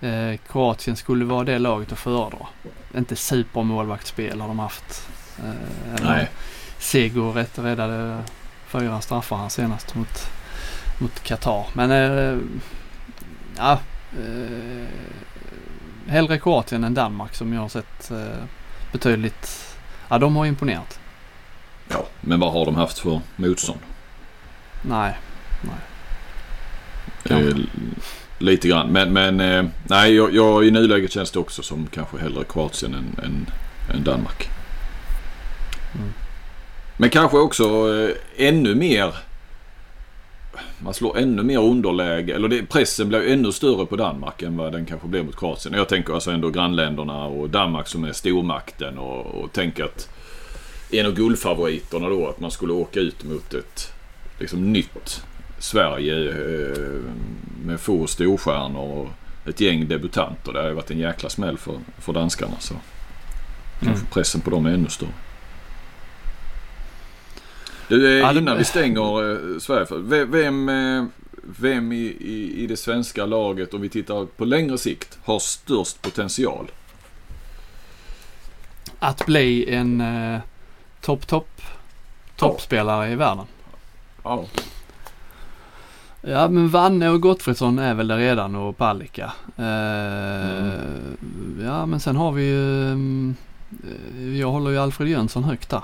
eh, 0.00 0.36
Kroatien 0.52 0.96
skulle 0.96 1.24
vara 1.24 1.44
det 1.44 1.58
laget 1.58 1.92
att 1.92 1.98
föredra. 1.98 2.46
Inte 2.96 3.16
supermålvaktsspel 3.16 4.40
har 4.40 4.48
de 4.48 4.58
haft. 4.58 5.08
Eh, 5.38 6.04
Nej. 6.04 6.30
Sego 6.78 7.32
rätt 7.32 7.58
räddade 7.58 8.22
fyra 8.66 9.00
straffar 9.00 9.36
här 9.36 9.48
senast 9.48 9.94
mot, 9.94 10.30
mot 10.98 11.22
Qatar. 11.22 11.66
Men 11.72 11.90
eh, 11.90 12.38
ja, 13.56 13.78
eh, 14.12 14.86
hellre 16.06 16.38
Kroatien 16.38 16.84
än 16.84 16.94
Danmark 16.94 17.34
som 17.34 17.52
jag 17.52 17.60
har 17.60 17.68
sett 17.68 18.10
eh, 18.10 18.44
betydligt, 18.92 19.76
ja 20.08 20.18
de 20.18 20.36
har 20.36 20.46
imponerat. 20.46 21.00
Ja, 21.88 22.06
men 22.20 22.40
vad 22.40 22.52
har 22.52 22.64
de 22.64 22.74
haft 22.74 22.98
för 22.98 23.20
motstånd? 23.36 23.80
Nej, 24.82 25.16
Eh, 27.30 27.56
lite 28.38 28.68
grann. 28.68 28.92
Men, 28.92 29.12
men 29.12 29.40
eh, 29.40 29.64
nej, 29.82 30.14
jag, 30.14 30.34
jag, 30.34 30.64
i 30.64 30.70
nuläget 30.70 31.12
känns 31.12 31.30
det 31.30 31.38
också 31.38 31.62
som 31.62 31.86
kanske 31.86 32.18
hellre 32.18 32.44
Kroatien 32.44 32.94
än, 32.94 33.24
än, 33.24 33.46
än 33.94 34.04
Danmark. 34.04 34.48
Mm. 35.94 36.12
Men 36.96 37.10
kanske 37.10 37.36
också 37.36 37.64
eh, 37.94 38.46
ännu 38.48 38.74
mer 38.74 39.14
man 40.78 40.94
slår 40.94 41.18
ännu 41.18 41.42
mer 41.42 41.58
underläge. 41.58 42.34
Eller 42.34 42.48
det, 42.48 42.62
pressen 42.66 43.08
blir 43.08 43.32
ännu 43.32 43.52
större 43.52 43.86
på 43.86 43.96
Danmark 43.96 44.42
än 44.42 44.56
vad 44.56 44.72
den 44.72 44.86
kanske 44.86 45.08
blev 45.08 45.24
mot 45.24 45.36
Kroatien. 45.36 45.74
Jag 45.74 45.88
tänker 45.88 46.14
alltså 46.14 46.30
ändå 46.30 46.50
grannländerna 46.50 47.24
och 47.24 47.50
Danmark 47.50 47.88
som 47.88 48.04
är 48.04 48.12
stormakten 48.12 48.98
och, 48.98 49.26
och 49.26 49.52
tänker 49.52 49.84
att 49.84 50.08
en 50.90 51.06
av 51.06 51.12
guldfavoriterna 51.14 52.08
då 52.08 52.28
att 52.28 52.40
man 52.40 52.50
skulle 52.50 52.72
åka 52.72 53.00
ut 53.00 53.24
mot 53.24 53.54
ett 53.54 53.92
liksom 54.38 54.72
nytt 54.72 55.22
Sverige 55.58 56.30
eh, 56.30 57.00
med 57.64 57.80
få 57.80 58.06
storstjärnor 58.06 58.80
och 58.82 59.08
ett 59.48 59.60
gäng 59.60 59.88
debutanter. 59.88 60.52
Det 60.52 60.60
har 60.60 60.68
ju 60.68 60.74
varit 60.74 60.90
en 60.90 60.98
jäkla 60.98 61.28
smäll 61.28 61.58
för, 61.58 61.74
för 61.98 62.12
danskarna. 62.12 62.54
Så 62.58 62.74
kanske 63.80 64.02
Mm. 64.02 64.10
pressen 64.12 64.40
på 64.40 64.50
dem 64.50 64.66
är 64.66 64.70
ännu 64.70 64.88
större. 64.88 65.10
Du, 67.88 68.20
eh, 68.22 68.36
innan 68.36 68.58
vi 68.58 68.64
stänger 68.64 69.30
eh, 69.54 69.58
Sverige. 69.58 69.86
För, 69.86 69.98
ve- 69.98 70.24
vem, 70.24 70.68
eh, 70.68 71.04
vem 71.58 71.92
i, 71.92 71.96
i, 72.20 72.62
i 72.62 72.66
det 72.66 72.76
svenska 72.76 73.26
laget, 73.26 73.74
om 73.74 73.80
vi 73.80 73.88
tittar 73.88 74.26
på 74.26 74.44
längre 74.44 74.78
sikt, 74.78 75.18
har 75.24 75.38
störst 75.38 76.02
potential? 76.02 76.70
att 78.98 79.26
bli 79.26 79.74
en 79.74 80.00
eh, 80.00 80.40
topp, 81.00 81.26
topp, 81.26 81.62
toppspelare 82.36 83.10
i 83.10 83.14
världen. 83.14 83.44
Ja. 84.22 84.44
Ja 86.20 86.48
men 86.48 86.68
Vanne 86.68 87.08
och 87.08 87.20
Gottfridsson 87.20 87.78
är 87.78 87.94
väl 87.94 88.08
det 88.08 88.16
redan 88.16 88.54
och 88.54 88.76
Palicka. 88.76 89.32
Eh, 89.56 90.72
Ja 91.64 91.86
men 91.86 92.00
sen 92.00 92.16
har 92.16 92.32
vi 92.32 92.42
ju, 92.44 92.82
mm, 92.90 93.34
eh, 94.18 94.38
jag 94.38 94.50
håller 94.50 94.70
ju 94.70 94.78
Alfred 94.78 95.08
Jönsson 95.08 95.44
högt 95.44 95.70
där. 95.70 95.82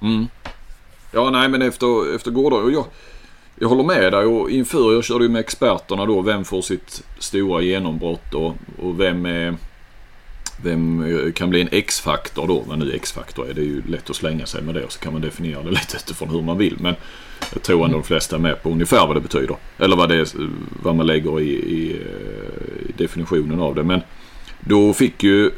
Mm. 0.00 0.26
Ja, 1.14 1.30
nej 1.30 1.48
men 1.48 1.62
efter, 1.62 2.14
efter 2.14 2.30
gårdagen. 2.30 2.72
Jag, 2.72 2.84
jag 3.58 3.68
håller 3.68 3.84
med 3.84 4.12
dig 4.12 4.24
och 4.24 4.50
inför 4.50 4.92
jag 4.94 5.04
körde 5.04 5.24
ju 5.24 5.30
med 5.30 5.40
experterna 5.40 6.06
då. 6.06 6.20
Vem 6.20 6.44
får 6.44 6.62
sitt 6.62 7.04
stora 7.18 7.62
genombrott 7.62 8.34
och, 8.34 8.54
och 8.82 9.00
vem, 9.00 9.26
är, 9.26 9.54
vem 10.62 11.32
kan 11.34 11.50
bli 11.50 11.60
en 11.60 11.68
X-faktor 11.72 12.48
då. 12.48 12.64
Vad 12.66 12.78
nu 12.78 12.92
X-faktor 12.92 13.50
är. 13.50 13.54
Det 13.54 13.60
är 13.60 13.64
ju 13.64 13.82
lätt 13.86 14.10
att 14.10 14.16
slänga 14.16 14.46
sig 14.46 14.62
med 14.62 14.74
det 14.74 14.84
och 14.84 14.92
så 14.92 15.00
kan 15.00 15.12
man 15.12 15.22
definiera 15.22 15.62
det 15.62 15.70
lite 15.80 15.96
utifrån 15.96 16.28
hur 16.28 16.42
man 16.42 16.58
vill. 16.58 16.76
Men 16.80 16.94
jag 17.52 17.62
tror 17.62 17.84
ändå 17.84 17.96
de 17.98 18.04
flesta 18.04 18.36
är 18.36 18.40
med 18.40 18.62
på 18.62 18.70
ungefär 18.70 19.06
vad 19.06 19.16
det 19.16 19.20
betyder. 19.20 19.56
Eller 19.78 19.96
vad, 19.96 20.08
det 20.08 20.16
är, 20.16 20.28
vad 20.82 20.94
man 20.94 21.06
lägger 21.06 21.40
i, 21.40 21.50
i, 21.50 22.02
i 22.88 22.92
definitionen 22.96 23.60
av 23.60 23.74
det. 23.74 23.82
Men 23.82 24.00
då 24.60 24.92
fick 24.92 25.22
ju 25.22 25.50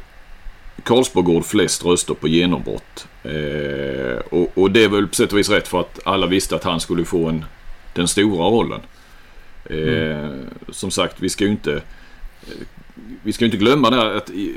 Karlsborgård 0.87 1.45
flest 1.45 1.85
röster 1.85 2.15
på 2.15 2.29
genombrott. 2.29 3.09
Eh, 3.23 4.19
och, 4.31 4.59
och 4.59 4.71
det 4.71 4.85
är 4.85 4.89
väl 4.89 5.07
på 5.07 5.15
sätt 5.15 5.33
och 5.33 5.39
vis 5.39 5.51
rätt 5.51 5.69
för 5.69 5.81
att 5.81 6.01
alla 6.05 6.27
visste 6.27 6.57
att 6.57 6.65
han 6.65 6.81
skulle 6.81 7.05
få 7.05 7.29
en, 7.29 7.45
den 7.95 8.09
stora 8.09 8.45
rollen. 8.45 8.81
Eh, 9.65 10.31
Som 10.69 10.91
sagt, 10.91 11.17
vi 11.21 11.29
ska 11.29 11.45
ju 11.45 11.51
inte, 11.51 11.83
vi 13.23 13.33
ska 13.33 13.45
inte 13.45 13.57
glömma 13.57 13.91
det 13.91 13.97
här 13.97 14.15
att 14.15 14.31
i, 14.31 14.55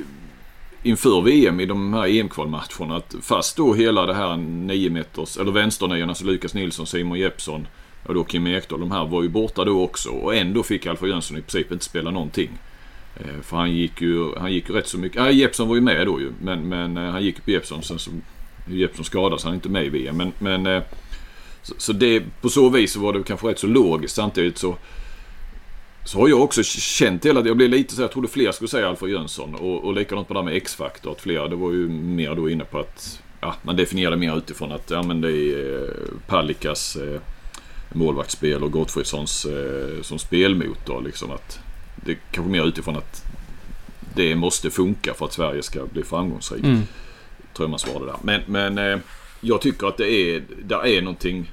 inför 0.83 1.21
VM 1.21 1.59
i 1.59 1.65
de 1.65 1.93
här 1.93 2.07
EM-kvalmatcherna 2.07 2.95
att 2.95 3.15
fast 3.21 3.57
då 3.57 3.73
hela 3.73 4.05
det 4.05 4.13
här 4.13 4.37
9 4.37 4.89
meters, 4.89 5.37
eller 5.37 5.51
vänsternian, 5.51 6.09
alltså 6.09 6.25
Lukas 6.25 6.53
Nilsson, 6.53 6.87
Simon 6.87 7.19
Jeppsson 7.19 7.67
och 8.05 8.13
då 8.13 8.23
Kim 8.23 8.47
Ekdahl, 8.47 8.79
de 8.79 8.91
här 8.91 9.05
var 9.05 9.23
ju 9.23 9.29
borta 9.29 9.65
då 9.65 9.83
också 9.83 10.09
och 10.09 10.35
ändå 10.35 10.63
fick 10.63 10.85
Alfred 10.85 11.09
Jönsson 11.09 11.37
i 11.37 11.41
princip 11.41 11.71
inte 11.71 11.85
spela 11.85 12.11
någonting. 12.11 12.49
Eh, 13.19 13.41
för 13.41 13.57
han 13.57 13.71
gick 13.71 14.01
ju, 14.01 14.35
han 14.35 14.53
gick 14.53 14.69
ju 14.69 14.75
rätt 14.75 14.87
så 14.87 14.97
mycket. 14.97 15.17
Ja, 15.17 15.31
Jeppsson 15.31 15.67
var 15.67 15.75
ju 15.75 15.81
med 15.81 16.07
då 16.07 16.21
ju. 16.21 16.31
Men, 16.41 16.69
men 16.69 16.97
eh, 16.97 17.03
han 17.03 17.23
gick 17.23 17.35
ju 17.35 17.41
på 17.41 17.51
Jeppsson. 17.51 17.83
Sen 17.83 17.99
så 17.99 18.11
Jeppsson 18.67 19.05
skadades 19.05 19.43
han 19.43 19.53
är 19.53 19.55
inte 19.55 19.69
med 19.69 19.85
i 19.85 19.89
VM. 19.89 20.17
Men, 20.17 20.31
men 20.39 20.65
eh, 20.65 20.83
så, 21.61 21.73
så 21.77 21.93
det, 21.93 22.23
på 22.41 22.49
så 22.49 22.69
vis 22.69 22.93
så 22.93 22.99
var 22.99 23.13
det 23.13 23.23
kanske 23.23 23.47
rätt 23.47 23.59
så 23.59 23.67
logiskt. 23.67 24.15
Samtidigt 24.15 24.57
så, 24.57 24.77
så 26.05 26.19
har 26.19 26.27
jag 26.27 26.41
också 26.41 26.63
känt 26.63 27.25
hela 27.25 27.45
Jag 27.45 27.57
blev 27.57 27.69
lite 27.69 27.95
så 27.95 28.01
jag 28.01 28.11
trodde 28.11 28.27
fler 28.27 28.51
skulle 28.51 28.67
säga 28.67 28.89
Alfred 28.89 29.11
Jönsson. 29.11 29.55
Och, 29.55 29.85
och 29.85 29.93
likadant 29.93 30.27
på 30.27 30.33
det 30.33 30.39
här 30.39 30.45
med 30.45 30.55
X-faktor. 30.55 31.11
Att 31.11 31.21
flera, 31.21 31.47
det 31.47 31.55
var 31.55 31.71
ju 31.71 31.89
mer 31.89 32.35
då 32.35 32.49
inne 32.49 32.65
på 32.65 32.79
att 32.79 33.21
ja, 33.41 33.55
man 33.61 33.75
definierade 33.75 34.17
mer 34.17 34.37
utifrån 34.37 34.71
att 34.71 34.89
ja, 34.89 35.03
men 35.03 35.21
det 35.21 35.31
är 35.31 35.83
eh, 35.83 35.93
Pallikas 36.27 36.95
eh, 36.95 37.21
målvaktsspel 37.93 38.63
och 38.63 38.71
Gottfridssons 38.71 39.45
eh, 39.45 40.01
som 40.01 40.19
spelmotor. 40.19 41.01
Liksom 41.01 41.31
att 41.31 41.59
det 42.05 42.11
är 42.11 42.17
kanske 42.31 42.51
mer 42.51 42.63
utifrån 42.63 42.97
att 42.97 43.25
det 44.15 44.35
måste 44.35 44.69
funka 44.69 45.13
för 45.13 45.25
att 45.25 45.33
Sverige 45.33 45.63
ska 45.63 45.85
bli 45.85 46.03
framgångsrikt. 46.03 46.65
Mm. 46.65 46.83
Tror 47.53 47.63
jag 47.63 47.69
man 47.69 47.79
svarade 47.79 48.05
där. 48.05 48.15
Men, 48.21 48.41
men 48.45 48.77
eh, 48.77 48.99
jag 49.41 49.61
tycker 49.61 49.87
att 49.87 49.97
det 49.97 50.11
är, 50.11 50.43
där 50.63 50.85
är 50.87 51.01
någonting 51.01 51.51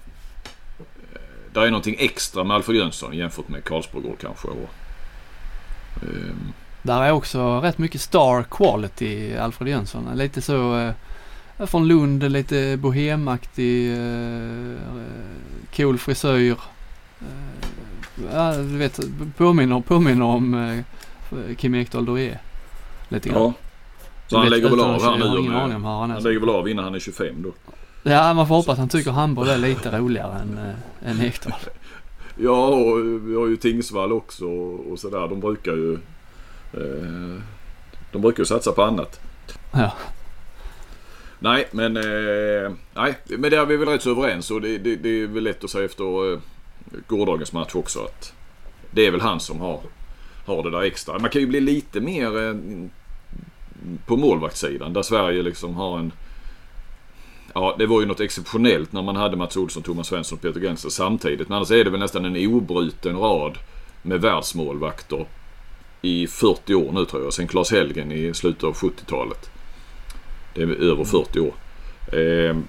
eh, 1.12 1.20
där 1.52 1.62
är 1.62 1.70
någonting 1.70 1.96
extra 1.98 2.44
med 2.44 2.54
Alfred 2.54 2.76
Jönsson 2.76 3.16
jämfört 3.16 3.48
med 3.48 3.64
Karlsborgård 3.64 4.18
kanske. 4.20 4.48
Och, 4.48 4.70
ehm, 6.02 6.52
Där 6.82 7.02
är 7.02 7.10
också 7.10 7.60
rätt 7.60 7.78
mycket 7.78 8.00
star 8.00 8.42
quality 8.42 9.36
Alfred 9.36 9.68
Jönsson. 9.68 10.08
Lite 10.14 10.42
så 10.42 10.78
eh, 10.78 11.66
från 11.66 11.88
Lund, 11.88 12.32
lite 12.32 12.76
bohemaktig, 12.76 13.92
eh, 13.92 14.76
cool 15.76 15.98
frisyr. 15.98 16.56
Eh, 17.20 18.24
ja, 18.32 18.52
du 18.56 18.76
vet, 18.78 19.00
påminner, 19.36 19.80
påminner 19.80 20.24
om 20.24 20.54
eh, 20.54 21.56
Kim 21.56 21.74
Ekdahl 21.74 22.04
Doré. 22.04 22.38
Lite 23.08 23.28
grann. 23.28 23.42
ja. 23.42 23.52
Så 24.28 24.36
han 24.36 24.44
Vet- 24.44 24.50
lägger 24.50 24.70
väl 24.70 24.80
av 24.80 25.02
här 25.02 25.10
Jag 25.10 25.18
nu. 25.18 25.24
har 25.24 25.36
om, 25.36 25.42
ingen 25.42 25.54
eh, 25.54 25.62
aning 25.62 25.76
om 25.76 25.84
hur 25.84 25.90
han 25.90 26.10
är. 26.10 26.14
Han 26.14 26.22
lägger 26.22 26.40
väl 26.40 26.48
av 26.48 26.68
innan 26.68 26.84
han 26.84 26.94
är 26.94 26.98
25 26.98 27.42
då. 27.42 27.52
Ja, 28.10 28.34
man 28.34 28.48
får 28.48 28.54
hoppas 28.54 28.72
att 28.72 28.78
han 28.78 28.88
tycker 28.88 29.10
handboll 29.10 29.48
är 29.48 29.58
lite 29.58 29.98
roligare 29.98 30.38
än, 30.40 30.58
äh, 30.58 31.10
än 31.10 31.20
Ekdahl. 31.20 31.54
Ja, 32.38 32.66
och 32.66 32.98
vi 33.28 33.36
har 33.36 33.46
ju 33.46 33.56
Tingsvall 33.56 34.12
också 34.12 34.44
och, 34.46 34.92
och 34.92 34.98
sådär. 34.98 35.28
De 35.28 35.40
brukar 35.40 35.72
ju... 35.72 35.94
Eh, 36.72 37.40
de 38.12 38.22
brukar 38.22 38.38
ju 38.40 38.44
satsa 38.44 38.72
på 38.72 38.82
annat. 38.82 39.20
Ja. 39.72 39.92
Nej, 41.38 41.68
men... 41.72 41.96
Eh, 41.96 42.72
nej, 42.94 43.14
men 43.26 43.50
där 43.50 43.58
är 43.62 43.66
vi 43.66 43.76
väl 43.76 43.88
rätt 43.88 44.02
så 44.02 44.10
överens 44.10 44.50
och 44.50 44.60
det, 44.60 44.78
det, 44.78 44.96
det 44.96 45.08
är 45.22 45.26
väl 45.26 45.44
lätt 45.44 45.64
att 45.64 45.70
säga 45.70 45.84
efter 45.84 46.32
eh, 46.32 46.38
gårdagens 47.06 47.52
match 47.52 47.74
också 47.74 48.00
att 48.00 48.32
det 48.90 49.06
är 49.06 49.10
väl 49.10 49.20
han 49.20 49.40
som 49.40 49.60
har, 49.60 49.80
har 50.46 50.62
det 50.62 50.70
där 50.70 50.82
extra. 50.82 51.18
Man 51.18 51.30
kan 51.30 51.40
ju 51.40 51.46
bli 51.46 51.60
lite 51.60 52.00
mer 52.00 52.48
eh, 52.48 52.54
på 54.06 54.16
målvaktssidan 54.16 54.92
där 54.92 55.02
Sverige 55.02 55.42
liksom 55.42 55.74
har 55.74 55.98
en... 55.98 56.12
Ja, 57.54 57.74
det 57.78 57.86
var 57.86 58.00
ju 58.00 58.06
något 58.06 58.20
exceptionellt 58.20 58.92
när 58.92 59.02
man 59.02 59.16
hade 59.16 59.36
Mats 59.36 59.56
Olsson, 59.56 59.82
Thomas 59.82 60.06
Svensson 60.06 60.38
och 60.38 60.42
Peter 60.42 60.60
Gensel 60.60 60.90
samtidigt. 60.90 61.48
Men 61.48 61.56
annars 61.56 61.70
är 61.70 61.84
det 61.84 61.90
väl 61.90 62.00
nästan 62.00 62.24
en 62.24 62.46
obruten 62.46 63.18
rad 63.18 63.58
med 64.02 64.20
världsmålvakter 64.20 65.26
i 66.02 66.26
40 66.26 66.74
år 66.74 66.92
nu 66.92 67.04
tror 67.04 67.22
jag. 67.22 67.32
Sen 67.32 67.48
Claes 67.48 67.72
Helgen 67.72 68.12
i 68.12 68.34
slutet 68.34 68.64
av 68.64 68.74
70-talet. 68.74 69.50
Det 70.54 70.62
är 70.62 70.66
över 70.66 71.04
40 71.04 71.40
år. 71.40 71.54
Ehm, 72.12 72.64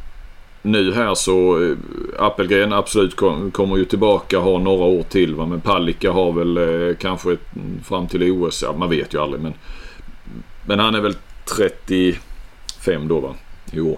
nu 0.62 0.94
här 0.94 1.16
så 1.16 1.64
eh, 1.64 1.78
Appelgren 2.20 2.74
absolut 2.74 3.16
kom, 3.16 3.52
kommer 3.52 3.78
ju 3.78 3.86
tillbaka, 3.86 4.40
har 4.40 4.60
några 4.60 4.86
år 4.86 5.04
till. 5.04 5.36
Va? 5.36 5.46
Men 5.46 5.62
Palicka 5.62 6.12
har 6.12 6.32
väl 6.32 6.58
eh, 6.58 6.96
kanske 6.96 7.34
ett, 7.34 7.48
fram 7.84 8.08
till 8.08 8.32
OS, 8.32 8.64
ja, 8.64 8.74
man 8.78 8.90
vet 8.90 9.14
ju 9.14 9.22
aldrig. 9.22 9.42
Men, 9.42 9.54
men 10.66 10.80
han 10.80 10.96
är 10.96 11.02
väl 11.02 11.16
35 11.58 13.08
då 13.08 13.20
va, 13.20 13.36
i 13.72 13.80
år. 13.80 13.98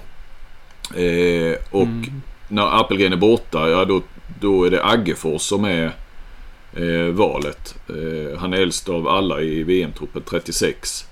Eh, 0.95 1.57
och 1.72 1.84
mm. 1.84 2.22
när 2.47 2.80
Appelgren 2.80 3.14
är 3.14 3.18
borta, 3.18 3.70
ja 3.70 3.86
då, 3.86 4.01
då 4.39 4.64
är 4.64 4.70
det 4.70 4.86
Aggefors 4.86 5.41
som 5.41 5.66
är 5.66 5.91
eh, 6.74 7.14
valet. 7.14 7.76
Eh, 7.89 8.39
han 8.39 8.53
är 8.53 8.57
äldst 8.57 8.89
av 8.89 9.07
alla 9.07 9.41
i 9.41 9.64
VM-truppen, 9.64 10.22
36. 10.30 11.05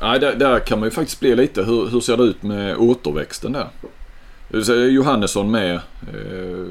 Nej, 0.00 0.20
där, 0.20 0.34
där, 0.34 0.60
kan 0.60 0.78
man 0.78 0.86
ju 0.86 0.90
faktiskt 0.90 1.20
bli 1.20 1.36
lite. 1.36 1.62
Hur, 1.62 1.88
hur 1.88 2.00
ser 2.00 2.16
det 2.16 2.22
ut 2.22 2.42
med 2.42 2.76
återväxten 2.76 3.52
där? 3.52 3.68
Johannesson 4.88 5.50
med. 5.50 5.74
Eh, 5.74 6.66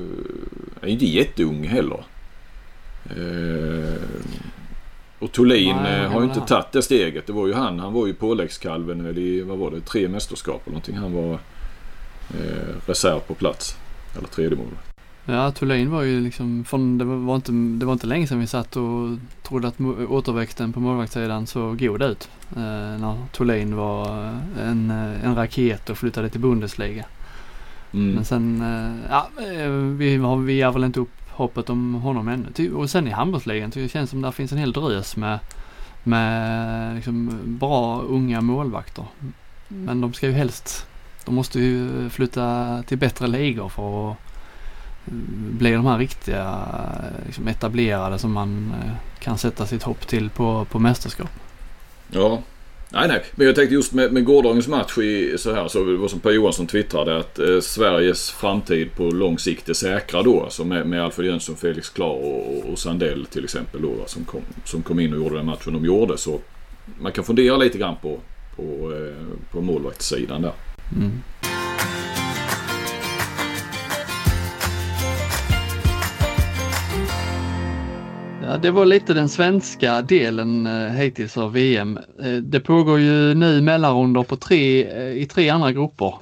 är 0.82 0.88
inte 0.88 1.06
jätteung 1.06 1.68
heller. 1.68 2.04
Eh, 3.10 4.02
och 5.20 5.34
Nej, 5.84 6.04
eh, 6.04 6.12
har 6.12 6.22
ju 6.22 6.28
inte 6.28 6.40
tagit 6.40 6.72
det 6.72 6.82
steget. 6.82 7.28
Det 7.28 7.34
var 7.34 7.48
ju 7.48 7.54
han. 7.54 7.80
Han 7.80 7.94
var 7.94 8.08
ju 8.08 8.14
påläggskalven 8.14 9.18
i, 9.18 9.42
vad 9.42 9.58
var 9.58 9.72
det, 9.72 9.82
tre 9.82 10.08
mästerskap 10.08 10.62
eller 10.66 10.74
någonting. 10.74 10.98
Han 10.98 11.14
var 11.14 11.34
eh, 12.30 12.76
reserv 12.86 13.20
på 13.20 13.34
plats. 13.34 13.78
Eller 14.18 14.28
tredje 14.28 14.58
mål. 14.58 14.68
Ja, 15.26 15.52
Thulin 15.52 15.92
var 15.92 16.02
ju 16.02 16.22
liksom, 16.22 16.66
från, 16.66 16.98
det, 16.98 17.06
var 17.06 17.36
inte, 17.36 17.52
det 17.52 17.86
var 17.86 17.94
inte 17.94 18.08
länge 18.08 18.28
sedan 18.28 18.40
vi 18.40 18.48
satt 18.48 18.76
och 18.76 19.18
trodde 19.44 19.68
att 19.68 19.82
återväxten 20.10 20.74
på 20.74 20.80
målvaktssidan 20.80 21.48
såg 21.48 21.80
god 21.80 22.02
ut. 22.02 22.30
Eh, 22.52 23.00
när 23.00 23.18
Thulin 23.32 23.76
var 23.76 24.10
en, 24.62 24.92
en 25.24 25.36
raket 25.36 25.90
och 25.90 25.98
flyttade 25.98 26.30
till 26.30 26.42
Bundesliga. 26.42 27.06
Mm. 27.94 28.16
Men 28.16 28.26
sen, 28.26 28.62
eh, 28.62 29.10
ja, 29.10 29.30
eh, 29.54 29.70
vi, 29.72 30.18
har, 30.18 30.38
vi 30.38 30.62
har 30.62 30.72
väl 30.72 30.84
inte 30.84 31.00
upp 31.00 31.20
hoppet 31.30 31.70
om 31.70 31.94
honom 31.94 32.28
ännu. 32.28 32.74
Och 32.74 32.90
sen 32.90 33.08
i 33.08 33.12
handbollsligan 33.12 33.70
det 33.70 33.90
känns 33.90 34.10
som 34.10 34.22
det 34.22 34.32
finns 34.32 34.52
en 34.52 34.58
hel 34.58 34.72
drös 34.72 35.16
med, 35.16 35.40
med 36.04 36.96
liksom 36.96 37.40
bra 37.44 38.02
unga 38.02 38.42
målvakter. 38.42 39.06
Men 39.68 40.02
de 40.02 40.14
ska 40.14 40.28
ju 40.28 40.34
helst, 40.34 40.88
de 41.26 41.36
måste 41.36 41.60
ju 41.60 42.10
flytta 42.10 42.84
till 42.88 42.98
bättre 42.98 43.28
ligor 43.28 43.70
för 43.70 44.12
att 44.12 44.18
bli 45.60 45.72
de 45.72 45.86
här 45.86 45.98
riktiga 45.98 46.66
liksom 47.26 47.48
etablerade 47.48 48.20
som 48.20 48.32
man 48.32 48.74
eh, 48.84 48.92
kan 49.20 49.38
sätta 49.38 49.66
sitt 49.66 49.84
hopp 49.84 50.08
till 50.08 50.30
på, 50.30 50.66
på 50.72 50.80
mästerskap. 50.80 51.30
Ja. 52.12 52.42
Nej, 52.92 53.08
nej. 53.08 53.24
Men 53.36 53.48
jag 53.48 53.56
tänkte 53.56 53.76
just 53.76 53.94
med, 53.94 54.14
med 54.14 54.26
gårdagens 54.26 54.68
match 54.68 54.98
i 54.98 55.36
så 55.38 55.54
här 55.54 55.68
så 55.68 55.84
det 55.84 55.98
var 55.98 56.08
som 56.08 56.20
Per 56.20 56.32
Johansson 56.32 56.68
twittrade 56.68 57.18
att 57.18 57.40
eh, 57.40 57.60
Sveriges 57.60 58.32
framtid 58.32 58.96
på 58.96 59.04
lång 59.04 59.40
sikt 59.40 59.70
är 59.70 59.74
säkra 59.74 60.24
då. 60.24 60.44
Alltså 60.44 60.64
med, 60.64 60.88
med 60.88 61.04
Alfred 61.04 61.28
Jönsson, 61.28 61.56
Felix 61.56 61.90
Klar 61.90 62.16
och, 62.16 62.72
och 62.72 62.80
Sandell 62.80 63.26
till 63.26 63.44
exempel 63.44 63.82
då 63.82 63.94
som 64.06 64.26
kom, 64.26 64.42
som 64.66 64.82
kom 64.82 65.00
in 65.00 65.14
och 65.14 65.20
gjorde 65.20 65.36
den 65.36 65.46
matchen 65.46 65.74
de 65.74 65.86
gjorde. 65.86 66.18
Så 66.18 66.40
man 67.00 67.12
kan 67.12 67.24
fundera 67.24 67.58
lite 67.58 67.78
grann 67.78 67.96
på, 68.02 68.20
på, 68.56 68.94
eh, 68.94 69.52
på 69.52 69.62
målvaktssidan 69.62 70.42
där. 70.42 70.54
Mm. 70.96 71.12
Ja, 78.50 78.58
det 78.58 78.72
var 78.72 78.86
lite 78.86 79.14
den 79.14 79.30
svenska 79.30 80.02
delen 80.02 80.68
eh, 80.68 80.92
hittills 80.92 81.38
av 81.38 81.54
VM. 81.54 82.00
Eh, 82.24 82.34
det 82.34 82.60
pågår 82.60 83.00
ju 83.00 83.34
nu 83.34 83.62
mellanrundor 83.62 84.24
på 84.24 84.36
tre, 84.36 84.88
eh, 84.88 85.22
i 85.22 85.26
tre 85.26 85.50
andra 85.50 85.72
grupper. 85.72 86.14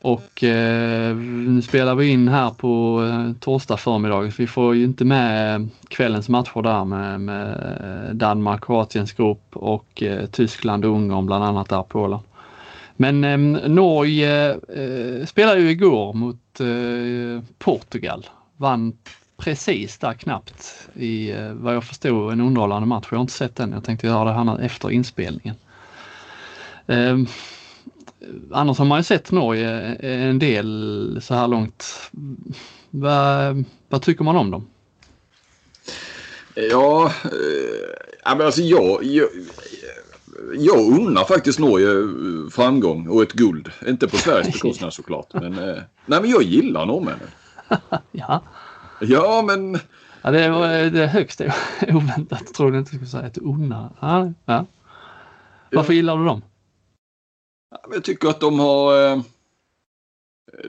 Och 0.00 0.44
eh, 0.44 1.16
nu 1.16 1.62
spelar 1.62 1.94
vi 1.94 2.08
in 2.08 2.28
här 2.28 2.50
på 2.50 3.02
eh, 3.04 3.32
torsdag 3.40 3.76
förmiddag. 3.76 4.20
Vi 4.38 4.46
får 4.46 4.74
ju 4.74 4.84
inte 4.84 5.04
med 5.04 5.68
kvällens 5.88 6.28
matcher 6.28 6.62
där 6.62 6.84
med, 6.84 7.20
med 7.20 7.48
eh, 7.48 8.14
Danmark, 8.14 8.64
Kroatiens 8.64 9.12
grupp 9.12 9.56
och 9.56 10.02
eh, 10.02 10.26
Tyskland 10.26 10.84
och 10.84 10.90
Ungern 10.90 11.26
bland 11.26 11.44
annat 11.44 11.68
där 11.68 11.82
Polen. 11.82 12.20
Men 12.96 13.24
eh, 13.24 13.68
Norge 13.68 14.50
eh, 14.50 15.26
spelade 15.26 15.60
ju 15.60 15.70
igår 15.70 16.12
mot 16.12 16.60
eh, 16.60 17.44
Portugal. 17.58 18.26
Vann 18.56 18.92
precis 19.36 19.98
där 19.98 20.14
knappt 20.14 20.88
i 20.94 21.30
eh, 21.30 21.52
vad 21.52 21.74
jag 21.74 21.84
förstod 21.84 22.32
en 22.32 22.40
underhållande 22.40 22.86
match. 22.88 23.06
Jag 23.10 23.18
har 23.18 23.22
inte 23.22 23.32
sett 23.32 23.56
den. 23.56 23.72
Jag 23.72 23.84
tänkte 23.84 24.06
göra 24.06 24.24
det 24.24 24.32
här 24.32 24.60
efter 24.60 24.90
inspelningen. 24.90 25.56
Eh, 26.86 27.18
annars 28.52 28.78
har 28.78 28.84
man 28.84 28.98
ju 28.98 29.04
sett 29.04 29.30
Norge 29.30 29.70
en 29.94 30.38
del 30.38 31.18
så 31.22 31.34
här 31.34 31.48
långt. 31.48 32.10
Vad, 32.90 33.64
vad 33.88 34.02
tycker 34.02 34.24
man 34.24 34.36
om 34.36 34.50
dem? 34.50 34.66
Ja, 36.54 37.12
eh, 37.24 38.44
alltså 38.44 38.60
jag, 38.60 39.04
jag, 39.04 39.28
jag 40.54 40.78
unnar 40.78 41.24
faktiskt 41.24 41.58
Norge 41.58 41.90
eh, 41.90 42.50
framgång 42.50 43.08
och 43.08 43.22
ett 43.22 43.32
guld. 43.32 43.70
Inte 43.86 44.08
på 44.08 44.16
Sveriges 44.16 44.52
bekostnad 44.52 44.92
såklart. 44.92 45.34
Men, 45.34 45.58
eh, 45.58 45.82
nej, 46.06 46.20
men 46.20 46.30
jag 46.30 46.42
gillar 46.42 46.86
norrmännen. 46.86 47.28
ja. 48.12 48.42
Ja, 49.00 49.44
men... 49.46 49.78
Ja, 50.22 50.30
det, 50.30 50.50
var, 50.50 50.90
det 50.90 51.06
högst 51.06 51.40
oväntat. 51.88 52.42
Jag 52.44 52.54
trodde 52.54 52.78
inte 52.78 52.88
skulle 52.88 53.06
säga 53.06 53.26
ett 53.26 53.38
unna. 53.38 53.92
Ja, 54.00 54.32
ja. 54.44 54.66
Varför 55.72 55.92
ja. 55.92 55.96
gillar 55.96 56.16
du 56.16 56.24
dem? 56.24 56.42
Jag 57.92 58.04
tycker 58.04 58.28
att 58.28 58.40
de 58.40 58.58
har... 58.58 59.12
Eh, 59.12 59.20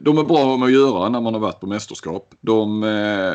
de 0.01 0.17
är 0.17 0.23
bra 0.23 0.57
med 0.57 0.65
att 0.65 0.73
göra 0.73 1.09
när 1.09 1.21
man 1.21 1.33
har 1.33 1.41
varit 1.41 1.59
på 1.59 1.67
mästerskap. 1.67 2.35
De 2.41 2.83
eh, 2.83 3.33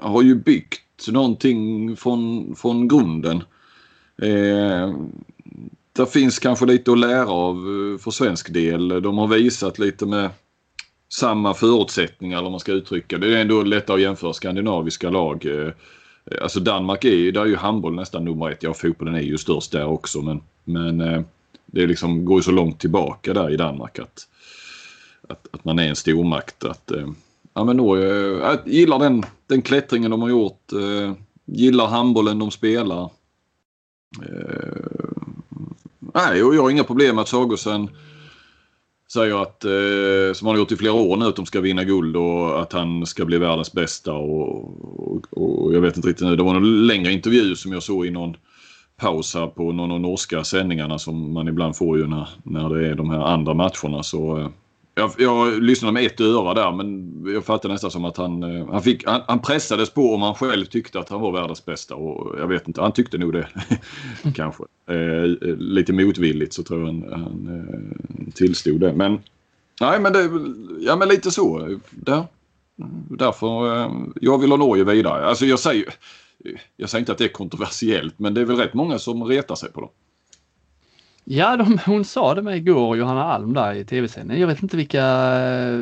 har 0.00 0.22
ju 0.22 0.34
byggt 0.34 1.08
någonting 1.08 1.96
från, 1.96 2.54
från 2.56 2.88
grunden. 2.88 3.42
Eh, 4.22 4.94
det 5.92 6.06
finns 6.06 6.38
kanske 6.38 6.66
lite 6.66 6.92
att 6.92 6.98
lära 6.98 7.30
av 7.30 7.54
för 8.00 8.10
svensk 8.10 8.52
del. 8.52 8.88
De 9.02 9.18
har 9.18 9.26
visat 9.26 9.78
lite 9.78 10.06
med 10.06 10.30
samma 11.08 11.54
förutsättningar 11.54 12.38
eller 12.38 12.50
man 12.50 12.60
ska 12.60 12.72
uttrycka 12.72 13.18
det. 13.18 13.36
är 13.36 13.40
ändå 13.40 13.62
lättare 13.62 13.94
att 13.94 14.00
jämföra 14.02 14.32
skandinaviska 14.32 15.10
lag. 15.10 15.46
Eh, 15.46 15.72
eh, 16.24 16.42
alltså 16.42 16.60
Danmark 16.60 17.04
är 17.04 17.14
ju, 17.14 17.30
där 17.30 17.40
är 17.40 17.46
ju 17.46 17.56
handboll 17.56 17.94
nästan 17.94 18.24
nummer 18.24 18.50
ett. 18.50 18.62
Ja, 18.62 18.74
fotbollen 18.74 19.14
är 19.14 19.20
ju 19.20 19.38
störst 19.38 19.72
där 19.72 19.86
också 19.86 20.22
men, 20.22 20.40
men 20.64 21.00
eh, 21.00 21.22
det 21.66 21.86
liksom, 21.86 22.24
går 22.24 22.38
ju 22.38 22.42
så 22.42 22.50
långt 22.50 22.80
tillbaka 22.80 23.34
där 23.34 23.50
i 23.50 23.56
Danmark 23.56 23.98
att, 23.98 24.28
att, 25.28 25.46
att 25.50 25.64
man 25.64 25.78
är 25.78 25.88
en 25.88 25.96
stormakt. 25.96 26.64
Att, 26.64 26.92
ja, 27.54 27.64
men 27.64 27.76
Norge, 27.76 28.08
jag 28.14 28.58
gillar 28.66 28.98
den, 28.98 29.24
den 29.46 29.62
klättringen 29.62 30.10
de 30.10 30.22
har 30.22 30.28
gjort. 30.28 30.72
Gillar 31.44 31.86
handbollen 31.86 32.38
de 32.38 32.50
spelar. 32.50 33.10
Nej, 36.14 36.42
och 36.42 36.54
jag 36.54 36.62
har 36.62 36.70
inga 36.70 36.84
problem 36.84 37.14
med 37.14 37.22
att 37.22 37.28
Sagosen 37.28 37.90
säger 39.12 39.42
att, 39.42 39.64
eh, 39.64 40.34
som 40.34 40.46
han 40.46 40.56
har 40.56 40.58
gjort 40.58 40.72
i 40.72 40.76
flera 40.76 40.92
år 40.92 41.16
nu, 41.16 41.24
att 41.24 41.36
de 41.36 41.46
ska 41.46 41.60
vinna 41.60 41.84
guld 41.84 42.16
och 42.16 42.62
att 42.62 42.72
han 42.72 43.06
ska 43.06 43.24
bli 43.24 43.38
världens 43.38 43.72
bästa. 43.72 44.12
Och, 44.12 45.10
och, 45.10 45.24
och 45.30 45.74
jag 45.74 45.80
vet 45.80 45.96
inte 45.96 46.08
riktigt 46.08 46.26
nu, 46.26 46.36
det 46.36 46.42
var 46.42 46.56
en 46.56 46.86
längre 46.86 47.12
intervju 47.12 47.56
som 47.56 47.72
jag 47.72 47.82
såg 47.82 48.06
i 48.06 48.10
någon 48.10 48.36
paus 48.96 49.34
här 49.34 49.46
på 49.46 49.72
någon 49.72 49.90
av 49.90 50.00
norska 50.00 50.44
sändningarna 50.44 50.98
som 50.98 51.32
man 51.32 51.48
ibland 51.48 51.76
får 51.76 51.98
ju 51.98 52.06
när, 52.06 52.28
när 52.42 52.68
det 52.68 52.88
är 52.88 52.94
de 52.94 53.10
här 53.10 53.20
andra 53.20 53.54
matcherna. 53.54 54.02
Så 54.02 54.38
eh, 54.38 54.48
jag, 54.98 55.12
jag 55.18 55.62
lyssnade 55.62 55.92
med 55.92 56.06
ett 56.06 56.20
öra 56.20 56.54
där 56.54 56.72
men 56.72 57.22
jag 57.34 57.44
fattade 57.44 57.74
nästan 57.74 57.90
som 57.90 58.04
att 58.04 58.16
han, 58.16 58.42
eh, 58.42 58.66
han, 58.70 58.82
fick, 58.82 59.06
han, 59.06 59.22
han, 59.26 59.38
pressades 59.38 59.90
på 59.90 60.14
om 60.14 60.22
han 60.22 60.34
själv 60.34 60.64
tyckte 60.64 60.98
att 60.98 61.08
han 61.08 61.20
var 61.20 61.32
världens 61.32 61.64
bästa 61.64 61.94
och 61.94 62.38
jag 62.38 62.46
vet 62.46 62.68
inte, 62.68 62.80
han 62.80 62.92
tyckte 62.92 63.18
nog 63.18 63.32
det 63.32 63.48
kanske. 64.34 64.64
Eh, 64.86 65.24
lite 65.58 65.92
motvilligt 65.92 66.52
så 66.52 66.62
tror 66.62 66.80
jag 66.80 66.86
han, 66.86 67.04
han 67.10 67.46
eh, 67.48 68.32
tillstod 68.34 68.80
det. 68.80 68.92
Men 68.92 69.18
nej 69.80 70.00
men 70.00 70.12
det, 70.12 70.30
ja 70.80 70.96
men 70.96 71.08
lite 71.08 71.30
så. 71.30 71.78
Där, 71.90 72.24
därför 73.10 73.76
eh, 73.76 73.92
jag 74.20 74.38
vill 74.38 74.50
ha 74.50 74.56
Norge 74.56 74.84
vidare. 74.84 75.26
Alltså 75.26 75.46
jag 75.46 75.58
säger, 75.58 75.94
jag 76.76 76.90
säger 76.90 77.00
inte 77.00 77.12
att 77.12 77.18
det 77.18 77.24
är 77.24 77.28
kontroversiellt 77.28 78.18
men 78.18 78.34
det 78.34 78.40
är 78.40 78.44
väl 78.44 78.56
rätt 78.56 78.74
många 78.74 78.98
som 78.98 79.24
retar 79.24 79.54
sig 79.54 79.72
på 79.72 79.80
dem. 79.80 79.90
Ja, 81.30 81.56
de, 81.56 81.78
hon 81.86 82.04
sa 82.04 82.34
det 82.34 82.42
med 82.42 82.56
igår, 82.56 82.96
Johanna 82.96 83.24
Alm 83.24 83.54
där 83.54 83.74
i 83.74 83.84
tv-sändningen. 83.84 84.40
Jag 84.40 84.48
vet 84.48 84.62
inte 84.62 84.76
vilka, 84.76 85.02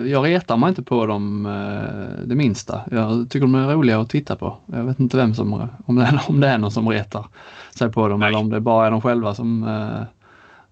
jag 0.06 0.26
retar 0.26 0.56
mig 0.56 0.68
inte 0.68 0.82
på 0.82 1.06
dem 1.06 1.46
eh, 1.46 2.26
det 2.26 2.34
minsta. 2.34 2.80
Jag 2.90 3.30
tycker 3.30 3.46
de 3.46 3.54
är 3.54 3.72
roliga 3.72 4.00
att 4.00 4.10
titta 4.10 4.36
på. 4.36 4.56
Jag 4.66 4.84
vet 4.84 5.00
inte 5.00 5.16
vem 5.16 5.34
som, 5.34 5.68
om 5.86 5.96
det 5.96 6.04
är, 6.04 6.20
om 6.28 6.40
det 6.40 6.48
är 6.48 6.58
någon 6.58 6.70
som 6.70 6.88
retar 6.88 7.26
sig 7.74 7.92
på 7.92 8.08
dem 8.08 8.20
Nej. 8.20 8.28
eller 8.28 8.38
om 8.38 8.50
det 8.50 8.60
bara 8.60 8.86
är 8.86 8.90
de 8.90 9.00
själva 9.00 9.34
som 9.34 9.62
uh, 9.62 10.02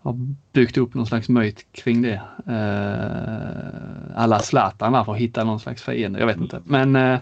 har 0.03 0.35
byggt 0.53 0.79
upp 0.79 0.95
någon 0.95 1.07
slags 1.07 1.29
myt 1.29 1.67
kring 1.73 2.03
det. 2.03 2.21
Uh, 2.49 4.17
alla 4.17 4.39
Zlatan 4.39 5.05
för 5.05 5.13
att 5.13 5.19
hitta 5.19 5.45
någon 5.45 5.61
slags 5.61 5.83
fiende. 5.83 6.19
Jag 6.19 6.27
vet 6.27 6.37
inte. 6.37 6.61
Men... 6.65 6.97
Uh, 6.97 7.19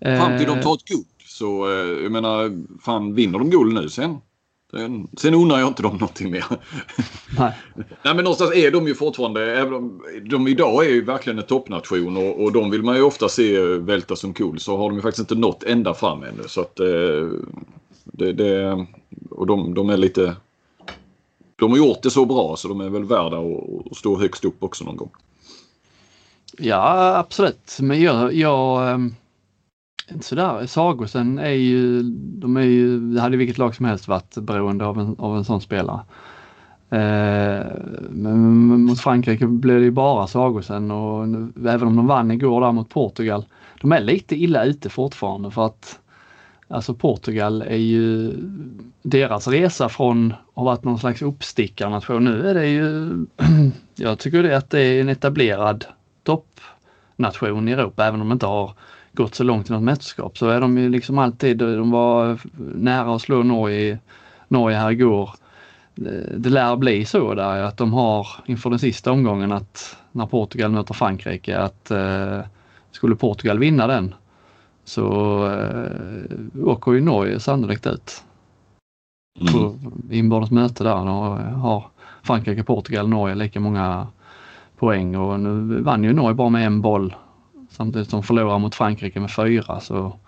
Fram 0.00 0.38
till 0.38 0.46
de 0.46 0.60
tar 0.60 0.74
ett 0.74 0.84
guld 0.84 1.06
så 1.26 1.68
jag 2.02 2.12
menar, 2.12 2.64
fan 2.80 3.14
vinner 3.14 3.38
de 3.38 3.50
guld 3.50 3.74
nu 3.74 3.88
sen 3.88 4.18
Sen, 4.74 5.08
sen 5.16 5.34
undrar 5.34 5.58
jag 5.58 5.68
inte 5.68 5.82
dem 5.82 5.96
någonting 5.96 6.30
mer. 6.30 6.44
Nej. 7.38 7.52
Nej 7.76 8.14
men 8.14 8.16
någonstans 8.16 8.54
är 8.54 8.70
de 8.70 8.86
ju 8.86 8.94
fortfarande, 8.94 9.56
även 9.58 9.74
om 9.74 10.02
de 10.30 10.48
idag 10.48 10.84
är 10.86 10.90
ju 10.90 11.04
verkligen 11.04 11.38
en 11.38 11.44
toppnation 11.44 12.16
och, 12.16 12.44
och 12.44 12.52
de 12.52 12.70
vill 12.70 12.82
man 12.82 12.96
ju 12.96 13.02
ofta 13.02 13.28
se 13.28 13.60
välta 13.64 14.16
som 14.16 14.34
cool 14.34 14.60
så 14.60 14.76
har 14.76 14.88
de 14.88 14.96
ju 14.96 15.02
faktiskt 15.02 15.30
inte 15.30 15.34
nått 15.34 15.62
ända 15.62 15.94
fram 15.94 16.22
ännu. 16.22 16.42
Så 16.46 16.60
att 16.60 16.80
eh, 16.80 16.86
det, 18.04 18.32
det, 18.32 18.86
och 19.30 19.46
de, 19.46 19.74
de 19.74 19.90
är 19.90 19.96
lite, 19.96 20.36
de 21.56 21.70
har 21.70 21.78
gjort 21.78 22.02
det 22.02 22.10
så 22.10 22.24
bra 22.24 22.56
så 22.56 22.68
de 22.68 22.80
är 22.80 22.88
väl 22.88 23.04
värda 23.04 23.38
att, 23.38 23.90
att 23.90 23.96
stå 23.96 24.18
högst 24.18 24.44
upp 24.44 24.62
också 24.62 24.84
någon 24.84 24.96
gång. 24.96 25.10
Ja 26.58 27.16
absolut 27.16 27.78
men 27.80 28.02
jag, 28.02 28.34
jag 28.34 28.90
ehm, 28.90 29.14
inte 30.10 30.26
sådär, 30.26 30.66
Sagosen 30.66 31.38
är 31.38 31.50
ju, 31.50 32.02
de 32.12 32.56
är 32.56 32.62
ju, 32.62 33.00
det 33.00 33.20
hade 33.20 33.36
vilket 33.36 33.58
lag 33.58 33.74
som 33.74 33.86
helst 33.86 34.08
varit 34.08 34.34
beroende 34.34 34.86
av 34.86 35.00
en, 35.00 35.16
av 35.18 35.36
en 35.36 35.44
sån 35.44 35.60
spelare. 35.60 36.00
Eh, 36.90 37.66
men 38.10 38.84
mot 38.84 39.00
Frankrike 39.00 39.46
blev 39.46 39.78
det 39.78 39.84
ju 39.84 39.90
bara 39.90 40.26
Sagosen 40.26 40.90
och 40.90 41.28
nu, 41.28 41.52
även 41.68 41.88
om 41.88 41.96
de 41.96 42.06
vann 42.06 42.30
igår 42.30 42.60
där 42.60 42.72
mot 42.72 42.88
Portugal. 42.88 43.44
De 43.80 43.92
är 43.92 44.00
lite 44.00 44.36
illa 44.36 44.64
ute 44.64 44.88
fortfarande 44.88 45.50
för 45.50 45.66
att 45.66 45.98
alltså 46.68 46.94
Portugal 46.94 47.62
är 47.62 47.76
ju 47.76 48.32
deras 49.02 49.48
resa 49.48 49.88
från 49.88 50.32
att 50.32 50.38
ha 50.54 50.64
varit 50.64 50.84
någon 50.84 50.98
slags 50.98 51.22
uppstickarnation. 51.22 52.24
Nu 52.24 52.48
är 52.48 52.54
det 52.54 52.66
ju, 52.66 53.10
jag 53.94 54.18
tycker 54.18 54.42
det 54.42 54.56
att 54.56 54.70
det 54.70 54.80
är 54.80 55.00
en 55.00 55.08
etablerad 55.08 55.84
toppnation 56.22 57.68
i 57.68 57.72
Europa 57.72 58.06
även 58.06 58.20
om 58.20 58.28
de 58.28 58.32
inte 58.32 58.46
har 58.46 58.72
gått 59.14 59.34
så 59.34 59.44
långt 59.44 59.70
i 59.70 59.72
något 59.72 59.82
mästerskap 59.82 60.38
så 60.38 60.48
är 60.48 60.60
de 60.60 60.78
ju 60.78 60.88
liksom 60.88 61.18
alltid, 61.18 61.58
de 61.58 61.90
var 61.90 62.38
nära 62.74 63.14
att 63.14 63.22
slå 63.22 63.42
Norge, 63.42 63.98
Norge 64.48 64.76
här 64.76 64.90
igår. 64.90 65.30
Det 66.36 66.50
lär 66.50 66.76
bli 66.76 67.04
så 67.04 67.34
där 67.34 67.62
att 67.62 67.76
de 67.76 67.92
har 67.92 68.26
inför 68.46 68.70
den 68.70 68.78
sista 68.78 69.12
omgången 69.12 69.52
att 69.52 69.96
när 70.12 70.26
Portugal 70.26 70.70
möter 70.70 70.94
Frankrike 70.94 71.58
att 71.58 71.90
eh, 71.90 72.40
skulle 72.90 73.16
Portugal 73.16 73.58
vinna 73.58 73.86
den 73.86 74.14
så 74.84 75.06
eh, 75.46 76.66
åker 76.66 76.92
ju 76.92 77.00
Norge 77.00 77.40
sannolikt 77.40 77.86
ut. 77.86 78.24
Mm. 79.40 79.52
På 79.52 79.78
inbördes 80.10 80.50
möte 80.50 80.84
där 80.84 80.94
har 81.50 81.84
Frankrike, 82.22 82.62
Portugal, 82.62 83.08
Norge 83.08 83.34
lika 83.34 83.60
många 83.60 84.06
poäng 84.78 85.16
och 85.16 85.40
nu 85.40 85.80
vann 85.80 86.04
ju 86.04 86.12
Norge 86.12 86.34
bara 86.34 86.48
med 86.48 86.66
en 86.66 86.80
boll 86.80 87.14
Samtidigt 87.76 88.10
som 88.10 88.20
de 88.20 88.26
förlorar 88.26 88.58
mot 88.58 88.74
Frankrike 88.74 89.20
med 89.20 89.30
fyra 89.30 89.80
så 89.80 90.18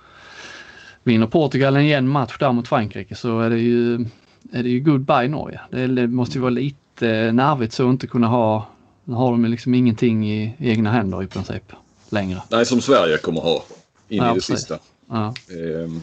vinner 1.02 1.26
Portugal 1.26 1.76
en 1.76 1.86
jämn 1.86 2.08
match 2.08 2.36
där 2.38 2.52
mot 2.52 2.68
Frankrike 2.68 3.14
så 3.14 3.40
är 3.40 3.50
det 3.50 3.58
ju, 3.58 3.94
är 4.52 4.62
det 4.62 4.68
ju 4.68 4.80
goodbye 4.80 5.28
Norge. 5.28 5.60
Det, 5.70 6.06
måste 6.06 6.34
ju 6.34 6.40
vara 6.40 6.50
lite 6.50 7.32
nervigt 7.32 7.72
så 7.72 7.88
att 7.88 7.92
inte 7.92 8.06
kunna 8.06 8.26
ha, 8.26 8.66
nu 9.04 9.14
har 9.14 9.30
de 9.30 9.44
liksom 9.44 9.74
ingenting 9.74 10.30
i, 10.30 10.54
i 10.58 10.70
egna 10.70 10.92
händer 10.92 11.22
i 11.22 11.26
princip 11.26 11.72
längre. 12.08 12.42
Nej, 12.50 12.66
som 12.66 12.80
Sverige 12.80 13.18
kommer 13.18 13.40
ha 13.40 13.64
in 14.08 14.18
ja, 14.18 14.24
i 14.24 14.28
det 14.28 14.34
precis. 14.34 14.56
sista. 14.56 14.78
Ja. 15.08 15.34
Ehm, 15.50 16.00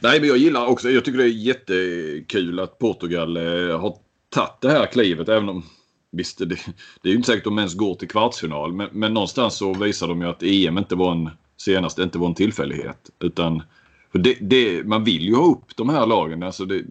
nej, 0.00 0.20
men 0.20 0.28
jag 0.28 0.38
gillar 0.38 0.66
också, 0.66 0.90
jag 0.90 1.04
tycker 1.04 1.18
det 1.18 1.24
är 1.24 1.28
jättekul 1.28 2.60
att 2.60 2.78
Portugal 2.78 3.36
eh, 3.36 3.80
har 3.80 3.96
tagit 4.28 4.60
det 4.60 4.70
här 4.70 4.86
klivet 4.86 5.28
även 5.28 5.48
om 5.48 5.64
Visst, 6.12 6.38
det, 6.38 6.46
det 7.02 7.08
är 7.08 7.10
ju 7.10 7.16
inte 7.16 7.26
säkert 7.26 7.40
att 7.40 7.44
de 7.44 7.58
ens 7.58 7.74
går 7.74 7.94
till 7.94 8.08
kvartsfinal 8.08 8.72
men, 8.72 8.88
men 8.92 9.14
någonstans 9.14 9.56
så 9.56 9.74
visar 9.74 10.08
de 10.08 10.20
ju 10.22 10.28
att 10.28 10.42
EM 10.42 10.78
inte 10.78 10.94
var 10.94 11.12
en, 11.12 11.30
senast 11.56 11.98
inte 11.98 12.18
var 12.18 12.26
en 12.26 12.34
tillfällighet. 12.34 13.10
Utan 13.20 13.62
för 14.12 14.18
det, 14.18 14.38
det, 14.40 14.86
man 14.86 15.04
vill 15.04 15.22
ju 15.22 15.34
ha 15.34 15.50
upp 15.50 15.76
de 15.76 15.88
här 15.88 16.06
lagen. 16.06 16.42
Alltså 16.42 16.64
det, 16.64 16.82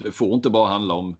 det 0.00 0.12
får 0.12 0.34
inte 0.34 0.50
bara 0.50 0.68
handla 0.68 0.94
om 0.94 1.16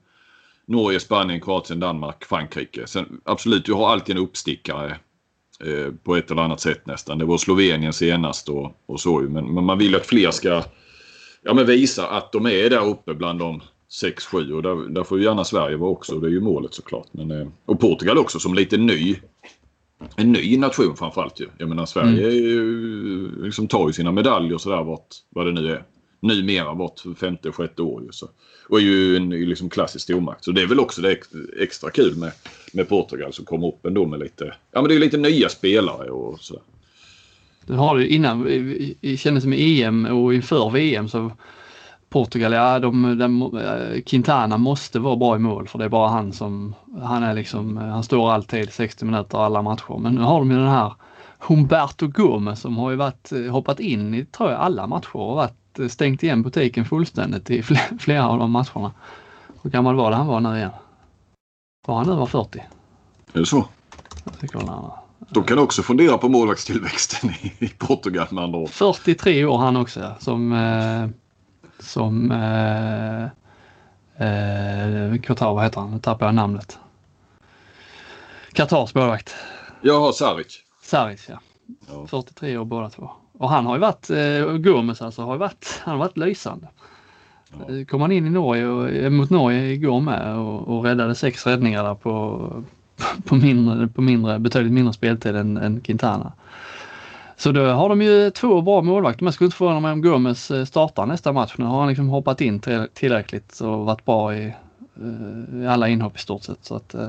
Norge, 0.67 1.01
Spanien, 1.01 1.41
Kroatien, 1.41 1.81
Danmark, 1.81 2.25
Frankrike. 2.25 2.87
Sen, 2.87 3.21
absolut, 3.25 3.65
du 3.65 3.73
har 3.73 3.91
alltid 3.91 4.17
en 4.17 4.23
uppstickare 4.23 4.97
eh, 5.65 5.93
på 6.03 6.17
ett 6.17 6.31
eller 6.31 6.43
annat 6.43 6.61
sätt 6.61 6.87
nästan. 6.87 7.19
Det 7.19 7.25
var 7.25 7.39
Slovenien 7.39 7.93
senast 7.93 8.49
och, 8.49 8.73
och 8.87 9.01
så 9.01 9.19
men, 9.19 9.55
men 9.55 9.65
man 9.65 9.79
vill 9.79 9.95
att 9.95 10.07
fler 10.07 10.31
ska 10.31 10.63
ja, 11.43 11.55
men 11.55 11.67
visa 11.67 12.09
att 12.09 12.33
de 12.33 12.47
är 12.47 12.71
där 12.71 12.87
uppe 12.87 13.15
bland 13.15 13.39
de 13.39 13.63
6-7 13.91 14.53
och 14.53 14.63
där, 14.63 14.89
där, 14.89 15.05
får 15.05 15.19
ju 15.19 15.25
gärna 15.25 15.45
Sverige 15.45 15.77
vara 15.77 15.91
också. 15.91 16.21
Det 16.21 16.27
är 16.27 16.31
ju 16.31 16.41
målet 16.41 16.75
såklart. 16.75 17.07
Men, 17.13 17.31
eh, 17.31 17.49
och 17.65 17.81
Portugal 17.81 18.19
också 18.19 18.39
som 18.39 18.55
lite 18.55 18.77
ny. 18.77 19.17
En 20.17 20.33
ny 20.33 20.59
nation 20.59 20.97
framförallt 20.97 21.41
ju. 21.41 21.47
Jag 21.59 21.69
menar 21.69 21.87
Sverige 21.87 22.25
mm. 22.25 22.37
ju, 22.37 23.45
liksom 23.45 23.69
tar 23.69 23.87
ju 23.87 23.93
sina 23.93 24.13
medaljer 24.13 24.59
sådär 24.59 24.85
vart, 24.85 25.17
vad 25.31 25.47
det 25.47 25.53
nu 25.53 25.73
är. 25.73 25.85
Numera 26.21 26.75
vart 26.75 27.01
femte, 27.21 27.53
sjätte 27.53 27.83
år 27.83 28.03
ju. 28.03 28.09
Så. 28.13 28.29
Och 28.69 28.79
är 28.79 28.83
ju 28.83 29.17
en 29.17 29.31
liksom 29.31 29.71
klassisk 29.71 30.05
stormakt. 30.05 30.45
Så 30.45 30.53
det 30.53 30.63
är 30.63 30.67
väl 30.67 30.81
också 30.81 31.03
det 31.03 31.19
extra 31.59 31.91
kul 31.91 32.17
med, 32.17 32.33
med 32.73 32.89
Portugal 32.89 33.33
som 33.33 33.45
kommer 33.45 33.69
upp 33.69 33.87
ändå 33.87 34.07
med 34.07 34.21
lite, 34.21 34.55
ja 34.73 34.81
men 34.81 34.89
det 34.89 34.95
är 34.95 34.99
lite 34.99 35.17
nya 35.17 35.49
spelare 35.49 36.11
och 36.11 36.41
sådär. 36.41 36.63
Det 37.67 37.75
har 37.75 37.97
du 37.97 38.07
innan, 38.07 38.45
det 39.01 39.17
kändes 39.17 39.43
som 39.43 39.53
EM 39.53 40.07
och 40.07 40.35
inför 40.35 40.71
VM 40.71 41.09
så 41.09 41.33
Portugal, 42.09 42.53
ja 42.53 42.79
de, 42.79 43.19
de, 43.19 43.57
eh, 43.59 44.01
Quintana 44.03 44.59
måste 44.59 44.99
vara 44.99 45.17
bra 45.17 45.37
i 45.37 45.39
mål 45.39 45.69
för 45.69 45.79
det 45.79 45.85
är 45.85 45.89
bara 45.89 46.09
han 46.09 46.33
som, 46.33 46.75
han 47.03 47.23
är 47.23 47.35
liksom, 47.35 47.77
han 47.77 48.03
står 48.03 48.33
alltid 48.33 48.73
60 48.73 49.05
minuter 49.05 49.39
alla 49.39 49.63
matcher. 49.63 49.99
Men 49.99 50.15
nu 50.15 50.21
har 50.21 50.39
de 50.39 50.51
ju 50.51 50.57
den 50.57 50.69
här 50.69 50.93
Humberto 51.39 52.07
Gomes 52.07 52.61
som 52.61 52.77
har 52.77 52.91
ju 52.91 52.97
varit, 52.97 53.33
eh, 53.33 53.53
hoppat 53.53 53.81
in 53.81 54.15
i, 54.15 54.25
tror 54.25 54.51
jag, 54.51 54.61
alla 54.61 54.87
matcher 54.87 55.17
och 55.17 55.37
varit 55.37 55.79
eh, 55.79 55.89
stängt 55.89 56.23
igen 56.23 56.43
butiken 56.43 56.85
fullständigt 56.85 57.51
i 57.51 57.63
flera 57.99 58.29
av 58.29 58.39
de 58.39 58.51
matcherna. 58.51 58.93
Hur 59.63 59.71
gammal 59.71 59.95
var 59.95 60.11
det 60.11 60.17
han 60.17 60.27
var 60.27 60.41
nu 60.41 60.57
igen? 60.57 60.71
Var 61.87 61.97
han 61.97 62.07
nu 62.07 62.15
var 62.15 62.27
40? 62.27 62.59
Är 63.33 63.39
det 63.41 63.47
så? 63.47 63.67
Jag 64.25 64.39
tycker 64.41 64.59
han, 64.59 64.91
de 65.31 65.45
kan 65.45 65.59
också 65.59 65.83
fundera 65.83 66.19
på 66.19 66.29
målvaktstillväxten 66.29 67.31
i 67.59 67.69
Portugal 67.69 68.27
med 68.31 68.45
andra 68.45 68.59
ord. 68.59 68.71
43 68.71 69.45
år 69.45 69.59
han 69.59 69.77
också 69.77 70.15
som 70.19 70.53
eh, 70.53 71.09
som 71.79 72.31
eh, 72.31 73.23
eh, 74.29 75.21
Qatar, 75.21 75.55
vad 75.55 75.65
heter 75.65 75.81
han? 75.81 75.91
Nu 75.91 75.99
tappar 75.99 76.27
jag 76.27 76.35
namnet. 76.35 76.79
Qatars 78.53 78.95
målvakt. 78.95 79.35
Jaha, 79.83 80.13
Saric. 80.13 80.61
Saric 80.83 81.29
ja. 81.29 81.41
ja. 81.89 82.07
43 82.07 82.59
år 82.59 82.65
båda 82.65 82.91
två. 82.91 83.11
Och 83.39 83.51
han 83.51 83.67
har 83.67 83.75
ju 83.75 83.81
varit, 83.81 84.11
eh, 84.11 84.57
Gomes 84.57 85.03
alltså, 85.03 85.23
har 85.23 85.37
varit, 85.37 85.81
han 85.85 85.93
har 85.93 85.99
varit 85.99 86.17
lysande. 86.17 86.69
Ja. 87.51 87.75
Eh, 87.75 87.85
kom 87.85 88.01
han 88.01 88.13
in 88.13 88.27
i 88.27 88.31
Norge 88.31 88.67
och, 88.67 88.91
eh, 88.91 89.11
mot 89.11 89.31
Norge 89.31 89.73
igår 89.73 90.01
med 90.01 90.37
och, 90.37 90.69
och 90.69 90.85
räddade 90.85 91.15
sex 91.15 91.47
räddningar 91.47 91.85
där 91.85 91.95
på, 91.95 92.65
på, 93.25 93.35
mindre, 93.35 93.89
på 93.89 94.01
mindre, 94.03 94.39
betydligt 94.39 94.73
mindre 94.73 94.93
speltid 94.93 95.37
än, 95.37 95.57
än 95.57 95.81
Quintana. 95.81 96.33
Så 97.39 97.53
då 97.53 97.65
har 97.65 97.89
de 97.89 98.03
ju 98.03 98.31
två 98.31 98.61
bra 98.61 98.83
målvakter. 98.83 99.25
Man 99.25 99.33
skulle 99.33 99.47
inte 99.47 99.57
förvåna 99.57 99.81
mig 99.81 99.93
om 99.93 100.03
Gomes 100.03 100.51
eh, 100.51 100.65
startar 100.65 101.07
nästa 101.07 101.33
match. 101.33 101.55
Nu 101.59 101.65
har 101.65 101.79
han 101.79 101.89
liksom 101.89 102.09
hoppat 102.09 102.41
in 102.41 102.61
tillräckligt 102.95 103.61
och 103.61 103.87
varit 103.87 104.05
bra 104.05 104.37
i, 104.37 104.47
eh, 104.97 105.63
i 105.63 105.67
alla 105.67 105.89
inhopp 105.89 106.17
i 106.17 106.19
stort 106.19 106.43
sett. 106.43 106.65
Så 106.65 106.77
att, 106.77 106.95
eh, 106.95 107.09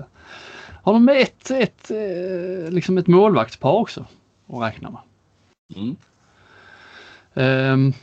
har 0.84 0.94
de 0.94 1.10
ett, 1.10 1.52
ett, 1.52 1.92
liksom 2.74 2.98
ett 2.98 3.08
målvaktspar 3.08 3.72
också 3.72 4.06
att 4.48 4.62
räkna 4.62 4.90
med. 4.90 5.02
Mm. 5.76 5.96
Um, 7.74 7.94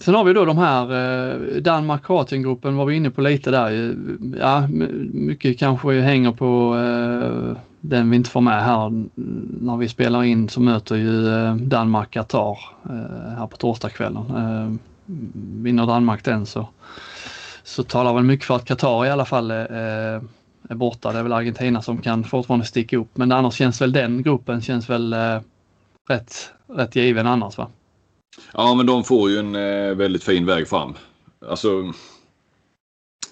sen 0.00 0.14
har 0.14 0.24
vi 0.24 0.32
då 0.32 0.44
de 0.44 0.58
här 0.58 1.60
Danmark-Kroatien-gruppen 1.60 2.76
var 2.76 2.84
vi 2.84 2.96
inne 2.96 3.10
på 3.10 3.20
lite 3.20 3.50
där. 3.50 3.96
Ja, 4.40 4.66
mycket 5.12 5.58
kanske 5.58 6.00
hänger 6.00 6.32
på 6.32 6.76
den 7.86 8.10
vi 8.10 8.16
inte 8.16 8.30
får 8.30 8.40
med 8.40 8.64
här 8.64 9.06
när 9.60 9.76
vi 9.76 9.88
spelar 9.88 10.22
in 10.22 10.48
så 10.48 10.60
möter 10.60 10.96
ju 10.96 11.28
eh, 11.28 11.54
Danmark 11.54 12.10
Qatar 12.10 12.58
eh, 12.84 13.36
här 13.38 13.46
på 13.46 13.56
torsdagskvällen. 13.56 14.24
Eh, 14.36 14.76
vinner 15.62 15.86
Danmark 15.86 16.24
den 16.24 16.46
så, 16.46 16.68
så 17.62 17.82
talar 17.82 18.14
väl 18.14 18.24
mycket 18.24 18.46
för 18.46 18.56
att 18.56 18.64
Qatar 18.64 19.06
i 19.06 19.10
alla 19.10 19.24
fall 19.24 19.50
är, 19.50 20.20
är 20.68 20.74
borta. 20.74 21.12
Det 21.12 21.18
är 21.18 21.22
väl 21.22 21.32
Argentina 21.32 21.82
som 21.82 21.98
kan 21.98 22.24
fortfarande 22.24 22.66
sticka 22.66 22.96
upp 22.96 23.16
men 23.16 23.32
annars 23.32 23.54
känns 23.54 23.80
väl 23.80 23.92
den 23.92 24.22
gruppen 24.22 24.62
känns 24.62 24.90
väl 24.90 25.14
rätt, 26.08 26.50
rätt 26.68 26.96
given 26.96 27.26
annars 27.26 27.58
va? 27.58 27.68
Ja 28.52 28.74
men 28.74 28.86
de 28.86 29.04
får 29.04 29.30
ju 29.30 29.38
en 29.38 29.52
väldigt 29.98 30.24
fin 30.24 30.46
väg 30.46 30.68
fram. 30.68 30.94
Alltså 31.48 31.92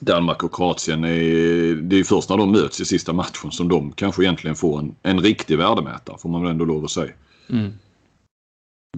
Danmark 0.04 0.42
och 0.42 0.54
Kroatien, 0.54 1.04
är, 1.04 1.74
det 1.74 1.98
är 2.00 2.04
först 2.04 2.30
när 2.30 2.36
de 2.36 2.52
möts 2.52 2.80
i 2.80 2.84
sista 2.84 3.12
matchen 3.12 3.50
som 3.50 3.68
de 3.68 3.92
kanske 3.92 4.22
egentligen 4.22 4.56
får 4.56 4.78
en, 4.78 4.94
en 5.02 5.20
riktig 5.20 5.58
värdemätare 5.58 6.18
får 6.18 6.28
man 6.28 6.42
väl 6.42 6.50
ändå 6.50 6.64
lov 6.64 6.84
att 6.84 6.90
säga. 6.90 7.12
Mm. 7.50 7.72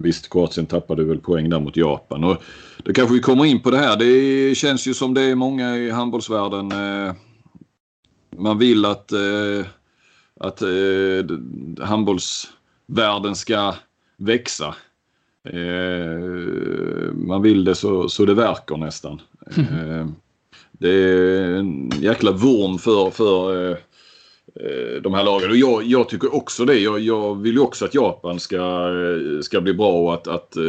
Visst, 0.01 0.29
Kroatien 0.29 0.65
tappade 0.65 1.03
väl 1.03 1.19
poäng 1.19 1.49
där 1.49 1.59
mot 1.59 1.77
Japan. 1.77 2.23
Och 2.23 2.43
då 2.83 2.93
kanske 2.93 3.13
vi 3.15 3.21
kommer 3.21 3.45
in 3.45 3.61
på 3.61 3.71
det 3.71 3.77
här. 3.77 3.97
Det 3.97 4.55
känns 4.55 4.87
ju 4.87 4.93
som 4.93 5.13
det 5.13 5.21
är 5.21 5.35
många 5.35 5.77
i 5.77 5.89
handbollsvärlden. 5.89 6.71
Eh, 6.71 7.13
man 8.37 8.57
vill 8.57 8.85
att, 8.85 9.11
eh, 9.11 9.65
att 10.39 10.61
eh, 10.61 11.85
handbollsvärlden 11.85 13.35
ska 13.35 13.73
växa. 14.17 14.75
Man 17.13 17.41
vill 17.41 17.63
det 17.63 17.75
så, 17.75 18.09
så 18.09 18.25
det 18.25 18.33
verkar 18.33 18.77
nästan. 18.77 19.21
Mm. 19.57 20.15
Det 20.79 20.89
är 20.89 21.51
en 21.51 21.91
jäkla 21.99 22.31
vurm 22.31 22.77
för, 22.77 23.09
för 23.09 23.69
eh, 23.71 23.77
eh, 24.55 25.01
de 25.01 25.13
här 25.13 25.23
lagen. 25.23 25.49
Och 25.49 25.57
jag, 25.57 25.83
jag 25.83 26.09
tycker 26.09 26.35
också 26.35 26.65
det. 26.65 26.79
Jag, 26.79 26.99
jag, 26.99 27.41
vill 27.41 27.53
ju 27.53 27.59
också 27.59 27.85
att 27.85 27.93
Japan 27.93 28.39
ska, 28.39 28.57
eh, 28.57 29.41
ska 29.41 29.61
bli 29.61 29.73
bra 29.73 29.91
och 29.91 30.13
att, 30.13 30.27
att 30.27 30.55
eh, 30.55 30.63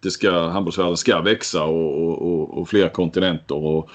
det 0.00 0.10
ska, 0.10 0.48
handbollsvärlden 0.48 0.96
ska 0.96 1.20
växa 1.20 1.64
och, 1.64 2.22
och, 2.22 2.58
och, 2.58 2.68
fler 2.68 2.88
kontinenter. 2.88 3.64
Och, 3.64 3.90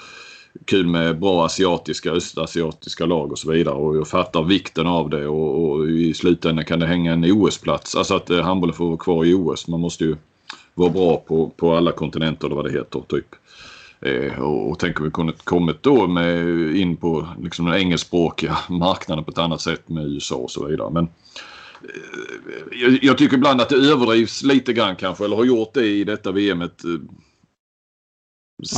kul 0.64 0.86
med 0.86 1.18
bra 1.18 1.44
asiatiska, 1.44 2.10
östasiatiska 2.10 3.06
lag 3.06 3.32
och 3.32 3.38
så 3.38 3.50
vidare. 3.50 3.74
Och 3.74 3.96
jag 3.96 4.08
fattar 4.08 4.42
vikten 4.42 4.86
av 4.86 5.10
det 5.10 5.26
och, 5.26 5.64
och 5.64 5.90
i 5.90 6.14
slutändan 6.14 6.64
kan 6.64 6.80
det 6.80 6.86
hänga 6.86 7.12
en 7.12 7.24
OS-plats. 7.24 7.96
Alltså 7.96 8.14
att 8.14 8.28
handbollen 8.28 8.74
får 8.74 8.86
vara 8.86 8.96
kvar 8.96 9.24
i 9.24 9.34
OS. 9.34 9.68
Man 9.68 9.80
måste 9.80 10.04
ju 10.04 10.16
vara 10.74 10.90
bra 10.90 11.16
på, 11.16 11.50
på 11.56 11.76
alla 11.76 11.92
kontinenter 11.92 12.46
eller 12.46 12.56
vad 12.56 12.64
det 12.64 12.72
heter. 12.72 13.02
Typ. 13.08 13.26
Eh, 14.00 14.40
och, 14.40 14.70
och 14.70 14.78
tänk 14.78 15.00
om 15.00 15.04
vi 15.04 15.10
kunde 15.10 15.32
kommit 15.32 15.82
då 15.82 16.06
med, 16.06 16.76
in 16.76 16.96
på 16.96 17.28
liksom 17.42 17.66
den 17.66 17.74
engelskspråkiga 17.74 18.58
marknaden 18.68 19.24
på 19.24 19.30
ett 19.30 19.38
annat 19.38 19.60
sätt 19.60 19.88
med 19.88 20.04
USA 20.04 20.36
och 20.36 20.50
så 20.50 20.66
vidare. 20.66 20.90
Men 20.90 21.04
eh, 21.04 22.80
jag, 22.82 23.04
jag, 23.04 23.18
tycker 23.18 23.36
ibland 23.36 23.60
att 23.60 23.68
det 23.68 23.76
överdrivs 23.76 24.42
lite 24.42 24.72
grann 24.72 24.96
kanske, 24.96 25.24
eller 25.24 25.36
har 25.36 25.44
gjort 25.44 25.74
det 25.74 25.86
i 25.86 26.04
detta 26.04 26.32
VMet. 26.32 26.84
Eh, 26.84 26.90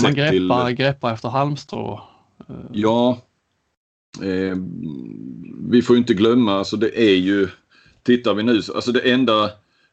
man 0.03 0.15
greppar, 0.15 0.67
till... 0.67 0.77
greppar 0.77 1.13
efter 1.15 1.29
halmstrå. 1.29 2.01
Eh. 2.49 2.55
Ja. 2.73 3.19
Vi 5.71 5.83
får 5.83 5.97
inte 5.97 6.15
glömma, 6.15 6.59
alltså 6.59 6.77
det 6.77 7.01
är 7.01 7.17
ju, 7.17 7.49
tittar 8.03 8.35
vi 8.35 8.43
nu, 8.43 8.63
alltså 8.75 8.93
det 8.93 9.01
enda 9.01 9.51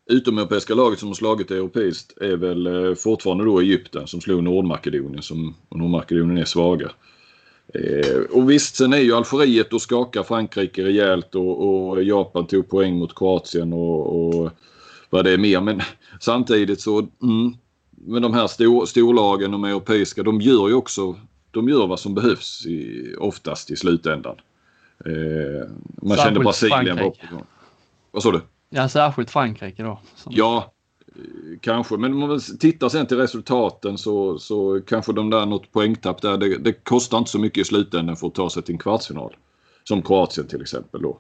utomeuropeiska 0.09 0.73
laget 0.73 0.99
som 0.99 1.07
har 1.07 1.15
slagit 1.15 1.51
europeiskt 1.51 2.17
är 2.17 2.37
väl 2.37 2.67
eh, 2.67 2.95
fortfarande 2.95 3.45
då 3.45 3.59
Egypten 3.59 4.07
som 4.07 4.21
slog 4.21 4.43
Nordmakedonien 4.43 5.21
som, 5.21 5.55
och 5.69 5.79
Nordmakedonien 5.79 6.37
är 6.37 6.45
svaga. 6.45 6.91
Eh, 7.73 8.17
och 8.31 8.49
visst, 8.49 8.75
sen 8.75 8.93
är 8.93 8.97
ju 8.97 9.15
Algeriet 9.15 9.73
och 9.73 9.81
skakar 9.81 10.23
Frankrike 10.23 10.83
rejält 10.83 11.35
och, 11.35 11.89
och 11.89 12.03
Japan 12.03 12.47
tog 12.47 12.69
poäng 12.69 12.97
mot 12.97 13.15
Kroatien 13.15 13.73
och, 13.73 14.15
och 14.15 14.51
vad 15.09 15.25
det 15.25 15.31
är 15.31 15.37
mer. 15.37 15.61
Men 15.61 15.81
samtidigt 16.19 16.81
så, 16.81 16.99
mm, 16.99 17.55
men 18.07 18.21
de 18.21 18.33
här 18.33 18.47
stor, 18.47 18.85
storlagen, 18.85 19.51
de 19.51 19.63
europeiska, 19.63 20.23
de 20.23 20.41
gör 20.41 20.67
ju 20.67 20.73
också 20.73 21.15
de 21.55 21.69
gör 21.69 21.87
vad 21.87 21.99
som 21.99 22.15
behövs 22.15 22.65
i, 22.65 23.15
oftast 23.19 23.71
i 23.71 23.75
slutändan. 23.75 24.35
Eh, 25.05 25.11
man 26.01 26.17
särskilt 26.17 26.21
kände 26.23 26.39
Brasilien 26.39 26.97
var 26.97 27.09
på 27.09 27.35
gång. 27.35 27.45
Vad 28.11 28.23
sa 28.23 28.31
du? 28.31 28.41
Ja, 28.69 28.89
särskilt 28.89 29.31
Frankrike 29.31 29.83
då. 29.83 29.99
Som... 30.15 30.33
Ja, 30.35 30.73
kanske. 31.61 31.97
Men 31.97 32.13
om 32.13 32.19
man 32.19 32.39
tittar 32.59 32.89
sen 32.89 33.05
till 33.05 33.17
resultaten 33.17 33.97
så, 33.97 34.39
så 34.39 34.81
kanske 34.81 35.13
de 35.13 35.29
där 35.29 35.45
något 35.45 35.71
poängtapp 35.71 36.21
där. 36.21 36.37
Det, 36.37 36.57
det 36.57 36.73
kostar 36.73 37.17
inte 37.17 37.31
så 37.31 37.39
mycket 37.39 37.61
i 37.61 37.63
slutändan 37.65 38.15
för 38.15 38.27
att 38.27 38.35
ta 38.35 38.49
sig 38.49 38.63
till 38.63 38.73
en 38.73 38.79
kvartsfinal. 38.79 39.35
Som 39.83 40.01
Kroatien 40.01 40.47
till 40.47 40.61
exempel 40.61 41.01
då. 41.01 41.19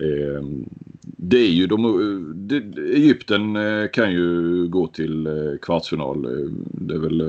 Ehm, 0.00 0.64
det 1.02 1.38
är 1.38 1.50
ju 1.50 1.66
de, 1.66 1.84
eh, 1.84 2.34
det, 2.34 2.80
Egypten 2.94 3.56
eh, 3.56 3.88
kan 3.92 4.12
ju 4.12 4.66
gå 4.68 4.86
till 4.86 5.26
eh, 5.26 5.32
kvartsfinal. 5.62 6.22
Det 6.60 6.94
är 6.94 6.98
väl 6.98 7.20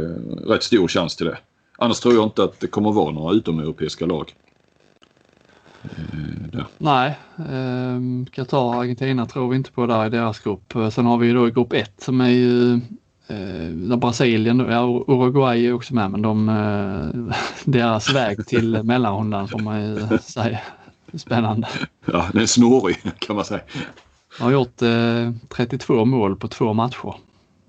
rätt 0.48 0.64
stor 0.64 0.88
chans 0.88 1.16
till 1.16 1.26
det. 1.26 1.38
Annars 1.78 2.00
tror 2.00 2.14
jag 2.14 2.24
inte 2.24 2.44
att 2.44 2.60
det 2.60 2.68
kommer 2.68 2.92
vara 2.92 3.12
några 3.12 3.34
utomeuropeiska 3.34 4.06
lag. 4.06 4.34
Där. 6.52 6.66
Nej, 6.78 7.18
eh, 7.38 8.26
Qatar 8.32 8.58
och 8.58 8.76
Argentina 8.76 9.26
tror 9.26 9.50
vi 9.50 9.56
inte 9.56 9.72
på 9.72 9.86
där 9.86 10.06
i 10.06 10.10
deras 10.10 10.40
grupp. 10.40 10.74
Sen 10.92 11.06
har 11.06 11.18
vi 11.18 11.28
ju 11.28 11.34
då 11.34 11.46
grupp 11.46 11.74
1 11.74 12.02
som 12.02 12.22
är 12.22 12.30
ju 12.30 12.74
eh, 13.28 13.98
Brasilien, 13.98 14.60
ja, 14.60 15.04
Uruguay 15.08 15.66
är 15.66 15.74
också 15.74 15.96
med 15.96 16.12
men 16.12 16.22
de, 16.22 16.50
eh, 16.50 17.36
deras 17.66 18.16
väg 18.16 18.48
till 18.48 18.84
mellanrundan 18.84 19.48
får 19.48 19.60
man 19.60 19.84
ju 19.84 20.18
säga 20.22 20.60
Spännande. 21.14 21.68
Ja, 22.06 22.26
den 22.34 22.42
är 22.42 22.46
snårig 22.46 22.98
kan 23.20 23.36
man 23.36 23.46
säga. 23.46 23.62
De 24.38 24.44
har 24.44 24.52
gjort 24.52 24.82
eh, 24.82 25.32
32 25.50 26.06
mål 26.06 26.36
på 26.36 26.48
två 26.48 26.74
matcher. 26.74 27.16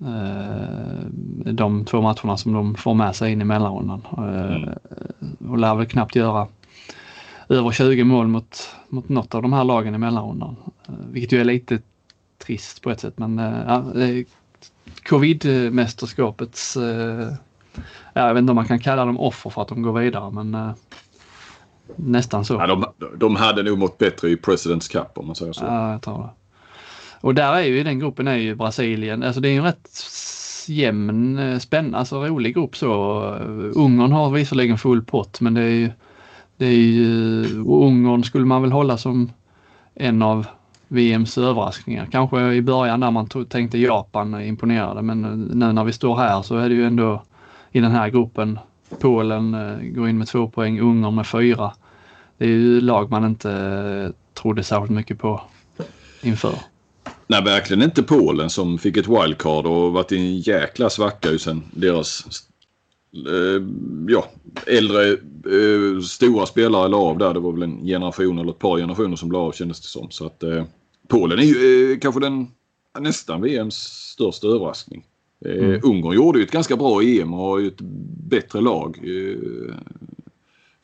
Eh, 0.01 1.07
de 1.53 1.85
två 1.85 2.01
matcherna 2.01 2.37
som 2.37 2.53
de 2.53 2.75
får 2.75 2.95
med 2.95 3.17
sig 3.17 3.33
in 3.33 3.41
i 3.41 3.45
mellanrundan. 3.45 4.03
Eh, 4.19 4.57
mm. 4.57 4.75
Och 5.49 5.59
lär 5.59 5.75
väl 5.75 5.87
knappt 5.87 6.17
göra 6.17 6.47
över 7.49 7.71
20 7.71 8.05
mål 8.05 8.27
mot, 8.29 8.71
mot 8.89 9.09
något 9.09 9.35
av 9.35 9.43
de 9.43 9.53
här 9.53 9.65
lagen 9.65 9.95
i 9.95 9.99
mellanrundan. 9.99 10.57
Eh, 10.89 10.95
vilket 11.11 11.33
ju 11.33 11.41
är 11.41 11.45
lite 11.45 11.81
trist 12.39 12.83
på 12.83 12.91
ett 12.91 13.01
sätt 13.01 13.19
men 13.19 13.39
eh, 13.39 13.63
ja, 13.67 13.85
covid-mästerskapets, 15.03 16.77
eh, 16.77 17.33
jag 18.13 18.35
vet 18.35 18.41
inte 18.41 18.51
om 18.51 18.57
man 18.57 18.69
kan 18.69 18.81
kalla 18.81 19.05
dem 19.05 19.21
offer 19.21 19.51
för 19.51 19.63
att 19.63 19.69
de 19.69 19.83
går 19.83 20.01
vidare 20.01 20.31
men 20.31 20.75
Nästan 21.97 22.45
så. 22.45 22.55
Ja, 22.55 22.67
de, 22.67 22.85
de 23.17 23.37
hade 23.37 23.63
nog 23.63 23.79
mått 23.79 23.99
bättre 23.99 24.31
i 24.31 24.37
Presidents 24.37 24.89
Cup 24.89 25.19
om 25.19 25.27
man 25.27 25.37
säger 25.37 25.53
så. 25.53 25.65
Ja, 25.65 25.93
jag 25.93 26.03
tror 26.03 26.19
det. 26.19 26.31
Och 27.21 27.35
där 27.35 27.53
är 27.53 27.63
ju 27.63 27.81
i 27.81 27.83
den 27.83 27.99
gruppen 27.99 28.29
är 28.29 28.37
ju 28.37 28.55
Brasilien, 28.55 29.23
alltså 29.23 29.41
det 29.41 29.49
är 29.49 29.53
ju 29.53 29.59
en 29.59 29.65
rätt 29.65 29.91
jämn, 30.67 31.61
spännande, 31.61 31.99
alltså 31.99 32.25
rolig 32.27 32.55
grupp 32.55 32.77
så. 32.77 33.21
Ungern 33.75 34.13
har 34.13 34.31
visserligen 34.31 34.79
full 34.79 35.05
pott 35.05 35.41
men 35.41 35.55
det 35.55 35.61
är 35.61 35.71
ju, 35.71 35.91
det 36.59 36.67
är 36.67 36.77
ju, 36.77 37.45
Ungern 37.67 38.25
skulle 38.25 38.45
man 38.45 38.63
väl 38.63 38.73
hålla 38.73 38.99
som 38.99 39.33
en 39.95 40.23
av 40.23 40.47
VMs 40.89 41.39
överraskningar. 41.39 42.09
Kanske 42.13 42.53
i 42.53 42.63
början 42.63 43.01
när 43.01 43.11
man 43.11 43.29
tänkte 43.29 43.79
Japan 43.79 44.43
imponerade 44.43 45.03
men 45.03 45.25
eh, 45.25 45.31
nu 45.31 45.73
när 45.73 45.85
vi 45.85 45.93
står 45.93 46.17
här 46.17 46.43
så 46.43 46.57
är 46.57 46.69
det 46.69 46.75
ju 46.75 46.87
ändå 46.87 47.23
i 47.73 47.81
den 47.81 47.91
här 47.91 48.09
gruppen 48.09 48.59
Polen 49.01 49.55
eh, 49.55 49.77
går 49.81 50.09
in 50.09 50.19
med 50.19 50.29
två 50.29 50.49
poäng, 50.49 50.81
Ungern 50.81 51.15
med 51.15 51.27
fyra. 51.27 51.73
Det 52.39 52.45
är 52.45 52.49
ju 52.49 52.81
lag 52.81 53.11
man 53.11 53.25
inte 53.25 53.51
eh, 53.53 54.41
trodde 54.43 54.63
särskilt 54.63 54.91
mycket 54.91 55.19
på 55.19 55.41
inför. 56.23 56.55
Nej, 57.27 57.43
verkligen 57.45 57.83
inte 57.83 58.03
Polen 58.03 58.51
som 58.51 58.79
fick 58.79 58.97
ett 58.97 59.09
wildcard 59.09 59.67
och 59.67 59.93
varit 59.93 60.13
i 60.13 60.17
en 60.17 60.39
jäkla 60.39 60.91
svacka 60.91 61.31
ju 61.31 61.39
sen 61.39 61.63
deras 61.71 62.25
ja, 64.09 64.29
äldre 64.67 65.09
eh, 65.11 66.01
stora 66.03 66.47
spelare 66.47 66.89
la 66.89 66.97
av 66.97 67.19
där. 67.19 67.35
Det 67.35 67.41
var 67.41 67.53
väl 67.53 67.63
en 67.63 67.87
generation 67.87 68.39
eller 68.39 68.51
ett 68.51 68.59
par 68.59 68.79
generationer 68.79 69.17
som 69.17 69.33
la 69.33 69.39
av 69.39 69.53
kändes 69.53 69.81
det 69.81 69.87
som. 69.87 70.11
Så 70.11 70.27
att 70.27 70.43
eh, 70.43 70.65
Polen 71.09 71.39
är 71.39 71.43
ju 71.43 71.93
eh, 71.93 71.99
kanske 71.99 72.21
den 72.21 72.47
nästan 73.01 73.43
VMs 73.43 73.75
största 74.13 74.47
överraskning. 74.47 75.05
Eh, 75.45 75.65
mm. 75.65 75.81
Ungern 75.85 76.13
gjorde 76.13 76.39
ju 76.39 76.45
ett 76.45 76.51
ganska 76.51 76.77
bra 76.77 77.03
EM 77.03 77.35
och 77.35 77.41
har 77.41 77.59
ju 77.59 77.69
ett 77.69 77.81
bättre 78.29 78.61
lag. 78.61 78.99
Eh, 79.03 79.75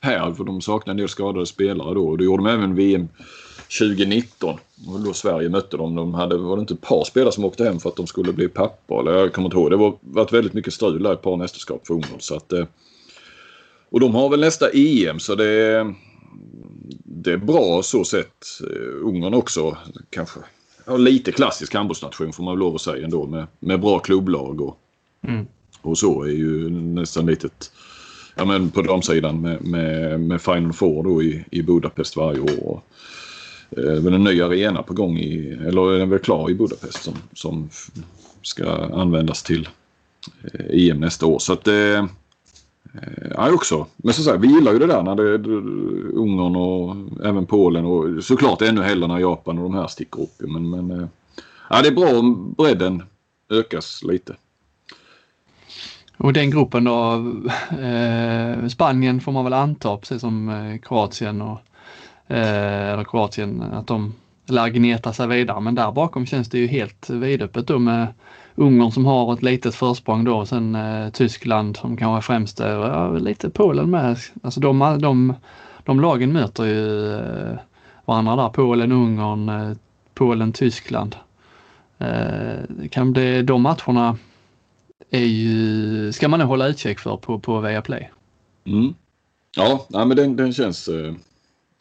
här, 0.01 0.33
för 0.33 0.45
de 0.45 0.61
saknar 0.61 0.91
en 0.91 0.97
del 0.99 1.09
skadade 1.09 1.47
spelare 1.47 1.95
då. 1.95 2.17
Det 2.17 2.25
gjorde 2.25 2.43
de 2.43 2.51
även 2.51 2.75
VM 2.75 3.09
2019. 3.79 4.59
Och 4.87 5.01
då 5.01 5.13
Sverige 5.13 5.49
mötte 5.49 5.77
dem. 5.77 5.95
De 5.95 6.15
hade, 6.15 6.37
var 6.37 6.57
det 6.57 6.61
inte 6.61 6.75
ett 6.75 6.81
par 6.81 7.05
spelare 7.05 7.33
som 7.33 7.45
åkte 7.45 7.65
hem 7.65 7.81
för 7.81 7.89
att 7.89 7.97
de 7.97 8.07
skulle 8.07 8.33
bli 8.33 8.49
pappa? 8.49 9.01
Eller 9.01 9.13
jag 9.13 9.33
kommer 9.33 9.47
inte 9.47 9.57
ihåg. 9.57 9.71
Det 9.71 9.77
har 9.77 9.97
varit 10.01 10.33
väldigt 10.33 10.55
mycket 10.55 10.75
strul 10.75 11.03
där 11.03 11.13
ett 11.13 11.23
par 11.23 11.37
mästerskap 11.37 11.87
för 11.87 11.95
Ungern. 11.95 12.21
Så 12.21 12.37
att, 12.37 12.53
eh, 12.53 12.67
och 13.91 14.01
de 14.01 14.15
har 14.15 14.29
väl 14.29 14.41
nästa 14.41 14.71
EM 14.73 15.19
så 15.21 15.35
det, 15.35 15.95
det 17.05 17.33
är 17.33 17.37
bra 17.37 17.83
så 17.83 18.05
sett. 18.05 18.45
Ungern 19.03 19.35
också 19.35 19.77
kanske 20.11 20.41
ja, 20.87 20.97
lite 20.97 21.33
klassisk 21.33 21.75
handbollsnation 21.75 22.33
får 22.33 22.45
man 22.45 22.55
väl 22.55 22.59
lov 22.59 22.75
att 22.75 22.81
säga 22.81 23.05
ändå 23.05 23.27
med, 23.27 23.47
med 23.61 23.81
bra 23.81 23.99
klubblag 23.99 24.61
och, 24.61 24.79
mm. 25.27 25.47
och 25.83 25.99
så 25.99 26.23
är 26.23 26.29
ju 26.29 26.71
nästan 26.71 27.27
litet 27.27 27.73
ja 28.35 28.45
men 28.45 28.71
på 28.71 28.83
damsidan 28.83 29.41
med, 29.41 29.65
med, 29.65 30.21
med 30.21 30.43
Final 30.43 30.73
Four 30.73 31.03
då 31.03 31.23
i, 31.23 31.45
i 31.51 31.63
Budapest 31.63 32.17
varje 32.17 32.41
år. 32.41 32.63
Och, 32.63 32.77
eh, 32.77 33.24
Eh, 33.71 34.03
väl 34.03 34.15
en 34.15 34.25
ny 34.25 34.43
arena 34.43 34.83
på 34.83 34.95
gång 34.95 35.19
i, 35.19 35.59
eller 35.67 35.93
är 35.93 36.07
väl 36.07 36.19
klar 36.19 36.51
i 36.51 36.55
Budapest 36.55 37.03
som, 37.03 37.15
som 37.33 37.69
ska 38.43 38.71
användas 38.95 39.43
till 39.43 39.69
eh, 40.53 40.91
EM 40.91 41.01
nästa 41.01 41.27
år. 41.27 41.39
Så 41.39 41.53
att 41.53 41.69
eh, 41.69 42.05
Eh, 43.03 43.31
ja, 43.35 43.53
också. 43.53 43.87
Men 43.97 44.15
som 44.15 44.25
sagt, 44.25 44.41
vi 44.41 44.49
gillar 44.49 44.73
ju 44.73 44.79
det 44.79 44.87
där 44.87 45.03
när 45.03 45.15
det, 45.15 45.39
det 45.39 45.51
Ungern 46.19 46.57
och 46.57 46.97
även 47.27 47.47
Polen 47.47 47.85
och 47.85 48.25
såklart 48.25 48.63
ännu 48.63 48.83
hellre 48.83 49.09
när 49.09 49.19
Japan 49.19 49.59
och 49.59 49.65
de 49.65 49.75
här 49.75 49.87
sticker 49.87 50.23
upp. 50.23 50.35
Men, 50.39 50.71
men 50.71 50.91
eh, 50.91 51.07
ja, 51.71 51.83
det 51.83 51.89
är 51.89 51.95
bra 51.95 52.19
om 52.19 52.53
bredden 52.53 53.03
ökas 53.51 54.03
lite. 54.03 54.37
Och 56.17 56.33
den 56.33 56.51
gruppen 56.51 56.85
då, 56.85 57.13
eh, 57.81 58.69
Spanien 58.69 59.21
får 59.21 59.33
man 59.33 59.45
väl 59.45 59.53
anta, 59.53 59.97
precis 59.97 60.21
som 60.21 60.49
eh, 60.49 60.79
Kroatien 60.79 61.43
och 61.43 61.59
Eh, 62.29 62.93
eller 62.93 63.05
Kroatien, 63.05 63.63
att 63.63 63.87
de 63.87 64.15
lär 64.47 64.69
gneta 64.69 65.13
sig 65.13 65.29
vidare. 65.29 65.61
Men 65.61 65.75
där 65.75 65.93
bakom 65.93 66.27
känns 66.27 66.49
det 66.49 66.59
ju 66.59 66.67
helt 66.67 67.11
vidöppet 67.11 67.67
då 67.67 67.79
med 67.79 68.07
Ungern 68.55 68.91
som 68.91 69.07
har 69.07 69.35
ett 69.35 69.43
litet 69.43 69.75
försprång 69.75 70.25
då 70.25 70.37
och 70.37 70.49
sen 70.49 70.75
eh, 70.75 71.11
Tyskland 71.11 71.77
som 71.77 71.97
kanske 71.97 72.27
främst 72.27 72.61
är, 72.61 72.77
ja, 72.77 73.11
lite 73.13 73.51
Polen 73.51 73.91
med. 73.91 74.19
Alltså 74.43 74.61
de, 74.61 74.99
de, 75.01 75.35
de 75.85 76.01
lagen 76.01 76.33
möter 76.33 76.65
ju 76.65 77.15
eh, 77.15 77.57
varandra 78.05 78.37
där, 78.37 78.49
Polen, 78.49 78.93
Ungern, 78.93 79.49
eh, 79.49 79.77
Polen, 80.15 80.53
Tyskland. 80.53 81.17
Eh, 81.99 82.89
kan 82.91 83.13
det, 83.13 83.43
de 83.43 83.63
matcherna 83.63 84.17
är 85.11 85.25
ju, 85.25 86.13
ska 86.13 86.29
man 86.29 86.41
nog 86.41 86.49
hålla 86.49 86.67
utkik 86.67 86.99
för 86.99 87.17
på, 87.17 87.39
på 87.39 87.61
Viaplay. 87.61 88.11
Mm. 88.65 88.95
Ja, 89.57 89.87
nej, 89.89 90.07
men 90.07 90.17
den, 90.17 90.37
den 90.37 90.53
känns 90.53 90.89
eh, 90.89 91.15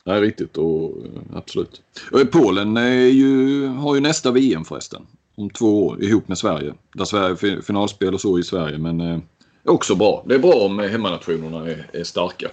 nej, 0.05 0.21
riktigt 0.21 0.57
och 0.57 1.05
eh, 1.05 1.37
absolut. 1.37 1.81
Och 2.11 2.31
Polen 2.31 2.77
är 2.77 3.07
ju, 3.07 3.67
har 3.67 3.95
ju 3.95 4.01
nästa 4.01 4.31
VM 4.31 4.65
förresten. 4.65 5.05
Om 5.35 5.49
två 5.49 5.87
år 5.87 6.03
ihop 6.03 6.27
med 6.27 6.37
Sverige. 6.37 6.73
Där 6.93 7.05
Sverige 7.05 7.61
finalspel 7.61 8.13
och 8.13 8.21
så 8.21 8.39
i 8.39 8.43
Sverige 8.43 8.77
men 8.77 9.01
eh, 9.01 9.19
också 9.63 9.95
bra. 9.95 10.23
Det 10.27 10.35
är 10.35 10.39
bra 10.39 10.53
om 10.53 10.79
hemmanationerna 10.79 11.69
är, 11.69 11.89
är 11.93 12.03
starka 12.03 12.47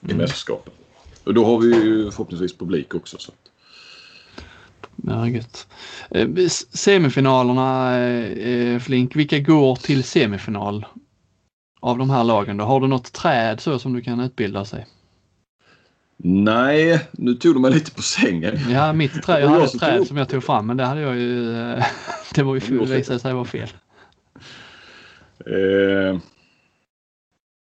i 0.00 0.04
mm. 0.04 0.16
mästerskapen. 0.16 0.72
Och 1.24 1.34
då 1.34 1.44
har 1.44 1.58
vi 1.58 1.66
ju 1.66 2.10
förhoppningsvis 2.10 2.58
publik 2.58 2.94
också. 2.94 3.16
Så. 3.18 3.32
Ja, 4.96 5.28
gött. 5.28 5.66
Eh, 6.10 6.28
semifinalerna, 6.70 7.98
eh, 7.98 8.78
Flink, 8.78 9.16
vilka 9.16 9.38
går 9.38 9.76
till 9.76 10.04
semifinal 10.04 10.86
av 11.80 11.98
de 11.98 12.10
här 12.10 12.24
lagen 12.24 12.56
då? 12.56 12.64
Har 12.64 12.80
du 12.80 12.86
något 12.86 13.12
träd 13.12 13.60
så 13.60 13.78
som 13.78 13.92
du 13.92 14.00
kan 14.00 14.20
utbilda 14.20 14.64
sig? 14.64 14.86
Nej, 16.16 17.00
nu 17.12 17.34
tog 17.34 17.54
du 17.54 17.60
mig 17.60 17.70
lite 17.70 17.90
på 17.90 18.02
sängen. 18.02 18.58
Ja, 18.70 18.92
mitt 18.92 19.22
träd, 19.22 19.42
jag 19.42 19.48
hade 19.48 19.64
ett 19.64 19.80
träd 19.80 20.06
som 20.06 20.16
jag 20.16 20.28
tog 20.28 20.44
fram 20.44 20.66
men 20.66 20.76
det 20.76 20.84
hade 20.84 21.00
jag 21.00 21.16
ju, 21.16 21.44
det 22.34 22.42
var 22.42 22.54
ju 22.54 22.60
fel, 22.60 22.86
visade 22.86 23.18
sig 23.18 23.34
vara 23.34 23.44
fel. 23.44 23.68
Eh, 25.46 26.18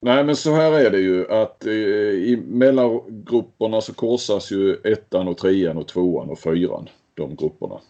nej 0.02 0.24
men 0.24 0.36
så 0.36 0.54
här 0.54 0.72
är 0.72 0.90
det 0.90 1.00
ju 1.00 1.32
att 1.32 1.66
eh, 1.66 1.72
i 1.72 2.42
mellangrupperna 2.46 3.80
så 3.80 3.94
korsas 3.94 4.52
ju 4.52 4.74
ettan 4.74 5.28
och 5.28 5.38
trean 5.38 5.76
och 5.76 5.88
tvåan 5.88 6.30
och 6.30 6.38
fyran. 6.38 6.88
De 7.14 7.36
grupperna. 7.36 7.80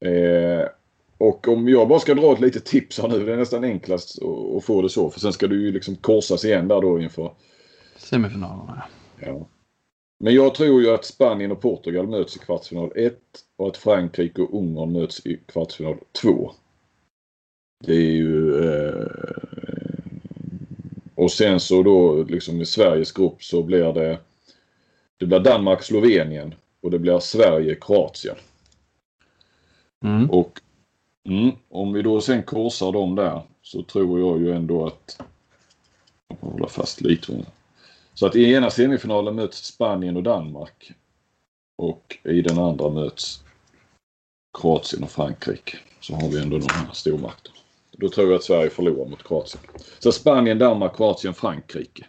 Eh, 0.00 0.66
och 1.18 1.48
om 1.48 1.68
jag 1.68 1.88
bara 1.88 1.98
ska 2.00 2.14
dra 2.14 2.32
ett 2.32 2.40
litet 2.40 2.64
tips 2.64 2.98
här 3.00 3.08
nu. 3.08 3.26
Det 3.26 3.32
är 3.32 3.36
nästan 3.36 3.64
enklast 3.64 4.18
att 4.56 4.64
få 4.64 4.82
det 4.82 4.88
så. 4.88 5.10
För 5.10 5.20
sen 5.20 5.32
ska 5.32 5.46
du 5.46 5.62
ju 5.62 5.72
liksom 5.72 5.96
korsas 5.96 6.44
igen 6.44 6.68
där 6.68 6.80
då 6.80 7.00
inför 7.00 7.32
semifinalerna. 7.96 8.82
Ja. 9.20 9.46
Men 10.24 10.34
jag 10.34 10.54
tror 10.54 10.82
ju 10.82 10.90
att 10.90 11.04
Spanien 11.04 11.52
och 11.52 11.60
Portugal 11.60 12.06
möts 12.06 12.36
i 12.36 12.38
kvartsfinal 12.38 12.92
1 12.96 13.18
och 13.56 13.68
att 13.68 13.76
Frankrike 13.76 14.42
och 14.42 14.58
Ungern 14.58 14.92
möts 14.92 15.26
i 15.26 15.36
kvartsfinal 15.46 15.98
2. 16.12 16.52
Det 17.84 17.92
är 17.92 18.10
ju... 18.10 18.64
Eh, 18.64 19.06
och 21.14 21.32
sen 21.32 21.60
så 21.60 21.82
då 21.82 22.22
liksom 22.22 22.60
i 22.60 22.66
Sveriges 22.66 23.12
grupp 23.12 23.42
så 23.42 23.62
blir 23.62 23.92
det... 23.92 24.18
Det 25.16 25.26
blir 25.26 25.40
Danmark-Slovenien 25.40 26.54
och 26.82 26.90
det 26.90 26.98
blir 26.98 27.18
Sverige-Kroatien. 27.18 28.36
Mm. 30.04 30.30
Och 30.30 30.60
mm, 31.24 31.50
om 31.68 31.92
vi 31.92 32.02
då 32.02 32.20
sen 32.20 32.42
korsar 32.42 32.92
dem 32.92 33.14
där 33.14 33.42
så 33.62 33.82
tror 33.82 34.20
jag 34.20 34.40
ju 34.40 34.52
ändå 34.52 34.86
att... 34.86 35.20
Jag 36.28 36.38
får 36.38 36.50
hålla 36.50 36.68
fast 36.68 37.00
lite. 37.00 37.44
Så 38.14 38.26
att 38.26 38.36
i 38.36 38.52
ena 38.52 38.70
semifinalen 38.70 39.34
möts 39.34 39.64
Spanien 39.64 40.16
och 40.16 40.22
Danmark. 40.22 40.92
Och 41.78 42.18
i 42.22 42.42
den 42.42 42.58
andra 42.58 42.88
möts 42.88 43.44
Kroatien 44.58 45.02
och 45.02 45.10
Frankrike. 45.10 45.78
Så 46.00 46.14
har 46.14 46.28
vi 46.28 46.42
ändå 46.42 46.58
de 46.58 46.68
här 46.70 46.92
stormakterna. 46.92 47.56
Då 47.92 48.08
tror 48.08 48.26
jag 48.30 48.36
att 48.36 48.44
Sverige 48.44 48.70
förlorar 48.70 49.08
mot 49.08 49.22
Kroatien. 49.22 49.62
Så 49.98 50.12
Spanien, 50.12 50.58
Danmark, 50.58 50.96
Kroatien, 50.96 51.34
Frankrike. 51.34 52.06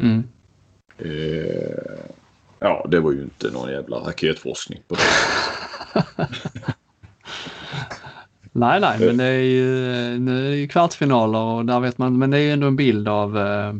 Mm. 0.00 0.24
Eh, 0.98 2.04
ja, 2.58 2.86
det 2.90 3.00
var 3.00 3.12
ju 3.12 3.22
inte 3.22 3.50
någon 3.50 3.70
jävla 3.70 3.96
raketforskning 3.96 4.82
på 4.88 4.94
det. 4.94 5.02
nej, 8.52 8.80
nej, 8.80 8.98
men 9.00 9.16
det 9.16 9.24
är 9.24 9.40
ju, 9.40 9.68
nu 10.18 10.46
är 10.46 10.50
det 10.50 10.56
ju 10.56 10.68
kvartsfinaler 10.68 11.38
och 11.38 11.64
där 11.64 11.80
vet 11.80 11.98
man, 11.98 12.18
men 12.18 12.30
det 12.30 12.38
är 12.38 12.42
ju 12.42 12.50
ändå 12.50 12.66
en 12.66 12.76
bild 12.76 13.08
av 13.08 13.38
eh, 13.38 13.74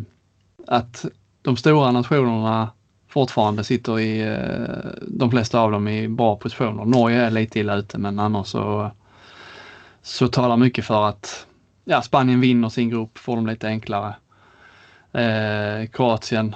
att 0.67 1.05
de 1.45 1.57
stora 1.57 1.93
nationerna 1.93 2.71
fortfarande 3.09 3.65
sitter 3.65 4.01
i, 4.01 4.21
eh, 4.21 5.03
de 5.09 5.31
flesta 5.31 5.61
av 5.61 5.71
dem 5.73 5.89
i 5.89 6.09
bra 6.09 6.37
positioner. 6.37 6.85
Norge 6.85 7.23
är 7.23 7.31
lite 7.31 7.61
illa 7.61 7.75
ute 7.75 7.99
men 7.99 8.19
annars 8.19 8.47
så, 8.47 8.91
så 10.03 10.29
talar 10.29 10.57
mycket 10.57 10.85
för 10.85 11.09
att 11.09 11.47
ja, 11.85 12.03
Spanien 12.03 12.41
vinner 12.41 12.69
sin 12.69 12.91
grupp, 12.91 13.19
får 13.19 13.37
de 13.37 13.47
lite 13.47 13.69
enklare. 13.69 14.15
Eh, 15.13 15.89
Kroatien, 15.89 16.55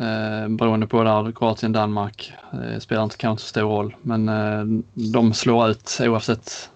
eh, 0.00 0.48
beroende 0.48 0.86
på 0.86 1.02
där, 1.02 1.32
Kroatien, 1.32 1.72
Danmark 1.72 2.32
eh, 2.52 2.78
spelar 2.78 3.04
inte 3.04 3.16
kanske 3.16 3.42
så 3.42 3.48
stor 3.48 3.62
roll 3.62 3.96
men 4.02 4.28
eh, 4.28 4.64
de 5.12 5.32
slår 5.32 5.68
ut 5.68 5.98
oavsett 6.00 6.70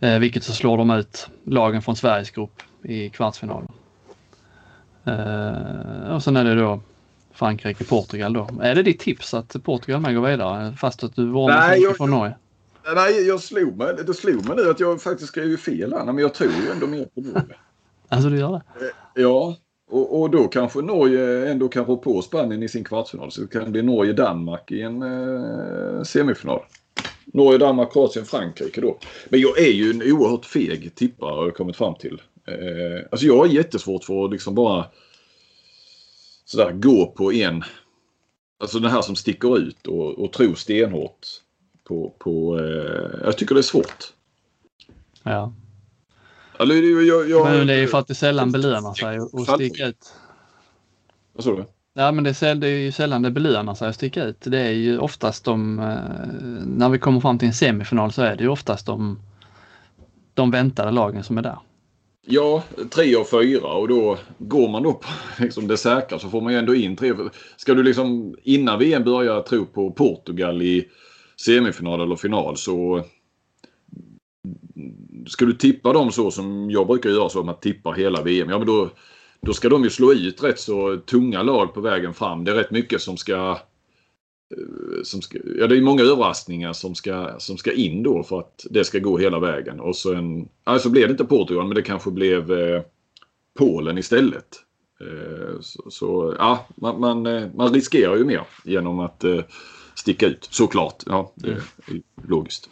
eh, 0.00 0.18
vilket 0.18 0.44
så 0.44 0.52
slår 0.52 0.78
de 0.78 0.90
ut 0.90 1.28
lagen 1.44 1.82
från 1.82 1.96
Sveriges 1.96 2.30
grupp 2.30 2.62
i 2.84 3.10
kvartsfinalen. 3.10 3.72
Uh, 5.08 6.14
och 6.14 6.22
sen 6.22 6.36
är 6.36 6.44
det 6.44 6.54
då 6.54 6.80
Frankrike, 7.32 7.84
Portugal 7.84 8.32
då. 8.32 8.48
Är 8.62 8.74
det 8.74 8.82
ditt 8.82 9.00
tips 9.00 9.34
att 9.34 9.64
Portugal 9.64 10.00
med 10.00 10.14
går 10.14 10.28
vidare 10.28 10.72
fast 10.72 11.04
att 11.04 11.16
du 11.16 11.26
varnar 11.26 11.76
mycket 11.76 11.96
från 11.96 12.10
Norge? 12.10 12.34
Nej, 12.94 13.26
jag 13.26 13.40
slog 13.40 13.76
mig, 13.76 13.94
det 14.06 14.14
slog 14.14 14.46
mig 14.46 14.56
nu 14.56 14.70
att 14.70 14.80
jag 14.80 15.02
faktiskt 15.02 15.28
skrev 15.28 15.56
fel 15.56 15.92
här. 15.92 16.04
Men 16.04 16.18
jag 16.18 16.34
tror 16.34 16.50
ju 16.64 16.70
ändå 16.70 16.86
mer 16.86 17.04
på 17.04 17.20
Norge. 17.20 17.42
Alltså 18.10 18.28
du 18.28 18.38
gör 18.38 18.50
det? 18.50 18.84
Eh, 18.86 19.22
ja, 19.22 19.56
och, 19.90 20.20
och, 20.20 20.30
då 20.30 20.48
kanske 20.48 20.80
Norge 20.80 21.50
ändå 21.50 21.68
kan 21.68 21.84
rå 21.84 21.96
på 21.96 22.22
Spanien 22.22 22.62
i 22.62 22.68
sin 22.68 22.84
kvartsfinal. 22.84 23.32
Så 23.32 23.40
det 23.40 23.46
kan 23.46 23.72
bli 23.72 23.82
Norge-Danmark 23.82 24.70
i 24.70 24.82
en 24.82 25.02
eh, 25.02 26.02
semifinal. 26.02 26.60
Norge, 27.24 27.58
Danmark, 27.58 27.92
Kroatien, 27.92 28.24
Frankrike 28.24 28.80
då. 28.80 28.98
Men 29.28 29.40
jag 29.40 29.58
är 29.58 29.72
ju 29.72 29.90
en 29.90 30.12
oerhört 30.12 30.44
feg 30.44 30.94
tippare 30.94 31.34
har 31.34 31.44
jag 31.44 31.56
kommit 31.56 31.76
fram 31.76 31.94
till. 31.94 32.22
Eh, 32.48 33.06
alltså 33.10 33.26
jag 33.26 33.38
har 33.38 33.46
jättesvårt 33.46 34.04
för 34.04 34.24
att 34.24 34.30
liksom 34.30 34.54
bara 34.54 34.86
sådär 36.44 36.72
gå 36.72 37.06
på 37.06 37.32
en. 37.32 37.64
Alltså 38.60 38.78
den 38.78 38.90
här 38.90 39.02
som 39.02 39.16
sticker 39.16 39.58
ut 39.58 39.86
och, 39.86 40.18
och 40.18 40.32
tro 40.32 40.54
stenhårt 40.54 41.26
på, 41.84 42.14
på 42.18 42.58
eh, 42.60 43.24
jag 43.24 43.38
tycker 43.38 43.54
det 43.54 43.60
är 43.60 43.62
svårt. 43.62 44.04
Ja. 45.22 45.52
Alltså, 46.56 46.74
jag, 46.76 47.30
jag, 47.30 47.44
men 47.44 47.66
det 47.66 47.74
är 47.74 47.78
ju 47.78 47.86
för 47.86 47.98
att 47.98 48.06
det 48.06 48.14
sällan 48.14 48.52
belönar 48.52 48.94
sig 48.94 49.18
att 49.18 49.54
sticka 49.54 49.86
ut. 49.86 50.12
Vad 51.32 51.44
sa 51.44 51.56
du? 51.56 51.64
Ja 51.94 52.12
men 52.12 52.24
det 52.24 52.42
är, 52.42 52.54
det 52.54 52.68
är 52.68 52.78
ju 52.78 52.92
sällan 52.92 53.22
det 53.22 53.30
belönar 53.30 53.74
sig 53.74 53.88
att 53.88 53.94
sticka 53.94 54.24
ut. 54.24 54.40
Det 54.40 54.60
är 54.60 54.70
ju 54.70 54.98
oftast 54.98 55.44
de, 55.44 55.78
eh, 55.78 55.86
när 56.66 56.88
vi 56.88 56.98
kommer 56.98 57.20
fram 57.20 57.38
till 57.38 57.48
en 57.48 57.54
semifinal 57.54 58.12
så 58.12 58.22
är 58.22 58.36
det 58.36 58.42
ju 58.42 58.48
oftast 58.48 58.86
de, 58.86 59.18
de 60.34 60.50
väntade 60.50 60.90
lagen 60.90 61.24
som 61.24 61.38
är 61.38 61.42
där. 61.42 61.58
Ja, 62.30 62.64
tre 62.90 63.16
och 63.16 63.30
fyra 63.30 63.68
och 63.68 63.88
då 63.88 64.18
går 64.38 64.68
man 64.68 64.82
då 64.82 64.92
på 64.92 65.08
liksom 65.42 65.68
det 65.68 65.76
säkra 65.76 66.18
så 66.18 66.28
får 66.28 66.40
man 66.40 66.52
ju 66.52 66.58
ändå 66.58 66.74
in 66.74 66.96
tre. 66.96 67.12
Ska 67.56 67.74
du 67.74 67.82
liksom 67.82 68.36
innan 68.42 68.78
VM 68.78 69.04
börja 69.04 69.40
tro 69.42 69.66
på 69.66 69.90
Portugal 69.90 70.62
i 70.62 70.88
semifinal 71.44 72.00
eller 72.00 72.16
final 72.16 72.56
så 72.56 73.04
ska 75.26 75.44
du 75.44 75.52
tippa 75.52 75.92
dem 75.92 76.12
så 76.12 76.30
som 76.30 76.70
jag 76.70 76.86
brukar 76.86 77.10
göra 77.10 77.28
så 77.28 77.40
att 77.40 77.46
man 77.46 77.60
tippar 77.60 77.92
hela 77.92 78.22
VM. 78.22 78.50
Ja 78.50 78.58
men 78.58 78.66
då, 78.66 78.90
då 79.40 79.52
ska 79.52 79.68
de 79.68 79.84
ju 79.84 79.90
slå 79.90 80.12
ut 80.12 80.42
rätt 80.42 80.60
så 80.60 80.96
tunga 80.96 81.42
lag 81.42 81.74
på 81.74 81.80
vägen 81.80 82.14
fram. 82.14 82.44
Det 82.44 82.50
är 82.50 82.54
rätt 82.54 82.70
mycket 82.70 83.00
som 83.00 83.16
ska 83.16 83.58
som 85.04 85.22
ska, 85.22 85.38
ja, 85.58 85.66
det 85.66 85.76
är 85.76 85.80
många 85.80 86.02
överraskningar 86.02 86.72
som 86.72 86.94
ska, 86.94 87.34
som 87.38 87.56
ska 87.58 87.72
in 87.72 88.02
då 88.02 88.22
för 88.22 88.38
att 88.38 88.66
det 88.70 88.84
ska 88.84 88.98
gå 88.98 89.18
hela 89.18 89.38
vägen. 89.38 89.80
Och 89.80 89.96
så 89.96 90.14
en, 90.14 90.48
alltså 90.64 90.90
blev 90.90 91.08
det 91.08 91.10
inte 91.10 91.24
Portugal 91.24 91.66
men 91.66 91.74
det 91.74 91.82
kanske 91.82 92.10
blev 92.10 92.52
eh, 92.52 92.82
Polen 93.58 93.98
istället. 93.98 94.64
Eh, 95.00 95.60
så, 95.60 95.90
så, 95.90 96.34
ja, 96.38 96.66
man, 96.74 97.00
man, 97.00 97.26
eh, 97.26 97.48
man, 97.54 97.74
riskerar 97.74 98.16
ju 98.16 98.24
mer 98.24 98.42
genom 98.64 99.00
att 99.00 99.24
eh, 99.24 99.40
sticka 99.94 100.26
ut 100.26 100.48
såklart. 100.50 101.02
Ja, 101.06 101.32
det 101.34 101.50
är 101.50 101.62
logiskt. 102.28 102.70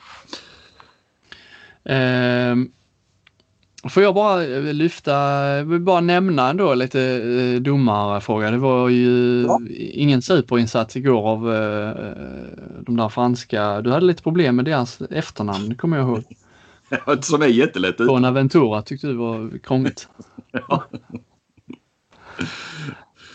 Um, 1.84 2.72
Får 3.90 4.02
jag 4.02 4.14
bara 4.14 4.44
eh, 4.44 4.74
lyfta, 4.74 5.62
vill 5.62 5.80
bara 5.80 6.00
nämna 6.00 6.50
ändå 6.50 6.74
lite 6.74 7.00
eh, 7.02 7.60
domarfråga. 7.60 8.50
Det 8.50 8.58
var 8.58 8.88
ju 8.88 9.42
ja. 9.42 9.60
ingen 9.78 10.22
superinsats 10.22 10.96
igår 10.96 11.28
av 11.28 11.54
eh, 11.54 11.90
de 12.80 12.96
där 12.96 13.08
franska. 13.08 13.80
Du 13.80 13.90
hade 13.90 14.06
lite 14.06 14.22
problem 14.22 14.56
med 14.56 14.64
deras 14.64 15.00
efternamn, 15.00 15.74
kommer 15.74 15.96
jag 15.96 16.08
ihåg. 16.08 16.24
Som 17.20 17.42
är 17.42 17.46
jättelätt 17.46 18.00
ut. 18.00 18.08
Bonaventura 18.08 18.82
tyckte 18.82 19.06
du 19.06 19.14
var 19.14 19.58
krångligt. 19.58 20.08
ja. 20.68 20.84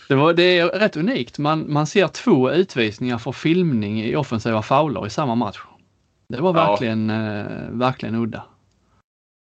Det, 0.07 0.15
var, 0.15 0.33
det 0.33 0.59
är 0.59 0.67
rätt 0.67 0.97
unikt. 0.97 1.37
Man, 1.37 1.73
man 1.73 1.87
ser 1.87 2.07
två 2.07 2.51
utvisningar 2.51 3.17
för 3.17 3.31
filmning 3.31 4.01
i 4.03 4.15
offensiva 4.15 4.61
fauler 4.61 5.07
i 5.07 5.09
samma 5.09 5.35
match. 5.35 5.59
Det 6.29 6.41
var 6.41 6.53
verkligen, 6.53 7.09
ja. 7.09 7.39
eh, 7.39 7.69
verkligen 7.69 8.15
udda. 8.15 8.43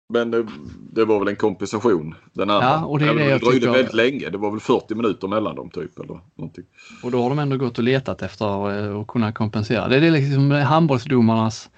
Men 0.10 0.32
det, 0.32 0.48
det, 0.92 1.06
var 1.06 1.20
väl 1.20 1.28
en 1.28 1.36
kompensation. 1.36 2.16
Den 2.34 2.50
andra. 2.50 2.68
Ja, 2.68 2.86
och 2.86 3.00
det, 3.00 3.06
är 3.06 3.14
det, 3.14 3.24
det 3.24 3.38
dröjde 3.38 3.72
väldigt 3.72 3.94
länge. 3.94 4.30
Det 4.30 4.38
var 4.38 4.52
väl 4.52 4.60
40 4.60 4.96
minuter 4.96 5.28
mellan 5.28 5.56
dem 5.56 5.70
typ. 5.70 6.00
Eller 6.00 6.20
någonting. 6.36 6.66
Och 7.04 7.12
då 7.12 7.22
har 7.22 7.30
de 7.30 7.40
ändå 7.40 7.58
gått 7.58 7.78
och 7.78 7.84
letat 7.84 8.22
efter 8.22 8.80
eh, 8.90 9.00
att 9.00 9.08
kunna 9.08 9.32
kompensera. 9.32 9.88
Det 9.88 9.96
är 9.96 10.12
liksom 10.12 10.52
handbollsdomarnas... 10.52 11.70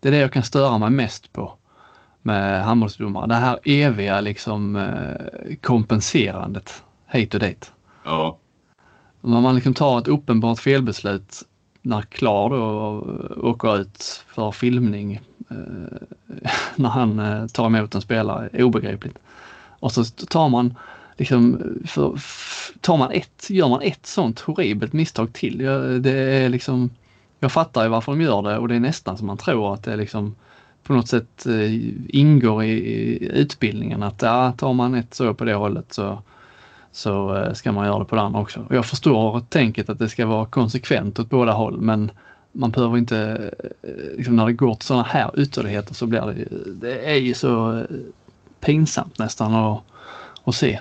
Det 0.00 0.08
är 0.08 0.12
det 0.12 0.18
jag 0.18 0.32
kan 0.32 0.42
störa 0.42 0.78
mig 0.78 0.90
mest 0.90 1.32
på 1.32 1.58
med 2.22 2.64
handbollsdomare. 2.64 3.26
Det 3.26 3.34
här 3.34 3.58
eviga 3.64 4.20
liksom 4.20 4.76
eh, 4.76 5.56
kompenserandet 5.62 6.84
hit 7.06 7.34
och 7.34 7.40
dit. 7.40 7.72
Ja. 8.04 8.38
När 9.20 9.40
man 9.40 9.54
liksom 9.54 9.74
tar 9.74 9.98
ett 9.98 10.08
uppenbart 10.08 10.58
felbeslut 10.58 11.42
när 11.82 12.02
Klar 12.02 12.50
då 12.50 13.48
åker 13.50 13.80
ut 13.80 14.24
för 14.34 14.52
filmning 14.52 15.14
eh, 15.14 15.20
Eh, 15.50 16.48
när 16.76 16.88
han 16.88 17.18
eh, 17.18 17.46
tar 17.46 17.66
emot 17.66 17.94
en 17.94 18.00
spelare, 18.00 18.64
obegripligt. 18.64 19.18
Och 19.80 19.92
så 19.92 20.04
tar 20.04 20.48
man 20.48 20.74
liksom, 21.16 21.62
för, 21.86 22.18
tar 22.80 22.96
man 22.96 23.10
ett, 23.10 23.50
gör 23.50 23.68
man 23.68 23.82
ett 23.82 24.06
sånt 24.06 24.40
horribelt 24.40 24.92
misstag 24.92 25.32
till. 25.32 25.58
Det 26.02 26.10
är 26.10 26.48
liksom, 26.48 26.90
jag 27.40 27.52
fattar 27.52 27.82
ju 27.82 27.88
varför 27.88 28.12
de 28.12 28.20
gör 28.20 28.42
det 28.42 28.58
och 28.58 28.68
det 28.68 28.74
är 28.74 28.80
nästan 28.80 29.18
som 29.18 29.26
man 29.26 29.36
tror 29.36 29.74
att 29.74 29.82
det 29.82 29.96
liksom 29.96 30.34
på 30.84 30.92
något 30.92 31.08
sätt 31.08 31.46
eh, 31.46 31.74
ingår 32.08 32.64
i, 32.64 32.70
i 32.70 33.28
utbildningen 33.32 34.02
att 34.02 34.22
ja, 34.22 34.52
tar 34.52 34.72
man 34.72 34.94
ett 34.94 35.14
så 35.14 35.34
på 35.34 35.44
det 35.44 35.54
hållet 35.54 35.92
så, 35.92 36.22
så 36.92 37.36
eh, 37.36 37.52
ska 37.52 37.72
man 37.72 37.86
göra 37.86 37.98
det 37.98 38.04
på 38.04 38.14
det 38.14 38.22
andra 38.22 38.40
också. 38.40 38.60
Och 38.68 38.74
jag 38.76 38.86
förstår 38.86 39.40
tänket 39.40 39.88
att 39.88 39.98
det 39.98 40.08
ska 40.08 40.26
vara 40.26 40.46
konsekvent 40.46 41.18
åt 41.18 41.30
båda 41.30 41.52
håll 41.52 41.80
men 41.80 42.10
man 42.54 42.70
behöver 42.70 42.98
inte, 42.98 43.50
eh, 43.82 44.16
liksom 44.16 44.36
när 44.36 44.46
det 44.46 44.52
går 44.52 44.74
till 44.74 44.86
sådana 44.86 45.04
här 45.04 45.40
ytterligheter 45.40 45.94
så 45.94 46.06
blir 46.06 46.20
det, 46.20 46.48
det 46.74 47.10
är 47.10 47.14
ju 47.16 47.34
så 47.34 47.84
pinsamt 48.60 49.18
nästan 49.18 49.54
att, 49.54 49.82
att 50.44 50.54
se. 50.54 50.80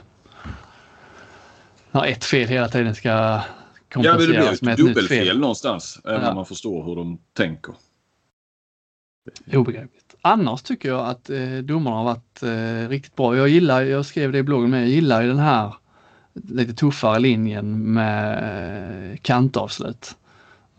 När 1.91 2.05
ett 2.05 2.25
fel 2.25 2.47
hela 2.47 2.67
tiden 2.67 2.95
ska 2.95 3.41
kompenseras 3.93 4.45
ja, 4.45 4.51
det 4.51 4.61
med 4.61 4.73
ett 4.73 4.77
dubbelfel 4.79 5.25
fel. 5.25 5.39
någonstans. 5.39 5.99
Även 6.05 6.21
ja. 6.21 6.29
om 6.29 6.35
man 6.35 6.45
förstår 6.45 6.85
hur 6.85 6.95
de 6.95 7.19
tänker. 7.33 7.73
Obegripligt. 9.53 10.15
Annars 10.21 10.61
tycker 10.61 10.89
jag 10.89 11.07
att 11.07 11.29
eh, 11.29 11.57
domarna 11.57 11.97
har 11.97 12.03
varit 12.03 12.43
eh, 12.43 12.89
riktigt 12.89 13.15
bra. 13.15 13.37
Jag 13.37 13.49
gillar, 13.49 13.81
jag 13.81 14.05
skrev 14.05 14.31
det 14.31 14.37
i 14.37 14.43
bloggen 14.43 14.69
med, 14.69 14.81
jag 14.81 14.89
gillar 14.89 15.21
ju 15.21 15.27
den 15.27 15.39
här 15.39 15.73
lite 16.33 16.73
tuffare 16.73 17.19
linjen 17.19 17.93
med 17.93 19.11
eh, 19.11 19.17
kantavslut. 19.17 20.15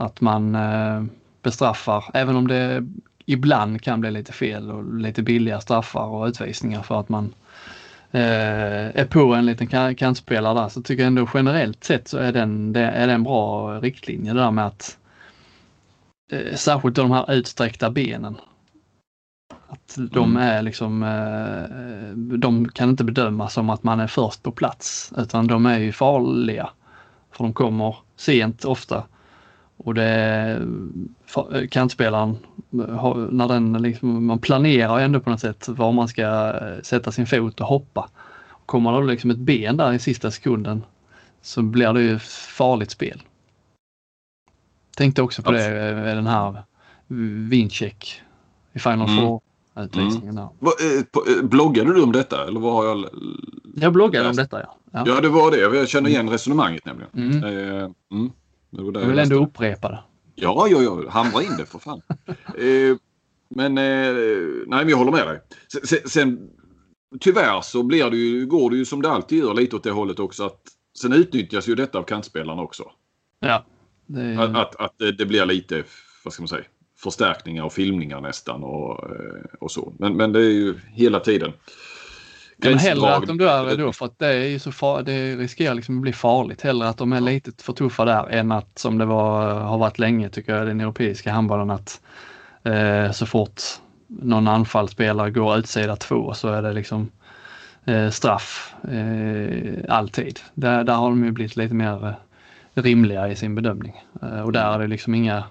Att 0.04 0.20
man 0.20 0.54
eh, 0.54 1.04
bestraffar, 1.42 2.04
även 2.14 2.36
om 2.36 2.48
det 2.48 2.86
ibland 3.26 3.82
kan 3.82 4.00
bli 4.00 4.10
lite 4.10 4.32
fel 4.32 4.70
och 4.70 4.94
lite 4.94 5.22
billiga 5.22 5.60
straffar 5.60 6.06
och 6.06 6.26
utvisningar 6.26 6.82
för 6.82 7.00
att 7.00 7.08
man 7.08 7.34
eh, 8.10 9.00
är 9.00 9.04
på 9.04 9.34
en 9.34 9.46
liten 9.46 9.94
kantspelare 9.94 10.60
där 10.60 10.68
så 10.68 10.82
tycker 10.82 11.02
jag 11.02 11.06
ändå 11.06 11.28
generellt 11.34 11.84
sett 11.84 12.08
så 12.08 12.18
är 12.18 12.32
den, 12.32 12.72
det 12.72 12.80
är 12.80 13.08
en 13.08 13.22
bra 13.22 13.78
riktlinje 13.80 14.32
det 14.32 14.40
där 14.40 14.50
med 14.50 14.66
att 14.66 14.98
eh, 16.32 16.54
särskilt 16.54 16.96
de 16.96 17.10
här 17.10 17.32
utsträckta 17.32 17.90
benen. 17.90 18.36
Att 19.68 19.98
de 20.10 20.30
mm. 20.30 20.42
är 20.42 20.62
liksom, 20.62 21.00
de 22.38 22.68
kan 22.68 22.90
inte 22.90 23.04
bedömas 23.04 23.52
som 23.52 23.70
att 23.70 23.82
man 23.82 24.00
är 24.00 24.06
först 24.06 24.42
på 24.42 24.52
plats 24.52 25.12
utan 25.16 25.46
de 25.46 25.66
är 25.66 25.78
ju 25.78 25.92
farliga. 25.92 26.70
För 27.32 27.44
de 27.44 27.52
kommer 27.52 27.96
sent 28.16 28.64
ofta. 28.64 29.04
Och 29.76 29.94
det 29.94 30.60
kantspelaren, 31.70 32.36
när 33.30 33.48
den 33.48 33.72
liksom, 33.72 34.26
man 34.26 34.38
planerar 34.38 34.98
ändå 34.98 35.20
på 35.20 35.30
något 35.30 35.40
sätt 35.40 35.68
var 35.68 35.92
man 35.92 36.08
ska 36.08 36.22
eh, 36.22 36.82
sätta 36.82 37.12
sin 37.12 37.26
fot 37.26 37.60
och 37.60 37.66
hoppa. 37.66 38.08
Kommer 38.66 39.00
det 39.00 39.06
liksom 39.06 39.30
ett 39.30 39.38
ben 39.38 39.76
där 39.76 39.92
i 39.92 39.98
sista 39.98 40.30
sekunden 40.30 40.84
så 41.42 41.62
blir 41.62 41.92
det 41.92 42.02
ju 42.02 42.18
farligt 42.18 42.90
spel. 42.90 43.22
Tänkte 44.96 45.22
också 45.22 45.42
på 45.42 45.50
det, 45.52 45.88
eh, 45.88 45.96
den 45.96 46.26
här 46.26 46.62
Vincheck 47.48 48.22
i 48.72 48.78
Final 48.78 49.08
mm. 49.08 49.16
Four 49.16 49.40
mm. 49.76 50.44
Eh, 51.28 51.42
bloggade 51.42 51.94
du 51.94 52.02
om 52.02 52.12
detta 52.12 52.46
eller 52.46 52.60
vad 52.60 52.72
har 52.72 52.84
jag? 52.84 53.04
Jag 53.76 53.92
bloggade 53.92 54.28
om 54.28 54.36
detta 54.36 54.60
ja. 54.60 54.76
ja. 54.92 55.04
ja. 55.06 55.20
det 55.20 55.28
var 55.28 55.50
det. 55.50 55.76
Jag 55.76 55.88
känner 55.88 56.10
igen 56.10 56.30
resonemanget 56.30 56.84
nämligen. 56.84 57.10
Mm. 57.14 57.44
Eh, 57.44 57.90
mm. 58.78 58.94
jag 58.94 59.08
vill 59.08 59.18
ändå 59.18 59.44
upprepa 59.44 59.88
det. 59.88 59.98
Ja, 60.34 60.66
ja, 60.70 60.82
ja. 60.82 61.10
Hamra 61.10 61.42
in 61.42 61.56
det 61.58 61.66
för 61.66 61.78
fan. 61.78 62.02
eh, 62.58 62.96
men 63.48 63.78
eh, 63.78 64.14
nej, 64.66 64.78
men 64.84 64.88
jag 64.88 64.96
håller 64.96 65.12
med 65.12 65.26
dig. 65.26 65.40
Sen, 65.84 65.98
sen, 66.08 66.50
tyvärr 67.20 67.60
så 67.60 67.82
blir 67.82 68.10
det 68.10 68.16
ju, 68.16 68.46
går 68.46 68.70
det 68.70 68.76
ju 68.76 68.84
som 68.84 69.02
det 69.02 69.10
alltid 69.10 69.38
gör 69.38 69.54
lite 69.54 69.76
åt 69.76 69.84
det 69.84 69.90
hållet 69.90 70.18
också. 70.18 70.44
att 70.44 70.60
Sen 70.98 71.12
utnyttjas 71.12 71.68
ju 71.68 71.74
detta 71.74 71.98
av 71.98 72.02
kantspelarna 72.02 72.62
också. 72.62 72.90
Ja. 73.40 73.64
Det... 74.06 74.36
Att, 74.38 74.56
att, 74.56 74.80
att, 74.80 75.18
det 75.18 75.26
blir 75.26 75.46
lite, 75.46 75.84
vad 76.24 76.32
ska 76.32 76.42
man 76.42 76.48
säga, 76.48 76.64
förstärkningar 76.98 77.64
och 77.64 77.72
filmningar 77.72 78.20
nästan 78.20 78.64
och, 78.64 79.10
eh, 79.10 79.44
och 79.60 79.70
så. 79.70 79.92
Men, 79.98 80.16
men 80.16 80.32
det 80.32 80.40
är 80.40 80.50
ju 80.50 80.74
hela 80.92 81.20
tiden. 81.20 81.52
Ja, 82.56 82.70
men 82.70 82.78
hellre 82.78 83.16
att 83.16 83.26
de 83.26 83.38
dör 83.38 83.76
då 83.76 83.92
för 83.92 84.06
att 84.06 84.18
det 84.18 84.26
är 84.26 84.48
ju 84.48 84.58
så 84.58 84.72
far, 84.72 85.02
det 85.02 85.36
riskerar 85.36 85.74
liksom 85.74 85.96
att 85.96 86.02
bli 86.02 86.12
farligt. 86.12 86.62
Hellre 86.62 86.88
att 86.88 86.96
de 86.96 87.12
är 87.12 87.20
lite 87.20 87.64
för 87.64 87.72
tuffa 87.72 88.04
där 88.04 88.28
än 88.30 88.52
att 88.52 88.78
som 88.78 88.98
det 88.98 89.04
var, 89.04 89.54
har 89.60 89.78
varit 89.78 89.98
länge 89.98 90.28
tycker 90.28 90.56
jag 90.56 90.66
den 90.66 90.80
europeiska 90.80 91.32
handbollen 91.32 91.70
att 91.70 92.00
eh, 92.62 93.10
så 93.12 93.26
fort 93.26 93.62
någon 94.06 94.48
anfallsspelare 94.48 95.30
går 95.30 95.58
utsida 95.58 95.96
två 95.96 96.34
så 96.34 96.48
är 96.48 96.62
det 96.62 96.72
liksom 96.72 97.10
eh, 97.84 98.10
straff 98.10 98.74
eh, 98.92 99.84
alltid. 99.88 100.40
Där, 100.54 100.84
där 100.84 100.94
har 100.94 101.08
de 101.10 101.24
ju 101.24 101.30
blivit 101.30 101.56
lite 101.56 101.74
mer 101.74 102.06
eh, 102.06 102.82
rimliga 102.82 103.28
i 103.28 103.36
sin 103.36 103.54
bedömning 103.54 104.02
eh, 104.22 104.40
och 104.40 104.52
där 104.52 104.74
är 104.74 104.78
det 104.78 104.86
liksom 104.86 105.14
inga 105.14 105.44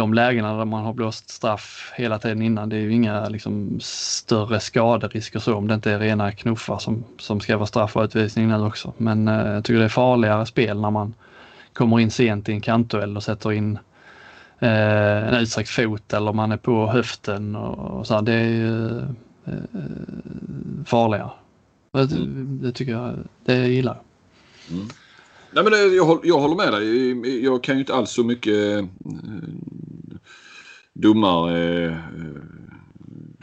de 0.00 0.14
lägena 0.14 0.56
där 0.56 0.64
man 0.64 0.84
har 0.84 0.92
blåst 0.92 1.30
straff 1.30 1.92
hela 1.96 2.18
tiden 2.18 2.42
innan, 2.42 2.68
det 2.68 2.76
är 2.76 2.80
ju 2.80 2.92
inga 2.92 3.28
liksom, 3.28 3.80
större 3.80 4.60
skaderisker 4.60 5.38
så 5.38 5.54
om 5.54 5.68
det 5.68 5.74
inte 5.74 5.92
är 5.92 5.98
rena 5.98 6.32
knuffar 6.32 6.78
som, 6.78 7.04
som 7.18 7.40
ska 7.40 7.56
vara 7.56 7.66
straff 7.66 7.96
och 7.96 8.02
utvisning 8.02 8.48
nu 8.48 8.64
också. 8.64 8.92
Men 8.96 9.28
eh, 9.28 9.52
jag 9.52 9.64
tycker 9.64 9.78
det 9.78 9.84
är 9.84 9.88
farligare 9.88 10.46
spel 10.46 10.80
när 10.80 10.90
man 10.90 11.14
kommer 11.72 12.00
in 12.00 12.10
sent 12.10 12.48
i 12.48 12.52
en 12.52 12.60
kantduell 12.60 13.16
och 13.16 13.22
sätter 13.22 13.52
in 13.52 13.78
eh, 14.58 15.28
en 15.28 15.34
utsträckt 15.34 15.70
fot 15.70 16.12
eller 16.12 16.32
man 16.32 16.52
är 16.52 16.56
på 16.56 16.86
höften 16.86 17.56
och, 17.56 17.98
och 17.98 18.06
så 18.06 18.14
här. 18.14 18.22
Det 18.22 18.34
är 18.34 18.48
ju 18.48 18.98
eh, 19.44 19.54
farligare. 20.86 21.30
Det, 21.92 22.06
det, 22.66 22.72
tycker 22.72 22.92
jag, 22.92 23.14
det 23.44 23.68
gillar 23.68 23.94
jag. 23.94 24.76
Mm. 24.76 24.88
Nej, 25.52 25.64
men 25.64 25.72
det, 25.72 25.78
jag, 25.78 26.20
jag 26.24 26.38
håller 26.38 26.56
med 26.56 26.72
dig. 26.72 27.44
Jag 27.44 27.62
kan 27.62 27.74
ju 27.74 27.80
inte 27.80 27.94
alls 27.94 28.10
så 28.10 28.24
mycket 28.24 28.78
eh, 28.78 28.84
domare. 30.94 31.86
Eh, 31.86 31.96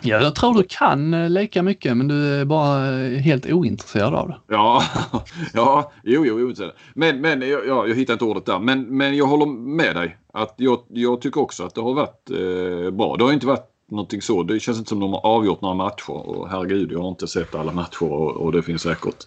ja, 0.01 0.21
jag 0.21 0.35
tror 0.35 0.53
du 0.53 0.63
kan 0.69 1.13
eh, 1.13 1.29
leka 1.29 1.63
mycket 1.63 1.97
men 1.97 2.07
du 2.07 2.33
är 2.33 2.45
bara 2.45 2.79
helt 3.19 3.45
ointresserad 3.45 4.13
av 4.13 4.27
det. 4.27 4.37
Ja, 4.47 4.83
ja 5.53 5.91
jo, 6.03 6.25
jo, 6.25 6.39
jo. 6.39 6.69
Men, 6.93 7.21
men 7.21 7.41
ja, 7.41 7.59
jag 7.65 7.95
hittar 7.95 8.13
inte 8.13 8.25
ordet 8.25 8.45
där. 8.45 8.59
Men, 8.59 8.97
men 8.97 9.17
jag 9.17 9.25
håller 9.25 9.45
med 9.45 9.95
dig. 9.95 10.17
Att 10.33 10.53
jag, 10.57 10.79
jag 10.87 11.21
tycker 11.21 11.41
också 11.41 11.63
att 11.63 11.75
det 11.75 11.81
har 11.81 11.93
varit 11.93 12.29
eh, 12.29 12.91
bra. 12.91 13.15
Det 13.17 13.23
har 13.23 13.33
inte 13.33 13.47
varit 13.47 13.76
någonting 13.91 14.21
så. 14.21 14.43
Det 14.43 14.59
känns 14.59 14.77
inte 14.77 14.89
som 14.89 14.99
de 14.99 15.13
har 15.13 15.25
avgjort 15.25 15.61
några 15.61 15.75
matcher. 15.75 16.09
Och 16.09 16.49
herregud, 16.49 16.91
jag 16.91 17.01
har 17.01 17.09
inte 17.09 17.27
sett 17.27 17.55
alla 17.55 17.71
matcher 17.71 18.03
och, 18.03 18.31
och 18.31 18.51
det 18.51 18.63
finns 18.63 18.81
säkert 18.81 19.25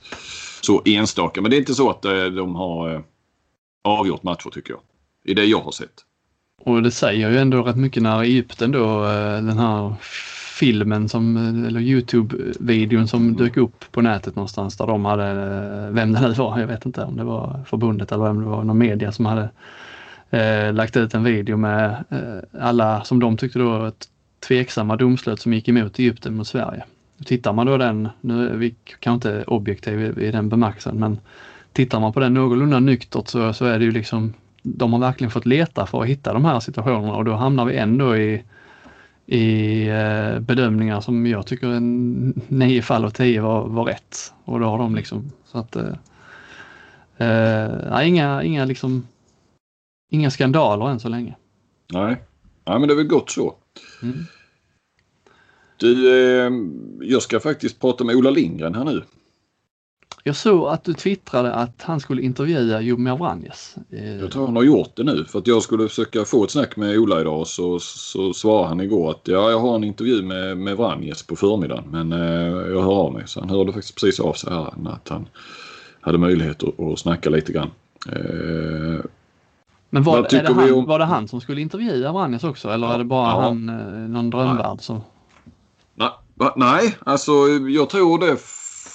så 0.60 0.82
enstaka. 0.84 1.40
Men 1.40 1.50
det 1.50 1.56
är 1.56 1.58
inte 1.58 1.74
så 1.74 1.90
att 1.90 2.04
eh, 2.04 2.24
de 2.24 2.54
har 2.54 2.94
eh, 2.94 3.00
avgjort 3.84 4.22
matcher 4.22 4.50
tycker 4.50 4.72
jag. 4.72 4.80
I 5.24 5.34
det 5.34 5.44
jag 5.44 5.60
har 5.60 5.72
sett. 5.72 6.04
Och 6.64 6.82
det 6.82 6.90
säger 6.90 7.30
ju 7.30 7.38
ändå 7.38 7.62
rätt 7.62 7.76
mycket 7.76 8.02
när 8.02 8.22
Egypten 8.22 8.72
då, 8.72 9.04
eh, 9.04 9.42
den 9.42 9.58
här 9.58 9.94
filmen 10.60 11.08
som, 11.08 11.36
eller 11.66 11.80
Youtube-videon 11.80 13.06
som 13.06 13.22
mm. 13.22 13.36
dök 13.36 13.56
upp 13.56 13.84
på 13.92 14.00
nätet 14.00 14.36
någonstans 14.36 14.76
där 14.76 14.86
de 14.86 15.04
hade, 15.04 15.34
vem 15.90 16.12
det 16.12 16.20
nu 16.20 16.32
var, 16.32 16.60
jag 16.60 16.66
vet 16.66 16.86
inte 16.86 17.04
om 17.04 17.16
det 17.16 17.24
var 17.24 17.64
förbundet 17.66 18.12
eller 18.12 18.30
om 18.30 18.40
det 18.40 18.48
var 18.48 18.64
någon 18.64 18.78
media 18.78 19.12
som 19.12 19.26
hade 19.26 19.50
eh, 20.30 20.72
lagt 20.72 20.96
ut 20.96 21.14
en 21.14 21.24
video 21.24 21.56
med 21.56 22.04
eh, 22.08 22.62
alla 22.62 23.04
som 23.04 23.20
de 23.20 23.36
tyckte 23.36 23.58
då 23.58 23.92
tveksamma 24.40 24.96
domslut 24.96 25.40
som 25.40 25.52
gick 25.52 25.68
emot 25.68 25.98
Egypten 25.98 26.36
mot 26.36 26.46
Sverige. 26.46 26.84
Tittar 27.24 27.52
man 27.52 27.66
då 27.66 27.76
den, 27.76 28.08
nu 28.20 28.48
är 28.48 28.56
vi 28.56 28.74
kanske 28.98 29.28
inte 29.28 29.44
objektiva 29.46 30.22
i, 30.22 30.30
den 30.30 30.48
bemärkelsen, 30.48 30.98
men 30.98 31.18
tittar 31.72 32.00
man 32.00 32.12
på 32.12 32.20
den 32.20 32.34
någorlunda 32.34 32.80
nyktert 32.80 33.28
så, 33.28 33.52
så 33.52 33.64
är 33.64 33.78
det 33.78 33.84
ju 33.84 33.90
liksom, 33.92 34.34
de 34.62 34.92
har 34.92 35.00
verkligen 35.00 35.30
fått 35.30 35.46
leta 35.46 35.86
för 35.86 36.02
att 36.02 36.08
hitta 36.08 36.32
de 36.32 36.44
här 36.44 36.60
situationerna 36.60 37.14
och 37.14 37.24
då 37.24 37.32
hamnar 37.32 37.64
vi 37.64 37.76
ändå 37.76 38.16
i, 38.16 38.42
i 39.26 39.86
eh, 39.88 40.40
bedömningar 40.40 41.00
som 41.00 41.26
jag 41.26 41.46
tycker 41.46 41.66
en 41.66 42.28
nio 42.48 42.82
fall 42.82 43.04
av 43.04 43.10
tio 43.10 43.42
var, 43.42 43.68
var 43.68 43.84
rätt. 43.84 44.32
Och 44.44 44.60
då 44.60 44.66
har 44.66 44.78
de 44.78 44.94
liksom, 44.94 45.32
så 45.44 45.58
att 45.58 45.76
eh, 45.76 45.94
eh, 47.28 48.08
inga, 48.08 48.42
inga 48.42 48.64
liksom, 48.64 49.06
inga 50.10 50.30
skandaler 50.30 50.88
än 50.90 51.00
så 51.00 51.08
länge. 51.08 51.34
Nej, 51.92 52.16
Nej 52.66 52.78
men 52.78 52.88
det 52.88 52.94
är 52.94 52.96
väl 52.96 53.06
gott 53.06 53.30
så. 53.30 53.54
Mm. 54.02 54.24
Du, 55.76 56.08
eh, 56.08 56.52
jag 57.00 57.22
ska 57.22 57.40
faktiskt 57.40 57.80
prata 57.80 58.04
med 58.04 58.16
Ola 58.16 58.30
Lindgren 58.30 58.74
här 58.74 58.84
nu. 58.84 59.02
Jag 60.24 60.36
såg 60.36 60.68
att 60.68 60.84
du 60.84 60.94
twittrade 60.94 61.52
att 61.52 61.82
han 61.82 62.00
skulle 62.00 62.22
intervjua 62.22 62.80
Jomir 62.80 63.16
Vranjes. 63.16 63.76
Eh, 63.90 64.16
jag 64.16 64.32
tror 64.32 64.46
han 64.46 64.56
har 64.56 64.62
gjort 64.62 64.96
det 64.96 65.02
nu 65.02 65.24
för 65.24 65.38
att 65.38 65.46
jag 65.46 65.62
skulle 65.62 65.88
försöka 65.88 66.24
få 66.24 66.44
ett 66.44 66.50
snack 66.50 66.76
med 66.76 66.98
Ola 66.98 67.20
idag 67.20 67.46
så, 67.46 67.78
så 67.80 68.32
svarade 68.32 68.68
han 68.68 68.80
igår 68.80 69.10
att 69.10 69.20
ja, 69.24 69.50
jag 69.50 69.58
har 69.58 69.74
en 69.74 69.84
intervju 69.84 70.22
med, 70.22 70.58
med 70.58 70.76
Vranjes 70.76 71.22
på 71.22 71.36
förmiddagen 71.36 71.84
men 71.90 72.12
eh, 72.12 72.72
jag 72.72 72.82
hör 72.82 72.94
av 72.94 73.12
mig. 73.12 73.22
Så 73.26 73.40
han 73.40 73.50
hörde 73.50 73.72
faktiskt 73.72 74.00
precis 74.00 74.20
av 74.20 74.32
sig 74.32 74.52
här 74.52 74.72
att 74.88 75.08
han 75.08 75.28
hade 76.00 76.18
möjlighet 76.18 76.62
att, 76.62 76.80
att 76.80 76.98
snacka 76.98 77.30
lite 77.30 77.52
grann. 77.52 77.70
Eh, 78.08 79.00
Men 79.90 80.02
var, 80.02 80.26
det 80.30 80.48
han, 80.48 80.72
om- 80.72 80.86
var 80.86 80.98
det 80.98 81.04
han 81.04 81.28
som 81.28 81.40
skulle 81.40 81.60
intervjua 81.60 82.12
Vranjes 82.12 82.44
också 82.44 82.68
eller 82.68 82.86
Ja. 82.86 82.94
är 82.94 82.98
det 82.98 83.04
bara 83.04 83.30
Ja. 83.30 83.40
han, 83.40 83.68
eh, 83.68 84.08
någon 84.08 84.30
drömvärld 84.30 84.80
som... 84.80 85.00
nej, 85.94 86.10
nej, 86.56 86.96
alltså 87.06 87.32
jag 87.68 87.90
tror 87.90 88.18
det 88.18 88.36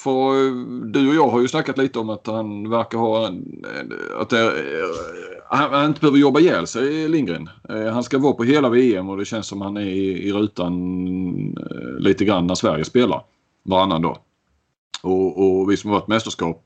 för 0.04 0.50
du 0.92 1.08
och 1.08 1.14
jag 1.14 1.28
har 1.28 1.40
ju 1.40 1.48
snackat 1.48 1.78
lite 1.78 1.98
om 1.98 2.10
att 2.10 2.26
han 2.26 2.70
verkar 2.70 2.98
ha 2.98 3.30
att 4.20 4.30
det, 4.30 4.52
han, 5.48 5.72
han 5.72 5.86
inte 5.86 6.00
behöver 6.00 6.18
jobba 6.18 6.40
ihjäl 6.40 6.66
sig 6.66 7.08
Lindgren. 7.08 7.48
Eh, 7.68 7.86
Han 7.92 8.02
ska 8.02 8.18
vara 8.18 8.32
på 8.32 8.44
hela 8.44 8.68
VM 8.68 9.08
och 9.08 9.16
det 9.16 9.24
känns 9.24 9.46
som 9.46 9.60
han 9.60 9.76
är 9.76 9.80
i, 9.80 10.28
i 10.28 10.32
rutan 10.32 10.72
eh, 11.56 11.98
lite 11.98 12.24
grann 12.24 12.46
när 12.46 12.54
Sverige 12.54 12.84
spelar 12.84 13.22
varannan 13.62 14.02
dag. 14.02 14.18
Och, 15.02 15.60
och 15.60 15.70
vi 15.70 15.76
som 15.76 15.90
har 15.90 15.98
varit 15.98 16.08
mästerskap 16.08 16.62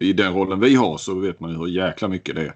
i 0.00 0.12
den 0.12 0.34
rollen 0.34 0.60
vi 0.60 0.74
har 0.74 0.96
så 0.98 1.14
vet 1.14 1.40
man 1.40 1.50
ju 1.50 1.56
hur 1.58 1.66
jäkla 1.66 2.08
mycket 2.08 2.34
det 2.34 2.42
är. 2.42 2.54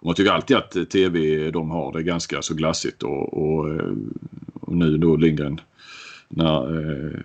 Och 0.00 0.06
man 0.06 0.14
tycker 0.14 0.30
alltid 0.32 0.56
att 0.56 0.90
tv 0.90 1.50
de 1.50 1.70
har 1.70 1.92
det 1.92 2.02
ganska 2.02 2.42
så 2.42 2.54
glassigt 2.54 3.02
och, 3.02 3.42
och, 3.42 3.68
eh, 3.68 3.92
och 4.60 4.76
nu 4.76 4.96
då 4.96 5.16
Lindgren 5.16 5.60
när, 6.28 6.78
eh, 6.78 7.20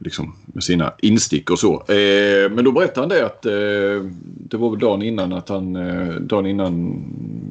liksom 0.00 0.36
med 0.46 0.64
sina 0.64 0.92
instick 0.98 1.50
och 1.50 1.58
så. 1.58 1.74
Eh, 1.74 2.50
men 2.50 2.64
då 2.64 2.72
berättade 2.72 3.00
han 3.00 3.08
det 3.08 3.26
att 3.26 3.46
eh, 3.46 4.10
det 4.24 4.56
var 4.56 4.70
väl 4.70 4.78
dagen 4.78 5.02
innan 5.02 5.32
att 5.32 5.48
han, 5.48 5.76
eh, 5.76 6.14
dagen 6.14 6.46
innan 6.46 7.04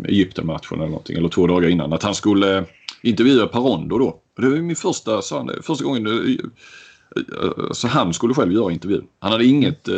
Egypten-matchen 0.08 0.78
eller 0.78 0.88
någonting, 0.88 1.18
eller 1.18 1.30
två 1.30 1.48
dagar 1.48 1.70
innan, 1.70 1.94
att 1.94 2.04
han 2.04 2.16
skulle 2.16 2.58
eh, 2.58 2.64
intervjua 3.02 3.48
Parondo 3.48 3.98
då. 3.98 4.20
Det 4.38 4.50
var 4.50 4.58
min 4.58 4.76
första, 4.76 5.22
sa 5.22 5.38
han, 5.38 5.48
det, 5.48 5.62
första 5.62 5.86
gången 5.86 6.38
så 7.72 7.88
han 7.88 8.14
skulle 8.14 8.34
själv 8.34 8.54
göra 8.54 8.72
intervjun. 8.72 9.08
Han 9.20 9.32
hade 9.32 9.46
inget 9.46 9.88
eh, 9.88 9.96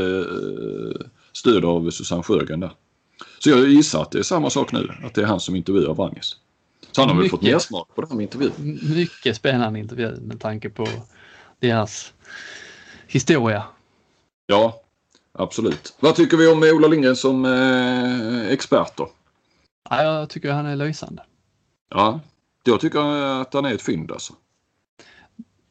stöd 1.34 1.66
av 1.66 1.90
Susanne 1.90 2.24
Sjögren 2.24 2.60
där. 2.60 2.72
Så 3.40 3.50
jag 3.50 3.68
gissar 3.68 4.02
att 4.02 4.12
det 4.12 4.20
är 4.20 4.24
samma 4.24 4.50
sak 4.50 4.72
nu, 4.72 4.92
att 5.04 5.14
det 5.14 5.22
är 5.22 5.26
han 5.26 5.40
som 5.40 5.56
intervjuar 5.56 5.94
Wranges. 5.94 6.36
Så 6.92 7.02
han 7.02 7.10
har 7.10 7.22
väl 7.22 7.30
fått 7.30 7.42
Mycket. 7.42 7.54
mer 7.56 7.60
smak 7.60 7.96
på 7.96 8.02
det 8.02 8.08
här 8.08 8.16
med 8.16 8.24
intervju. 8.24 8.52
Mycket 8.96 9.36
spännande 9.36 9.80
intervju 9.80 10.20
med 10.22 10.40
tanke 10.40 10.70
på 10.70 10.88
deras 11.60 12.14
historia. 13.08 13.64
Ja, 14.46 14.82
absolut. 15.34 15.96
Vad 16.00 16.16
tycker 16.16 16.38
vi 16.38 16.48
om 16.48 16.64
Ola 16.64 16.88
Lindgren 16.88 17.16
som 17.16 17.46
eh, 17.46 18.48
expert 18.48 18.98
då? 18.98 19.10
Ja, 19.90 20.04
jag 20.04 20.30
tycker 20.30 20.52
han 20.52 20.66
är 20.66 20.76
lysande. 20.76 21.24
Ja, 21.90 22.20
jag 22.64 22.80
tycker 22.80 23.00
att 23.42 23.54
han 23.54 23.66
är 23.66 23.74
ett 23.74 23.82
fynd 23.82 24.12
alltså. 24.12 24.34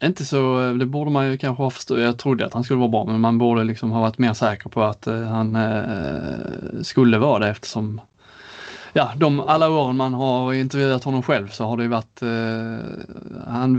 Inte 0.02 0.24
så, 0.24 0.72
det 0.78 0.86
borde 0.86 1.10
man 1.10 1.30
ju 1.30 1.38
kanske 1.38 1.62
ha 1.62 1.70
förstått. 1.70 2.00
Jag 2.00 2.18
trodde 2.18 2.46
att 2.46 2.54
han 2.54 2.64
skulle 2.64 2.78
vara 2.78 2.88
bra 2.88 3.04
men 3.04 3.20
man 3.20 3.38
borde 3.38 3.64
liksom 3.64 3.90
ha 3.90 4.00
varit 4.00 4.18
mer 4.18 4.32
säker 4.32 4.68
på 4.68 4.82
att 4.82 5.06
eh, 5.06 5.22
han 5.22 5.56
eh, 5.56 6.82
skulle 6.82 7.18
vara 7.18 7.38
det 7.38 7.48
eftersom 7.48 8.00
Ja, 8.92 9.12
de 9.16 9.40
alla 9.40 9.70
åren 9.70 9.96
man 9.96 10.14
har 10.14 10.52
intervjuat 10.52 11.04
honom 11.04 11.22
själv 11.22 11.48
så 11.48 11.64
har 11.64 11.76
det 11.76 11.82
ju 11.82 11.88
varit 11.88 12.22
eh, 12.22 13.48
Han 13.52 13.78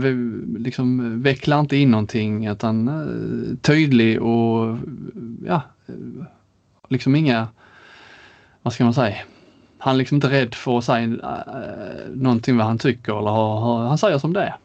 liksom 0.58 1.22
vecklar 1.22 1.60
inte 1.60 1.76
in 1.76 1.90
någonting 1.90 2.46
utan 2.46 2.88
eh, 2.88 3.56
tydlig 3.60 4.22
och 4.22 4.78
ja, 5.46 5.62
liksom 6.88 7.16
inga 7.16 7.48
Vad 8.62 8.72
ska 8.72 8.84
man 8.84 8.94
säga? 8.94 9.16
Han 9.78 9.94
är 9.94 9.98
liksom 9.98 10.14
inte 10.14 10.30
rädd 10.30 10.54
för 10.54 10.78
att 10.78 10.84
säga 10.84 11.04
eh, 11.04 12.10
någonting 12.14 12.56
vad 12.56 12.66
han 12.66 12.78
tycker 12.78 13.18
eller 13.18 13.30
har, 13.30 13.60
har, 13.60 13.86
han 13.86 13.98
säger 13.98 14.18
som 14.18 14.32
det 14.32 14.42
är. 14.42 14.56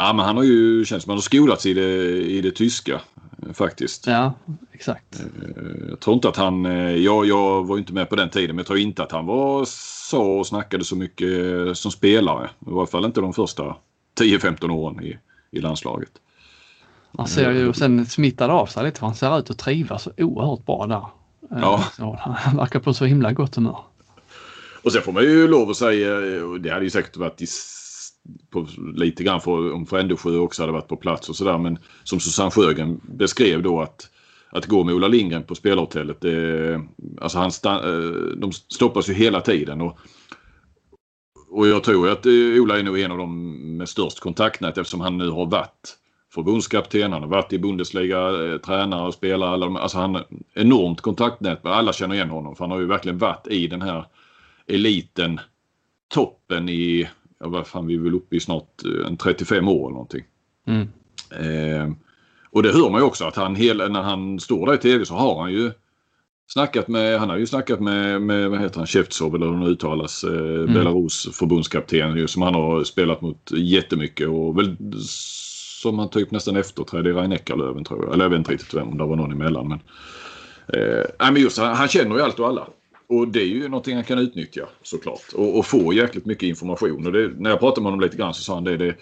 Ja, 0.00 0.12
men 0.12 0.26
han 0.26 0.36
har 0.36 0.44
ju 0.44 0.84
känns 0.84 1.02
som 1.02 1.10
han 1.10 1.16
har 1.16 1.22
skolats 1.22 1.66
i 1.66 1.74
det, 1.74 2.06
i 2.12 2.40
det 2.40 2.50
tyska 2.50 3.00
eh, 3.46 3.52
faktiskt. 3.52 4.06
Ja, 4.06 4.32
exakt. 4.72 5.20
Eh, 5.20 5.88
Jag 5.88 6.00
tror 6.00 6.14
inte 6.14 6.28
att 6.28 6.36
han, 6.36 6.66
eh, 6.66 6.96
jag, 6.96 7.26
jag 7.26 7.64
var 7.66 7.78
inte 7.78 7.92
med 7.92 8.08
på 8.08 8.16
den 8.16 8.30
tiden, 8.30 8.48
men 8.48 8.58
jag 8.58 8.66
tror 8.66 8.78
inte 8.78 9.02
att 9.02 9.12
han 9.12 9.26
var 9.26 9.64
så 10.10 10.22
och 10.22 10.46
snackade 10.46 10.84
så 10.84 10.96
mycket 10.96 11.28
som 11.78 11.90
spelare. 11.90 12.50
I 12.60 12.70
varje 12.70 12.86
fall 12.86 13.04
inte 13.04 13.20
de 13.20 13.32
första 13.32 13.76
10-15 14.20 14.70
åren 14.70 15.04
i, 15.04 15.18
i 15.50 15.60
landslaget. 15.60 16.10
Han 17.18 17.28
ser 17.28 17.50
ju 17.50 17.72
sen 17.72 18.06
smittade 18.06 18.52
av 18.52 18.66
sig 18.66 18.84
lite 18.84 18.98
för 18.98 19.06
han 19.06 19.16
ser 19.16 19.38
ut 19.38 19.50
att 19.50 19.58
trivas 19.58 20.02
så 20.02 20.10
oerhört 20.16 20.66
bra 20.66 20.86
där. 20.86 21.04
Ja. 21.60 21.84
Så 21.96 22.18
han 22.20 22.56
verkar 22.56 22.80
på 22.80 22.94
så 22.94 23.04
himla 23.04 23.32
gott 23.32 23.54
humör. 23.54 23.78
Och 24.82 24.92
sen 24.92 25.02
får 25.02 25.12
man 25.12 25.22
ju 25.22 25.48
lov 25.48 25.70
att 25.70 25.76
säga, 25.76 26.44
och 26.44 26.60
det 26.60 26.70
hade 26.70 26.84
ju 26.84 26.90
säkert 26.90 27.16
varit 27.16 27.42
i, 27.42 27.46
på, 28.50 28.66
lite 28.94 29.24
grann 29.24 29.40
för, 29.40 29.72
om 29.72 29.86
Frändesjö 29.86 30.36
också 30.36 30.62
hade 30.62 30.72
varit 30.72 30.88
på 30.88 30.96
plats 30.96 31.28
och 31.28 31.36
sådär. 31.36 31.58
Men 31.58 31.78
som 32.04 32.20
Susanne 32.20 32.50
Sjögren 32.50 33.00
beskrev 33.02 33.62
då 33.62 33.80
att, 33.80 34.10
att 34.50 34.66
gå 34.66 34.84
med 34.84 34.94
Ola 34.94 35.08
Lindgren 35.08 35.42
på 35.42 35.54
spelarhotellet. 35.54 36.20
Det, 36.20 36.80
alltså 37.20 37.38
han 37.38 37.52
sta, 37.52 37.74
eh, 37.74 38.10
de 38.36 38.52
stoppas 38.52 39.08
ju 39.08 39.12
hela 39.12 39.40
tiden. 39.40 39.80
Och, 39.80 39.98
och 41.50 41.68
jag 41.68 41.84
tror 41.84 42.08
att 42.08 42.26
eh, 42.26 42.32
Ola 42.32 42.78
är 42.78 42.82
nog 42.82 43.00
en 43.00 43.12
av 43.12 43.18
dem 43.18 43.52
med 43.76 43.88
störst 43.88 44.20
kontaktnät 44.20 44.78
eftersom 44.78 45.00
han 45.00 45.18
nu 45.18 45.30
har 45.30 45.46
varit 45.46 45.96
förbundskapten, 46.34 47.12
han 47.12 47.22
har 47.22 47.28
varit 47.28 47.52
i 47.52 47.58
Bundesliga, 47.58 48.44
eh, 48.44 48.58
tränare 48.58 49.06
och 49.06 49.14
spelare. 49.14 49.50
Alla, 49.50 49.80
alltså 49.80 49.98
han 49.98 50.14
har 50.14 50.26
enormt 50.54 51.00
kontaktnät. 51.00 51.66
Alla 51.66 51.92
känner 51.92 52.14
igen 52.14 52.30
honom 52.30 52.56
för 52.56 52.64
han 52.64 52.70
har 52.70 52.80
ju 52.80 52.86
verkligen 52.86 53.18
varit 53.18 53.46
i 53.46 53.66
den 53.66 53.82
här 53.82 54.06
eliten, 54.66 55.40
toppen 56.08 56.68
i, 56.68 57.08
ja, 57.40 57.48
vad 57.48 57.66
fan 57.66 57.86
vi 57.86 57.94
är 57.94 57.98
väl 57.98 58.14
uppe 58.14 58.36
i 58.36 58.40
snart 58.40 58.84
eh, 58.84 59.06
en 59.06 59.16
35 59.16 59.68
år 59.68 59.86
eller 59.86 59.92
någonting. 59.92 60.24
Mm. 60.66 60.88
Eh, 61.30 61.94
och 62.50 62.62
det 62.62 62.72
hör 62.72 62.90
man 62.90 63.00
ju 63.00 63.06
också 63.06 63.24
att 63.24 63.36
han 63.36 63.54
hela, 63.54 63.88
när 63.88 64.02
han 64.02 64.40
står 64.40 64.66
där 64.66 64.74
i 64.74 64.78
tv 64.78 65.04
så 65.04 65.14
har 65.14 65.40
han 65.40 65.52
ju 65.52 65.70
snackat 66.46 66.88
med, 66.88 67.18
han 67.20 67.30
har 67.30 67.36
ju 67.36 67.46
snackat 67.46 67.80
med, 67.80 68.22
med 68.22 68.50
vad 68.50 68.60
heter 68.60 68.76
han, 68.76 68.86
Shevtsov 68.86 69.34
eller 69.34 69.46
hur 69.46 69.64
det 69.64 69.70
uttalas, 69.70 70.24
eh, 70.24 70.74
Belarus 70.74 71.28
förbundskapten 71.32 72.16
ju, 72.16 72.28
som 72.28 72.42
han 72.42 72.54
har 72.54 72.84
spelat 72.84 73.20
mot 73.20 73.50
jättemycket 73.52 74.28
och 74.28 74.58
väl 74.58 74.76
som 75.82 75.98
han 75.98 76.08
typ 76.08 76.30
nästan 76.30 76.56
efterträdde 76.56 77.10
i 77.10 77.12
Rein 77.12 77.32
Eckerlöven 77.32 77.84
tror 77.84 78.04
jag. 78.04 78.14
Eller 78.14 78.24
jag 78.24 78.30
vet 78.30 78.38
inte 78.38 78.52
riktigt 78.52 78.74
vem, 78.74 78.88
om 78.88 78.98
det 78.98 79.04
var 79.04 79.16
någon 79.16 79.32
emellan. 79.32 79.68
Men, 79.68 79.80
eh, 80.68 81.04
nej, 81.18 81.32
men 81.32 81.42
just 81.42 81.58
han, 81.58 81.76
han 81.76 81.88
känner 81.88 82.16
ju 82.16 82.22
allt 82.22 82.38
och 82.38 82.48
alla. 82.48 82.66
Och 83.10 83.28
det 83.28 83.42
är 83.42 83.46
ju 83.46 83.68
någonting 83.68 83.94
han 83.94 84.04
kan 84.04 84.18
utnyttja 84.18 84.68
såklart. 84.82 85.32
Och, 85.34 85.58
och 85.58 85.66
få 85.66 85.92
jäkligt 85.92 86.26
mycket 86.26 86.48
information. 86.48 87.06
Och 87.06 87.12
det, 87.12 87.32
när 87.38 87.50
jag 87.50 87.60
pratade 87.60 87.80
med 87.80 87.92
honom 87.92 88.00
lite 88.00 88.16
grann 88.16 88.34
så 88.34 88.42
sa 88.42 88.54
han 88.54 88.64
det, 88.64 88.76
det 88.76 88.94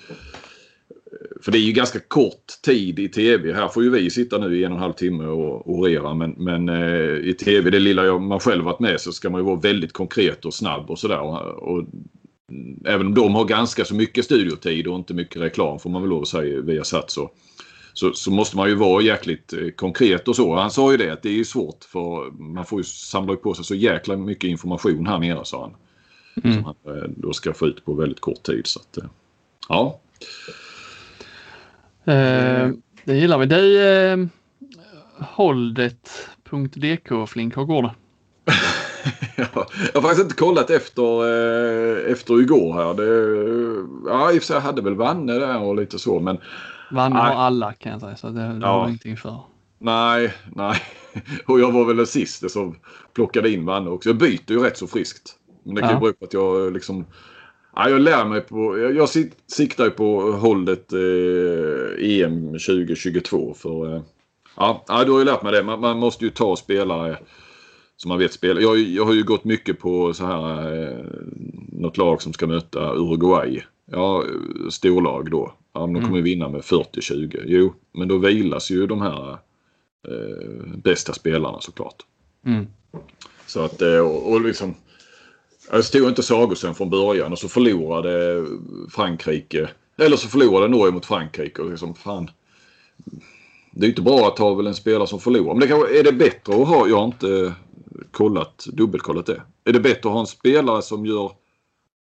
för 1.41 1.53
det 1.53 1.59
är 1.59 1.63
ju 1.63 1.73
ganska 1.73 2.01
kort 2.01 2.47
tid 2.65 2.99
i 2.99 3.09
tv. 3.09 3.53
Här 3.53 3.69
får 3.69 3.83
ju 3.83 3.91
vi 3.91 4.11
sitta 4.11 4.39
nu 4.39 4.59
i 4.59 4.65
en 4.65 4.73
och 4.73 4.77
en 4.77 4.83
halv 4.83 4.93
timme 4.93 5.25
och 5.25 5.71
orera. 5.71 6.15
Men, 6.15 6.31
men 6.31 6.69
eh, 6.69 7.29
i 7.29 7.35
tv, 7.35 7.71
det 7.71 7.79
lilla 7.79 8.05
jag, 8.05 8.23
man 8.23 8.41
själv 8.41 8.65
varit 8.65 8.81
med 8.81 9.01
så 9.01 9.13
ska 9.13 9.31
man 9.31 9.41
ju 9.41 9.45
vara 9.45 9.61
väldigt 9.61 9.93
konkret 9.93 10.45
och 10.45 10.55
snabb 10.55 10.91
och 10.91 10.99
sådär. 10.99 11.21
Och, 11.21 11.73
och, 11.73 11.85
även 12.85 13.07
om 13.07 13.15
de 13.15 13.35
har 13.35 13.45
ganska 13.45 13.85
så 13.85 13.95
mycket 13.95 14.25
studiotid 14.25 14.87
och 14.87 14.97
inte 14.97 15.15
mycket 15.15 15.43
reklam 15.43 15.79
får 15.79 15.91
man 15.91 16.03
väl 16.03 16.11
lov 16.11 16.23
att 16.23 16.29
säga 16.29 16.61
via 16.61 16.85
Sats. 16.85 17.19
Och, 17.19 17.35
så, 17.99 18.13
så 18.13 18.31
måste 18.31 18.57
man 18.57 18.69
ju 18.69 18.75
vara 18.75 19.03
jäkligt 19.03 19.53
eh, 19.53 19.69
konkret 19.69 20.29
och 20.29 20.37
så. 20.37 20.57
Han 20.57 20.71
sa 20.71 20.91
ju 20.91 20.97
det 20.97 21.11
att 21.11 21.23
det 21.23 21.41
är 21.41 21.45
svårt 21.45 21.85
för 21.85 22.31
man 22.31 22.67
får 22.67 22.81
ju 22.81 22.85
samla 22.85 23.37
på 23.37 23.55
sig 23.55 23.65
så 23.65 23.75
jäkla 23.75 24.17
mycket 24.17 24.49
information 24.49 25.07
här 25.07 25.19
nere 25.19 25.45
sa 25.45 25.61
han. 25.61 25.75
Mm. 26.45 26.57
Som 26.57 26.65
han 26.65 26.97
eh, 26.97 27.03
då 27.17 27.33
ska 27.33 27.53
få 27.53 27.67
ut 27.67 27.85
på 27.85 27.95
väldigt 27.95 28.21
kort 28.21 28.43
tid. 28.43 28.67
Så 28.67 28.81
att, 28.81 28.97
eh, 28.97 29.05
ja. 29.69 30.01
Eh, 32.05 32.71
det 33.05 33.17
gillar 33.17 33.39
vi. 33.39 33.47
Du, 33.47 33.83
eh, 33.83 34.27
Holdet.dk 35.37 37.29
Flink, 37.29 37.57
hur 37.57 37.65
går 37.65 37.83
det? 37.83 37.95
Ja, 39.37 39.67
jag 39.93 40.01
har 40.01 40.03
faktiskt 40.03 40.23
inte 40.23 40.35
kollat 40.35 40.71
efter, 40.71 41.03
eh, 41.03 42.13
efter 42.13 42.41
igår 42.41 42.73
här. 42.73 42.95
Det, 42.95 44.11
ja, 44.11 44.33
i 44.33 44.39
och 44.39 44.43
för 44.43 44.47
sig 44.47 44.55
jag 44.55 44.61
hade 44.61 44.83
väl 44.83 44.95
Vanne 44.95 45.33
där 45.33 45.63
och 45.63 45.77
lite 45.77 45.99
så 45.99 46.21
men 46.21 46.39
Vann 46.91 47.13
har 47.13 47.21
alla 47.35 47.73
kan 47.73 47.93
jag 47.93 48.01
säga 48.01 48.17
så 48.17 48.29
det, 48.31 48.41
det 48.41 48.59
Ja. 48.63 48.67
har 48.69 48.87
ingenting 48.89 49.17
för. 49.17 49.41
nej, 49.79 50.35
nej. 50.57 50.81
Och 51.47 51.61
jag 51.61 51.73
var 51.73 51.85
väl 51.85 51.97
den 51.97 52.07
sista 52.07 52.49
som 52.49 52.77
plockade 53.15 53.51
in 53.51 53.65
Vanne 53.67 53.91
också. 53.91 54.09
Jag 54.09 54.17
byter 54.19 54.51
ju 54.53 54.59
rätt 54.59 54.77
så 54.79 54.87
friskt. 54.87 55.35
Men 55.65 55.75
det 55.75 55.81
kan 55.81 55.91
Ja. 55.91 55.97
ju 55.97 56.01
bero 56.01 56.13
på 56.13 56.25
att 56.25 56.33
jag 56.33 56.73
liksom 56.73 57.05
Ja, 57.77 57.89
jag 57.91 58.01
lär 58.01 58.25
mig 58.25 58.41
på, 58.41 58.79
jag, 58.79 58.97
jag 58.97 59.09
sik- 59.09 59.33
siktar 59.47 59.85
ju 59.85 59.91
på 59.91 60.21
hållet 60.33 60.93
eh, 60.93 62.21
EM 62.25 62.53
2022 62.53 63.55
för 63.55 63.95
eh, 63.97 64.03
ja, 64.57 64.85
ja, 64.89 65.05
du 65.05 65.13
har 65.13 65.19
ju 65.19 65.25
lärt 65.25 65.43
mig 65.43 65.53
det. 65.53 65.63
Man, 65.63 65.81
man 65.81 65.99
måste 65.99 66.25
ju 66.25 66.31
ta 66.31 66.57
spelare 66.57 67.19
som 67.97 68.09
man 68.09 68.19
vet 68.19 68.33
spelar. 68.33 68.61
Jag, 68.61 68.79
jag 68.79 69.05
har 69.05 69.13
ju 69.15 69.23
gått 69.23 69.45
mycket 69.45 69.79
på 69.81 70.15
så 70.15 70.27
här 70.27 70.73
eh, 70.83 71.05
något 71.73 71.97
lag 71.97 72.23
som 72.23 72.33
ska 72.33 72.47
möta 72.47 72.93
Uruguay. 72.95 73.63
Ja, 73.91 74.25
storlag 74.71 75.31
då. 75.31 75.53
Ja, 75.73 75.81
de 75.81 76.03
kommer 76.03 76.17
ju 76.17 76.23
vinna 76.23 76.49
med 76.49 76.61
40-20. 76.61 77.43
Jo, 77.47 77.75
men 77.93 78.09
då 78.09 78.19
vilas 78.19 78.71
ju 78.71 78.87
de 78.87 79.03
här 79.03 79.31
eh, 80.09 80.77
bästa 80.77 81.13
spelarna 81.13 81.61
såklart. 81.61 82.03
Mm. 82.47 82.67
Så 83.47 83.61
att, 83.61 83.83
eh, 83.83 83.99
och, 83.99 84.33
och 84.33 84.41
liksom, 84.41 84.75
jag 85.71 85.85
stod 85.85 86.09
inte 86.09 86.23
Sagosen 86.23 86.75
från 86.75 86.91
början 86.91 87.33
och 87.33 87.39
så 87.39 87.49
förlorade 87.49 88.47
Frankrike. 88.91 89.69
Eller 89.97 90.17
så 90.17 90.29
förlorade 90.29 90.69
Norge 90.69 90.93
mot 90.93 91.07
Frankrike. 91.07 91.63
Och 91.63 91.71
liksom, 91.71 91.95
fan, 91.95 92.31
det 93.73 93.87
är 93.87 93.89
inte 93.89 94.03
bra 94.03 94.29
att 94.29 94.39
ha 94.39 94.55
väl 94.55 94.67
en 94.67 94.75
spelare 94.75 95.07
som 95.07 95.21
förlorar. 95.21 95.55
Men 95.55 95.61
det 95.61 95.67
kanske, 95.67 95.99
är 95.99 96.05
det 96.05 96.13
bättre 96.13 96.63
att 96.63 96.69
ha, 96.69 96.89
jag 96.89 96.97
har 96.97 97.05
inte 97.05 97.55
kollat, 98.11 98.67
dubbelkollat 98.73 99.27
det. 99.27 99.43
Är 99.65 99.73
det 99.73 99.81
bättre 99.81 100.09
att 100.09 100.15
ha 100.15 100.21
en 100.21 100.27
spelare 100.27 100.83
som 100.83 101.07
gör 101.07 101.33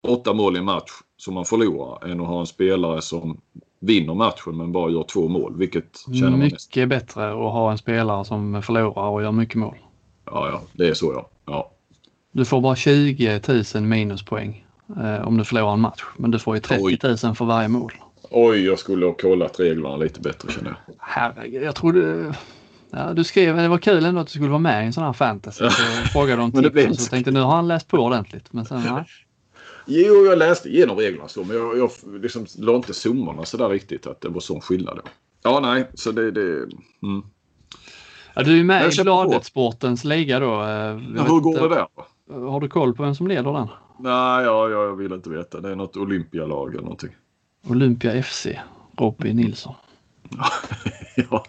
åtta 0.09 0.33
mål 0.33 0.55
i 0.55 0.59
en 0.59 0.65
match 0.65 0.91
som 1.17 1.33
man 1.33 1.45
förlorar 1.45 2.07
än 2.07 2.21
att 2.21 2.27
ha 2.27 2.39
en 2.39 2.45
spelare 2.45 3.01
som 3.01 3.41
vinner 3.79 4.13
matchen 4.13 4.57
men 4.57 4.71
bara 4.71 4.91
gör 4.91 5.03
två 5.03 5.27
mål? 5.27 5.57
Vilket 5.57 5.99
känner 6.13 6.29
man 6.29 6.39
mest? 6.39 6.69
Mycket 6.69 6.89
bättre 6.89 7.31
att 7.31 7.37
ha 7.53 7.71
en 7.71 7.77
spelare 7.77 8.25
som 8.25 8.61
förlorar 8.63 9.07
och 9.07 9.21
gör 9.21 9.31
mycket 9.31 9.55
mål. 9.55 9.75
Ja, 10.25 10.49
ja, 10.49 10.61
det 10.73 10.87
är 10.87 10.93
så 10.93 11.13
ja. 11.13 11.29
ja. 11.45 11.71
Du 12.31 12.45
får 12.45 12.61
bara 12.61 12.75
20 12.75 13.41
000 13.75 13.83
minuspoäng 13.83 14.65
eh, 14.97 15.27
om 15.27 15.37
du 15.37 15.43
förlorar 15.43 15.73
en 15.73 15.79
match. 15.79 16.03
Men 16.17 16.31
du 16.31 16.39
får 16.39 16.55
ju 16.55 16.61
30 16.61 16.83
Oj. 16.83 16.99
000 17.03 17.17
för 17.35 17.45
varje 17.45 17.67
mål. 17.67 17.93
Oj, 18.29 18.65
jag 18.65 18.79
skulle 18.79 19.05
ha 19.05 19.13
kollat 19.13 19.59
reglerna 19.59 19.97
lite 19.97 20.19
bättre 20.19 20.51
känner 20.51 20.69
jag. 20.69 20.95
Herregud, 20.99 21.63
jag 21.63 21.75
trodde... 21.75 22.33
Ja, 22.91 23.13
du 23.13 23.23
skrev, 23.23 23.57
det 23.57 23.67
var 23.67 23.77
kul 23.77 24.05
ändå 24.05 24.21
att 24.21 24.27
du 24.27 24.31
skulle 24.31 24.49
vara 24.49 24.59
med 24.59 24.83
i 24.83 24.85
en 24.85 24.93
sån 24.93 25.03
här 25.03 25.13
fantasy. 25.13 25.57
Så 25.57 25.63
jag 25.63 26.11
frågade 26.11 26.41
om 26.41 26.51
tips 26.51 26.89
och 26.89 26.95
så. 26.95 27.09
tänkte 27.09 27.31
nu 27.31 27.41
har 27.41 27.55
han 27.55 27.67
läst 27.67 27.87
på 27.87 27.97
ordentligt. 27.97 28.53
Men 28.53 28.65
sen, 28.65 28.83
nej. 28.89 29.03
Jo, 29.85 30.25
jag 30.25 30.37
läste 30.37 30.69
igenom 30.69 30.97
reglerna 30.97 31.27
så, 31.27 31.43
men 31.43 31.57
jag, 31.57 31.77
jag 31.77 31.91
liksom 32.21 32.45
la 32.57 32.75
inte 32.75 32.93
summorna 32.93 33.45
så 33.45 33.57
där 33.57 33.69
riktigt 33.69 34.07
att 34.07 34.21
det 34.21 34.29
var 34.29 34.39
sån 34.39 34.61
skillnad. 34.61 34.95
Då. 34.95 35.01
Ja, 35.43 35.59
nej, 35.59 35.89
så 35.93 36.11
det... 36.11 36.31
det 36.31 36.41
mm. 37.03 37.23
Ja, 38.35 38.43
du 38.43 38.59
är 38.59 38.63
med 38.63 38.93
i. 38.93 39.03
Bladet-sportens 39.03 40.03
liga 40.03 40.39
då. 40.39 40.61
eh, 40.61 40.67
Ja, 40.67 41.23
hur 41.23 41.39
går 41.39 41.53
inte- 41.53 41.67
det 41.67 41.75
där? 41.75 41.87
Har 42.49 42.59
du 42.59 42.67
koll 42.67 42.95
på 42.95 43.03
vem 43.03 43.15
som 43.15 43.27
leder 43.27 43.53
den? 43.53 43.67
Nej, 43.99 44.45
ja, 44.45 44.69
jag 44.69 44.95
vill 44.95 45.13
inte 45.13 45.29
veta. 45.29 45.61
Det 45.61 45.69
är 45.71 45.75
något 45.75 45.97
Olympialag 45.97 46.73
eller 46.73 46.83
någonting. 46.83 47.15
Olympia 47.69 48.23
FC. 48.23 48.47
Robin 48.97 49.35
Nilsson. 49.35 49.73
ja. 51.15 51.45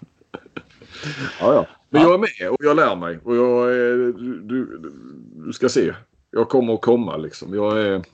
ja, 1.41 1.55
ja. 1.55 1.67
Men 1.91 2.03
jag 2.03 2.15
är 2.15 2.19
med 2.19 2.51
och 2.51 2.65
jag 2.65 2.77
lär 2.77 2.97
mig. 2.97 3.19
Och 3.25 3.37
jag 3.37 3.73
är, 3.73 3.97
du, 3.97 4.41
du, 4.41 4.79
du 5.47 5.53
ska 5.53 5.69
se. 5.69 5.95
Jag 6.31 6.49
kommer 6.49 6.75
att 6.75 6.81
komma 6.81 7.17
liksom. 7.17 7.55
Jag 7.55 7.81
är, 7.81 8.05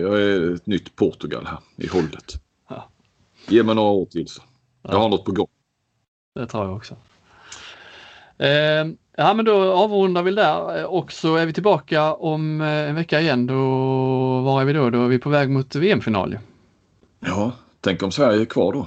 jag 0.00 0.22
är 0.22 0.54
ett 0.54 0.66
nytt 0.66 0.96
Portugal 0.96 1.46
här 1.46 1.58
i 1.76 1.86
hållet. 1.86 2.40
Ja. 2.68 2.90
Ge 3.48 3.62
mig 3.62 3.74
några 3.74 3.90
år 3.90 4.06
till 4.06 4.28
så. 4.28 4.42
Jag 4.82 4.98
har 4.98 5.08
något 5.08 5.24
på 5.24 5.32
gång. 5.32 5.48
Det 6.34 6.46
tror 6.46 6.64
jag 6.64 6.76
också. 6.76 6.96
Eh, 8.38 8.86
ja 9.16 9.34
men 9.34 9.44
då 9.44 9.72
avrundar 9.72 10.22
vi 10.22 10.30
där 10.30 10.80
eh, 10.80 10.84
och 10.84 11.12
så 11.12 11.36
är 11.36 11.46
vi 11.46 11.52
tillbaka 11.52 12.14
om 12.14 12.60
eh, 12.60 12.68
en 12.68 12.94
vecka 12.94 13.20
igen. 13.20 13.46
Då, 13.46 13.54
var 14.40 14.60
är 14.60 14.64
vi 14.64 14.72
då? 14.72 14.90
Då 14.90 15.04
är 15.04 15.08
vi 15.08 15.18
på 15.18 15.30
väg 15.30 15.50
mot 15.50 15.74
VM-final. 15.74 16.38
Ja, 17.20 17.52
tänk 17.80 18.02
om 18.02 18.12
Sverige 18.12 18.40
är 18.40 18.44
kvar 18.44 18.72
då. 18.72 18.86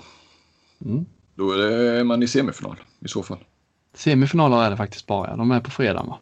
Mm. 0.85 1.05
Då 1.35 1.51
är, 1.51 1.57
det, 1.57 1.99
är 1.99 2.03
man 2.03 2.23
i 2.23 2.27
semifinal 2.27 2.75
i 2.99 3.07
så 3.07 3.23
fall. 3.23 3.37
Semifinaler 3.93 4.63
är 4.63 4.69
det 4.69 4.77
faktiskt 4.77 5.07
bara. 5.07 5.35
De 5.35 5.51
är 5.51 5.59
på 5.59 5.71
fredag 5.71 6.03
va? 6.03 6.17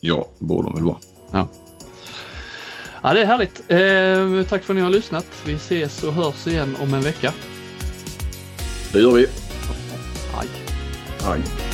Ja, 0.00 0.28
borde 0.38 0.68
de 0.68 0.74
väl 0.74 0.84
vara. 0.84 0.98
Ja. 1.32 1.48
Ja 3.06 3.14
det 3.14 3.20
är 3.20 3.26
härligt. 3.26 3.62
Eh, 3.68 4.48
tack 4.48 4.64
för 4.64 4.72
att 4.72 4.76
ni 4.76 4.82
har 4.82 4.90
lyssnat. 4.90 5.26
Vi 5.44 5.54
ses 5.54 6.02
och 6.02 6.12
hörs 6.12 6.46
igen 6.46 6.76
om 6.80 6.94
en 6.94 7.00
vecka. 7.00 7.32
Det 8.92 9.00
gör 9.00 9.12
vi. 9.12 9.26
Hej. 10.34 10.48
Hej. 11.22 11.65